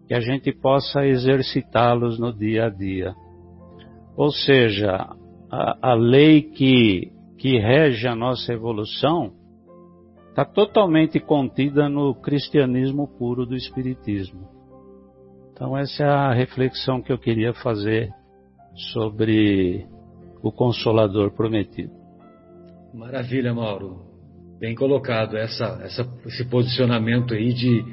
que 0.06 0.14
a 0.14 0.20
gente 0.20 0.52
possa 0.52 1.06
exercitá-los 1.06 2.18
no 2.18 2.32
dia 2.32 2.66
a 2.66 2.70
dia. 2.70 3.14
Ou 4.16 4.30
seja, 4.30 5.08
a, 5.50 5.90
a 5.90 5.94
lei 5.94 6.42
que, 6.42 7.10
que 7.44 7.58
rege 7.58 8.08
a 8.08 8.14
nossa 8.14 8.54
evolução 8.54 9.34
está 10.30 10.46
totalmente 10.46 11.20
contida 11.20 11.90
no 11.90 12.14
cristianismo 12.14 13.06
puro 13.06 13.44
do 13.44 13.54
Espiritismo. 13.54 14.48
Então, 15.52 15.76
essa 15.76 16.04
é 16.04 16.08
a 16.08 16.32
reflexão 16.32 17.02
que 17.02 17.12
eu 17.12 17.18
queria 17.18 17.52
fazer 17.52 18.10
sobre 18.94 19.86
o 20.42 20.50
Consolador 20.50 21.32
Prometido. 21.32 21.92
Maravilha, 22.94 23.52
Mauro. 23.52 24.06
Bem 24.58 24.74
colocado 24.74 25.36
essa, 25.36 25.82
essa, 25.82 26.02
esse 26.24 26.48
posicionamento 26.48 27.34
aí 27.34 27.52
de 27.52 27.84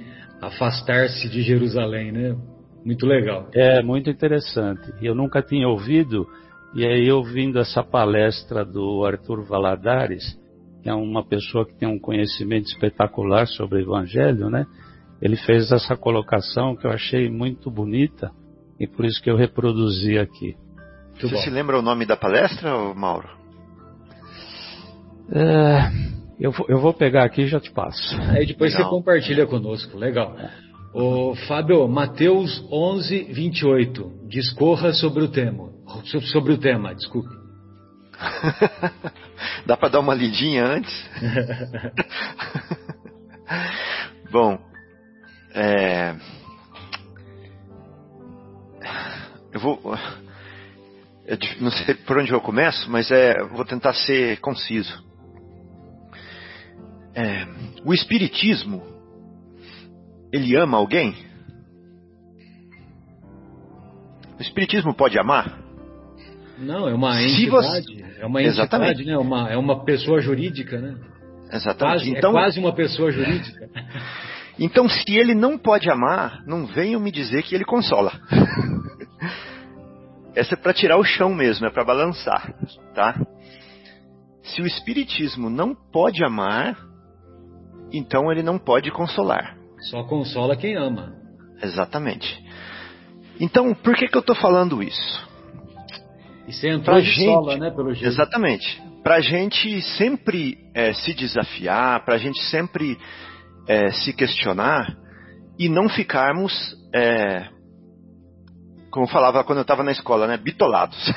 afastar-se 0.42 1.28
de 1.28 1.42
Jerusalém, 1.42 2.14
né? 2.14 2.38
Muito 2.86 3.06
legal. 3.06 3.50
É, 3.54 3.84
muito 3.84 4.10
interessante. 4.10 4.94
Eu 5.02 5.14
nunca 5.14 5.42
tinha 5.42 5.68
ouvido, 5.68 6.26
e 6.74 6.86
aí 6.86 7.12
ouvindo 7.12 7.60
essa 7.60 7.84
palestra 7.84 8.64
do 8.64 9.04
Arthur 9.06 9.44
Valadares, 9.44 10.40
que 10.82 10.90
é 10.90 10.94
uma 10.94 11.24
pessoa 11.26 11.66
que 11.66 11.78
tem 11.78 11.88
um 11.88 12.00
conhecimento 12.00 12.66
espetacular 12.68 13.48
sobre 13.48 13.80
o 13.80 13.82
Evangelho, 13.82 14.50
né? 14.50 14.66
ele 15.22 15.36
fez 15.38 15.72
essa 15.72 15.96
colocação 15.96 16.76
que 16.76 16.88
eu 16.88 16.92
achei 16.92 17.30
muito 17.30 17.70
bonita 17.70 18.32
E 18.80 18.88
por 18.88 19.06
isso 19.06 19.22
que 19.22 19.30
eu 19.30 19.36
reproduzi 19.36 20.18
aqui. 20.18 20.58
Muito 21.10 21.28
Você 21.30 21.36
bom. 21.36 21.42
se 21.42 21.50
lembra 21.52 21.78
o 21.78 21.84
nome 21.84 22.06
da 22.06 22.18
palestra, 22.18 22.72
Mauro? 22.96 23.30
É, 25.32 25.92
eu, 26.40 26.52
eu 26.68 26.80
vou 26.80 26.92
pegar 26.92 27.24
aqui 27.24 27.44
e 27.44 27.48
já 27.48 27.60
te 27.60 27.72
passo. 27.72 28.20
Aí 28.32 28.48
depois 28.48 28.74
Legal. 28.74 28.90
você 28.90 28.96
compartilha 28.96 29.46
conosco. 29.46 29.96
Legal. 29.96 30.36
O 30.94 31.36
Fábio, 31.48 31.88
Mateus 31.88 32.66
11, 32.70 33.24
28. 33.32 34.28
Discorra 34.28 34.92
sobre 34.94 35.24
o 35.24 35.30
tema. 35.30 35.72
Sobre 36.32 36.54
o 36.54 36.58
tema, 36.58 36.94
desculpe. 36.94 37.34
Dá 39.66 39.78
para 39.78 39.90
dar 39.90 40.00
uma 40.00 40.14
lidinha 40.14 40.66
antes? 40.66 41.10
Bom, 44.32 44.60
é... 45.54 46.16
eu 49.54 49.60
vou. 49.60 49.80
Eu 51.26 51.38
não 51.62 51.72
sei 51.72 51.96
por 51.96 52.18
onde 52.18 52.32
eu 52.32 52.42
começo, 52.42 52.90
mas 52.90 53.10
é, 53.12 53.42
vou 53.44 53.64
tentar 53.64 53.94
ser 53.94 54.40
conciso. 54.40 55.04
É, 57.14 57.46
o 57.86 57.94
Espiritismo, 57.94 58.91
ele 60.32 60.56
ama 60.56 60.78
alguém? 60.78 61.16
O 64.40 64.42
Espiritismo 64.42 64.94
pode 64.94 65.20
amar? 65.20 65.60
Não, 66.58 66.88
é 66.88 66.94
uma 66.94 67.22
entidade. 67.22 67.50
Você... 67.50 68.02
É 68.20 68.26
uma 68.26 68.42
entidade, 68.42 68.60
Exatamente. 68.60 69.06
né? 69.06 69.14
É 69.14 69.18
uma, 69.18 69.52
é 69.52 69.58
uma 69.58 69.84
pessoa 69.84 70.22
jurídica, 70.22 70.80
né? 70.80 70.96
Exatamente. 71.52 71.98
Quase, 71.98 72.16
é 72.16 72.18
então, 72.18 72.32
é 72.32 72.34
quase 72.34 72.60
uma 72.60 72.74
pessoa 72.74 73.12
jurídica. 73.12 73.70
Então, 74.60 74.88
se 74.88 75.16
ele 75.16 75.34
não 75.34 75.58
pode 75.58 75.90
amar, 75.90 76.44
não 76.46 76.68
venham 76.68 77.02
me 77.02 77.10
dizer 77.10 77.42
que 77.42 77.56
ele 77.56 77.66
consola. 77.66 78.12
Essa 80.36 80.54
é 80.54 80.58
para 80.58 80.74
tirar 80.74 80.98
o 80.98 81.04
chão 81.04 81.34
mesmo, 81.34 81.66
é 81.66 81.72
para 81.72 81.84
balançar, 81.84 82.54
tá? 82.94 83.16
Se 84.44 84.62
o 84.62 84.68
espiritismo 84.68 85.50
não 85.50 85.74
pode 85.74 86.24
amar, 86.24 86.78
então 87.92 88.32
ele 88.32 88.44
não 88.44 88.60
pode 88.60 88.92
consolar. 88.92 89.58
Só 89.82 90.04
consola 90.04 90.56
quem 90.56 90.76
ama. 90.76 91.14
Exatamente. 91.62 92.44
Então, 93.40 93.74
por 93.74 93.96
que 93.96 94.08
que 94.08 94.16
eu 94.16 94.22
estou 94.22 94.36
falando 94.36 94.84
isso? 94.84 95.30
E 96.48 96.54
você 96.54 96.70
entrou 96.70 96.96
pra 96.96 97.00
gente, 97.00 97.26
sola, 97.26 97.58
né, 97.58 97.72
pelo 97.72 97.94
jeito. 97.94 98.08
Exatamente. 98.08 98.82
Para 99.04 99.16
a 99.16 99.22
gente 99.22 99.82
sempre 99.98 100.58
é, 100.76 100.94
se 100.94 101.14
desafiar, 101.14 102.06
para 102.06 102.16
a 102.16 102.18
gente 102.18 102.40
sempre 102.44 102.98
é, 103.68 103.92
se 103.92 104.14
questionar 104.14 104.96
e 105.58 105.68
não 105.70 105.90
ficarmos, 105.90 106.54
é, 106.94 107.48
como 108.92 109.06
eu 109.06 109.10
falava 109.10 109.44
quando 109.44 109.60
eu 109.60 109.64
estava 109.64 109.84
na 109.84 109.92
escola, 109.92 110.28
né, 110.28 110.38
bitolados. 110.38 111.12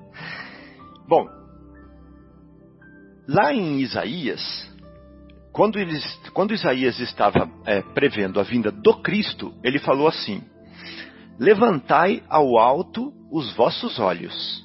Bom, 1.08 1.26
lá 3.28 3.52
em 3.52 3.80
Isaías, 3.80 4.40
quando, 5.56 5.78
eles, 5.78 6.04
quando 6.34 6.52
Isaías 6.52 7.00
estava 7.00 7.50
é, 7.64 7.80
prevendo 7.80 8.38
a 8.38 8.42
vinda 8.42 8.70
do 8.70 9.00
Cristo, 9.00 9.54
ele 9.64 9.78
falou 9.78 10.06
assim: 10.06 10.42
Levantai 11.40 12.22
ao 12.28 12.58
alto 12.58 13.10
os 13.32 13.56
vossos 13.56 13.98
olhos 13.98 14.62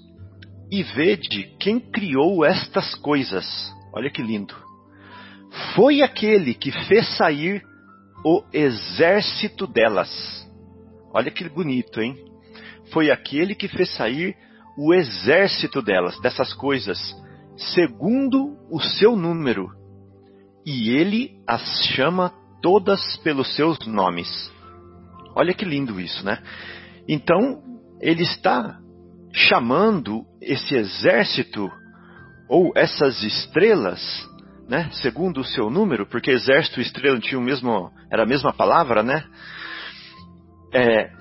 e 0.69 0.83
vede 0.83 1.55
quem 1.57 1.79
criou 1.79 2.43
estas 2.43 2.93
coisas. 2.95 3.73
Olha 3.93 4.09
que 4.09 4.21
lindo. 4.21 4.53
Foi 5.75 6.01
aquele 6.01 6.53
que 6.53 6.73
fez 6.73 7.07
sair 7.15 7.63
o 8.25 8.43
exército 8.51 9.65
delas. 9.65 10.45
Olha 11.13 11.31
que 11.31 11.47
bonito, 11.47 12.01
hein? 12.01 12.17
Foi 12.91 13.09
aquele 13.09 13.55
que 13.55 13.69
fez 13.69 13.95
sair 13.95 14.35
o 14.77 14.93
exército 14.93 15.81
delas, 15.81 16.19
dessas 16.19 16.53
coisas, 16.53 16.99
segundo 17.55 18.57
o 18.69 18.81
seu 18.81 19.15
número. 19.15 19.80
E 20.66 20.89
ele 20.91 21.32
as 21.47 21.62
chama 21.95 22.32
todas 22.62 23.18
pelos 23.18 23.55
seus 23.55 23.78
nomes. 23.88 24.51
Olha 25.36 25.53
que 25.53 25.66
lindo 25.66 25.99
isso, 25.99 26.24
né? 26.26 26.41
Então, 27.07 27.62
ele 27.99 28.24
está 28.24 28.78
chamando 29.34 30.26
esse 30.41 30.76
exército 30.76 31.70
ou 32.49 32.72
essas 32.76 33.24
estrelas, 33.24 34.01
né, 34.68 34.89
segundo 34.91 35.39
o 35.39 35.45
seu 35.45 35.70
número, 35.70 36.05
porque 36.05 36.32
exército 36.32 36.80
e 36.80 36.84
estrela 36.84 37.20
tinham 37.20 37.41
mesmo, 37.41 37.89
era 38.12 38.24
a 38.24 38.26
mesma 38.26 38.51
palavra, 38.51 39.01
né, 39.01 39.24
é, 40.74 41.12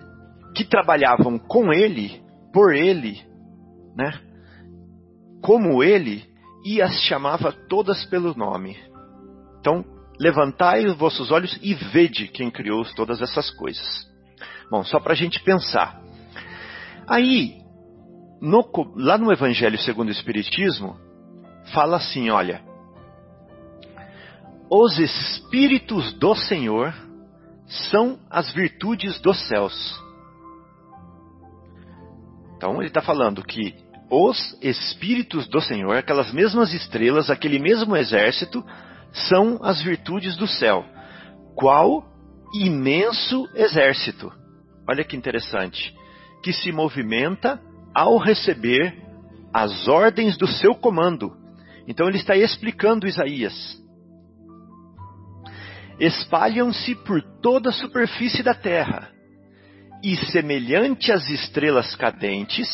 que 0.56 0.64
trabalhavam 0.64 1.38
com 1.38 1.72
ele, 1.72 2.20
por 2.52 2.74
ele, 2.74 3.20
né, 3.96 4.12
como 5.40 5.84
ele, 5.84 6.24
e 6.64 6.82
as 6.82 7.00
chamava 7.02 7.52
todas 7.52 8.04
pelo 8.06 8.34
nome. 8.34 8.76
Então, 9.60 9.84
levantai 10.18 10.86
os 10.86 10.96
vossos 10.96 11.30
olhos 11.30 11.58
e 11.62 11.74
vede 11.74 12.28
quem 12.28 12.50
criou 12.50 12.84
todas 12.94 13.20
essas 13.20 13.50
coisas. 13.50 14.08
Bom, 14.70 14.82
só 14.84 14.98
para 14.98 15.12
a 15.12 15.16
gente 15.16 15.40
pensar. 15.42 16.00
Aí, 17.06 17.56
no, 18.40 18.64
lá 18.96 19.18
no 19.18 19.32
Evangelho 19.32 19.78
segundo 19.78 20.08
o 20.08 20.12
Espiritismo, 20.12 20.96
fala 21.74 21.96
assim: 21.96 22.30
olha, 22.30 22.62
os 24.70 24.98
Espíritos 24.98 26.12
do 26.14 26.34
Senhor 26.34 26.94
são 27.90 28.18
as 28.30 28.52
virtudes 28.52 29.20
dos 29.20 29.46
céus. 29.48 30.00
Então 32.56 32.76
ele 32.76 32.88
está 32.88 33.00
falando 33.00 33.42
que 33.42 33.74
os 34.10 34.56
Espíritos 34.60 35.46
do 35.48 35.60
Senhor, 35.60 35.96
aquelas 35.96 36.32
mesmas 36.32 36.72
estrelas, 36.72 37.30
aquele 37.30 37.58
mesmo 37.58 37.96
exército, 37.96 38.64
são 39.12 39.58
as 39.62 39.82
virtudes 39.82 40.36
do 40.36 40.46
céu. 40.46 40.84
Qual 41.54 42.04
imenso 42.54 43.48
exército! 43.54 44.32
Olha 44.88 45.04
que 45.04 45.16
interessante 45.16 45.94
que 46.42 46.52
se 46.52 46.72
movimenta 46.72 47.60
ao 47.94 48.16
receber 48.16 48.96
as 49.52 49.88
ordens 49.88 50.36
do 50.36 50.46
seu 50.46 50.74
comando. 50.74 51.36
Então 51.86 52.08
ele 52.08 52.16
está 52.16 52.36
explicando 52.36 53.06
Isaías. 53.06 53.78
Espalham-se 55.98 56.94
por 56.94 57.20
toda 57.42 57.68
a 57.68 57.72
superfície 57.72 58.42
da 58.42 58.54
terra, 58.54 59.10
e 60.02 60.16
semelhante 60.32 61.12
às 61.12 61.28
estrelas 61.28 61.94
cadentes, 61.94 62.68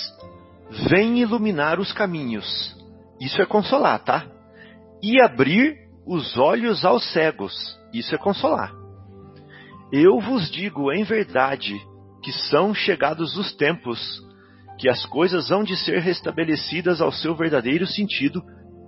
vêm 0.89 1.19
iluminar 1.19 1.81
os 1.81 1.93
caminhos. 1.93 2.77
Isso 3.21 3.43
é 3.43 3.47
consolar, 3.47 3.99
tá? 4.05 4.27
E 5.03 5.21
abrir 5.21 5.77
os 6.07 6.39
olhos 6.39 6.85
aos 6.85 7.05
cegos. 7.13 7.53
Isso 7.93 8.15
é 8.15 8.19
consolar. 8.19 8.73
Eu 9.93 10.21
vos 10.21 10.51
digo 10.51 10.93
em 10.93 11.03
verdade 11.03 11.75
que 12.23 12.33
são 12.33 12.75
chegados 12.75 13.37
os 13.37 13.55
tempos, 13.55 14.23
que 14.79 14.89
as 14.89 15.05
coisas 15.07 15.51
hão 15.51 15.65
de 15.65 15.77
ser 15.77 16.01
restabelecidas 16.01 17.01
ao 17.01 17.11
seu 17.11 17.35
verdadeiro 17.35 17.87
sentido, 17.87 18.43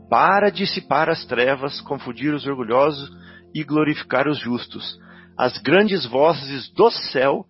para 0.08 0.50
dissipar 0.50 1.08
as 1.08 1.24
trevas, 1.26 1.80
confundir 1.82 2.32
os 2.32 2.46
orgulhosos 2.46 3.10
e 3.54 3.62
glorificar 3.62 4.26
os 4.26 4.38
justos. 4.38 4.98
As 5.36 5.58
grandes 5.58 6.06
vozes 6.06 6.68
do 6.72 6.90
céu 6.90 7.44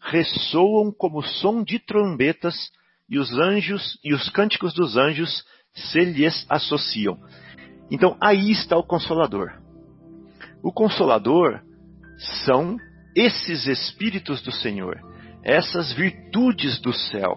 ressoam 0.00 0.92
como 0.96 1.22
som 1.22 1.62
de 1.62 1.78
trombetas, 1.78 2.54
e 3.10 3.18
os 3.18 3.32
anjos 3.38 3.98
e 4.04 4.12
os 4.12 4.28
cânticos 4.30 4.74
dos 4.74 4.96
anjos 4.96 5.44
se 5.74 6.00
lhes 6.00 6.46
associam. 6.48 7.18
Então 7.90 8.16
aí 8.20 8.50
está 8.50 8.76
o 8.76 8.82
consolador. 8.82 9.52
O 10.62 10.72
consolador 10.72 11.60
são 12.44 12.76
esses 13.16 13.66
espíritos 13.66 14.42
do 14.42 14.52
Senhor 14.52 15.00
essas 15.42 15.92
virtudes 15.92 16.78
do 16.80 16.92
céu. 16.92 17.34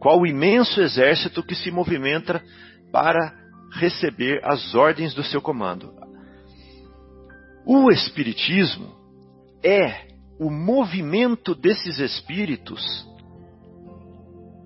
Qual 0.00 0.18
o 0.18 0.26
imenso 0.26 0.80
exército 0.80 1.42
que 1.42 1.54
se 1.54 1.70
movimenta 1.70 2.42
para 2.90 3.40
receber 3.72 4.40
as 4.44 4.74
ordens 4.74 5.14
do 5.14 5.22
seu 5.22 5.40
comando. 5.40 5.94
O 7.64 7.90
Espiritismo 7.90 8.92
é 9.62 10.08
o 10.38 10.50
movimento 10.50 11.54
desses 11.54 11.98
espíritos, 11.98 12.82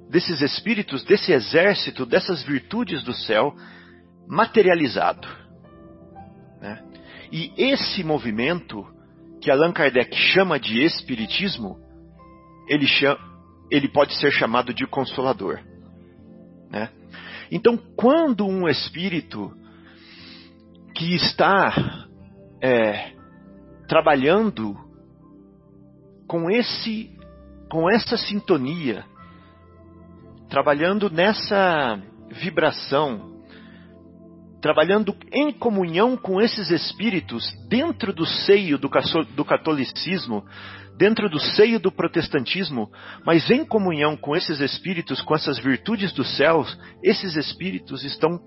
desses 0.08 0.40
espíritos, 0.40 1.04
desse 1.04 1.32
exército, 1.32 2.06
dessas 2.06 2.42
virtudes 2.42 3.02
do 3.02 3.12
céu 3.12 3.54
materializado. 4.26 5.28
Né? 6.60 6.82
E 7.30 7.52
esse 7.56 8.02
movimento, 8.04 8.86
que 9.40 9.50
Allan 9.50 9.72
Kardec 9.72 10.14
chama 10.16 10.58
de 10.58 10.82
Espiritismo, 10.82 11.78
ele, 12.68 12.86
chama, 12.86 13.18
ele 13.70 13.88
pode 13.88 14.14
ser 14.14 14.30
chamado 14.30 14.72
de 14.72 14.86
consolador. 14.86 15.60
Né? 16.70 16.88
Então, 17.50 17.76
quando 17.96 18.46
um 18.46 18.68
espírito 18.68 19.52
que 20.94 21.14
está 21.14 22.06
é, 22.60 23.12
trabalhando 23.88 24.76
com 26.26 26.50
esse 26.50 27.14
com 27.70 27.90
essa 27.90 28.16
sintonia, 28.16 29.04
trabalhando 30.48 31.10
nessa 31.10 32.00
vibração, 32.30 33.33
trabalhando 34.64 35.14
em 35.30 35.52
comunhão 35.52 36.16
com 36.16 36.40
esses 36.40 36.70
espíritos 36.70 37.52
dentro 37.68 38.14
do 38.14 38.24
seio 38.24 38.78
do 38.78 39.44
catolicismo, 39.44 40.42
dentro 40.96 41.28
do 41.28 41.38
seio 41.38 41.78
do 41.78 41.92
protestantismo, 41.92 42.90
mas 43.26 43.50
em 43.50 43.62
comunhão 43.62 44.16
com 44.16 44.34
esses 44.34 44.60
espíritos, 44.60 45.20
com 45.20 45.34
essas 45.34 45.58
virtudes 45.58 46.14
dos 46.14 46.34
céus, 46.38 46.78
esses 47.02 47.36
espíritos 47.36 48.04
estão 48.04 48.40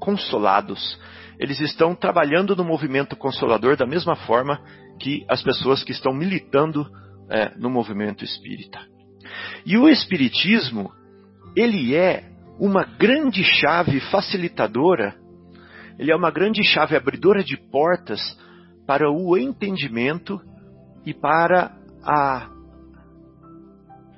consolados. 0.00 0.98
Eles 1.38 1.60
estão 1.60 1.94
trabalhando 1.94 2.56
no 2.56 2.64
movimento 2.64 3.14
consolador 3.14 3.76
da 3.76 3.86
mesma 3.86 4.16
forma 4.16 4.60
que 4.98 5.24
as 5.28 5.40
pessoas 5.40 5.84
que 5.84 5.92
estão 5.92 6.12
militando 6.12 6.84
é, 7.30 7.56
no 7.56 7.70
movimento 7.70 8.24
espírita. 8.24 8.80
E 9.64 9.78
o 9.78 9.88
espiritismo, 9.88 10.90
ele 11.54 11.94
é 11.94 12.28
uma 12.60 12.84
grande 12.84 13.42
chave 13.42 13.98
facilitadora, 14.10 15.16
ele 15.98 16.12
é 16.12 16.16
uma 16.16 16.30
grande 16.30 16.62
chave 16.62 16.94
abridora 16.94 17.42
de 17.42 17.56
portas 17.56 18.20
para 18.86 19.10
o 19.10 19.36
entendimento 19.36 20.38
e 21.06 21.14
para 21.14 21.72
a 22.04 22.50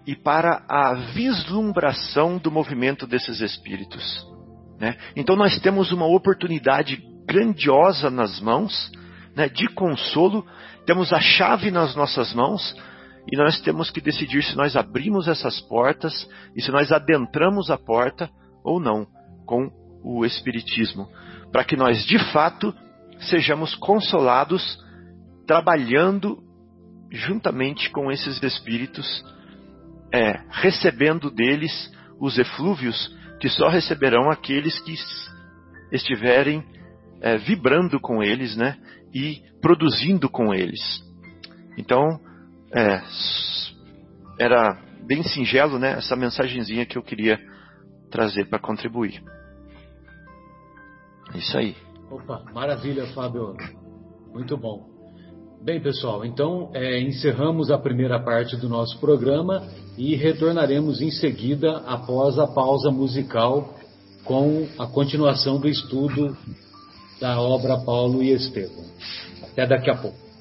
e 0.04 0.16
para 0.16 0.64
a 0.68 0.94
vislumbração 1.14 2.36
do 2.36 2.50
movimento 2.50 3.06
desses 3.06 3.40
espíritos. 3.40 4.26
Né? 4.80 4.96
Então 5.14 5.36
nós 5.36 5.60
temos 5.60 5.92
uma 5.92 6.06
oportunidade 6.06 7.00
grandiosa 7.24 8.10
nas 8.10 8.40
mãos, 8.40 8.90
né, 9.36 9.48
de 9.48 9.68
consolo, 9.68 10.44
temos 10.84 11.12
a 11.12 11.20
chave 11.20 11.70
nas 11.70 11.94
nossas 11.94 12.34
mãos 12.34 12.74
e 13.30 13.36
nós 13.36 13.60
temos 13.60 13.90
que 13.90 14.00
decidir 14.00 14.42
se 14.42 14.56
nós 14.56 14.74
abrimos 14.74 15.28
essas 15.28 15.60
portas 15.60 16.28
e 16.56 16.62
se 16.62 16.70
nós 16.70 16.90
adentramos 16.90 17.70
a 17.70 17.78
porta 17.78 18.28
ou 18.64 18.80
não 18.80 19.06
com 19.46 19.70
o 20.02 20.24
Espiritismo, 20.24 21.08
para 21.52 21.64
que 21.64 21.76
nós 21.76 22.04
de 22.04 22.18
fato 22.32 22.74
sejamos 23.20 23.74
consolados 23.76 24.78
trabalhando 25.46 26.42
juntamente 27.10 27.90
com 27.90 28.10
esses 28.10 28.42
espíritos, 28.42 29.06
é, 30.12 30.40
recebendo 30.50 31.30
deles 31.30 31.90
os 32.18 32.38
eflúvios 32.38 33.14
que 33.40 33.48
só 33.48 33.68
receberão 33.68 34.30
aqueles 34.30 34.80
que 34.80 34.94
estiverem 35.92 36.64
é, 37.20 37.36
vibrando 37.36 38.00
com 38.00 38.22
eles, 38.22 38.56
né, 38.56 38.76
e 39.14 39.42
produzindo 39.60 40.28
com 40.28 40.52
eles. 40.54 40.80
Então, 41.76 42.20
é, 42.74 43.02
era 44.38 44.78
bem 45.04 45.22
singelo, 45.22 45.78
né, 45.78 45.92
essa 45.98 46.16
mensagenzinha 46.16 46.86
que 46.86 46.96
eu 46.96 47.02
queria 47.02 47.38
trazer 48.10 48.46
para 48.46 48.58
contribuir. 48.58 49.22
Isso 51.34 51.56
aí. 51.56 51.76
Opa, 52.10 52.44
maravilha, 52.52 53.06
Fábio. 53.08 53.56
Muito 54.32 54.56
bom. 54.56 54.90
Bem, 55.62 55.80
pessoal, 55.80 56.24
então 56.24 56.70
é, 56.74 57.00
encerramos 57.00 57.70
a 57.70 57.78
primeira 57.78 58.18
parte 58.18 58.56
do 58.56 58.68
nosso 58.68 58.98
programa 58.98 59.62
e 59.96 60.16
retornaremos 60.16 61.00
em 61.00 61.10
seguida 61.10 61.78
após 61.86 62.36
a 62.38 62.48
pausa 62.48 62.90
musical 62.90 63.72
com 64.24 64.66
a 64.78 64.86
continuação 64.86 65.60
do 65.60 65.68
estudo 65.68 66.36
da 67.20 67.40
obra 67.40 67.78
Paulo 67.78 68.22
e 68.22 68.32
Estevão. 68.32 68.84
Até 69.44 69.66
daqui 69.66 69.88
a 69.88 69.96
pouco. 69.96 70.31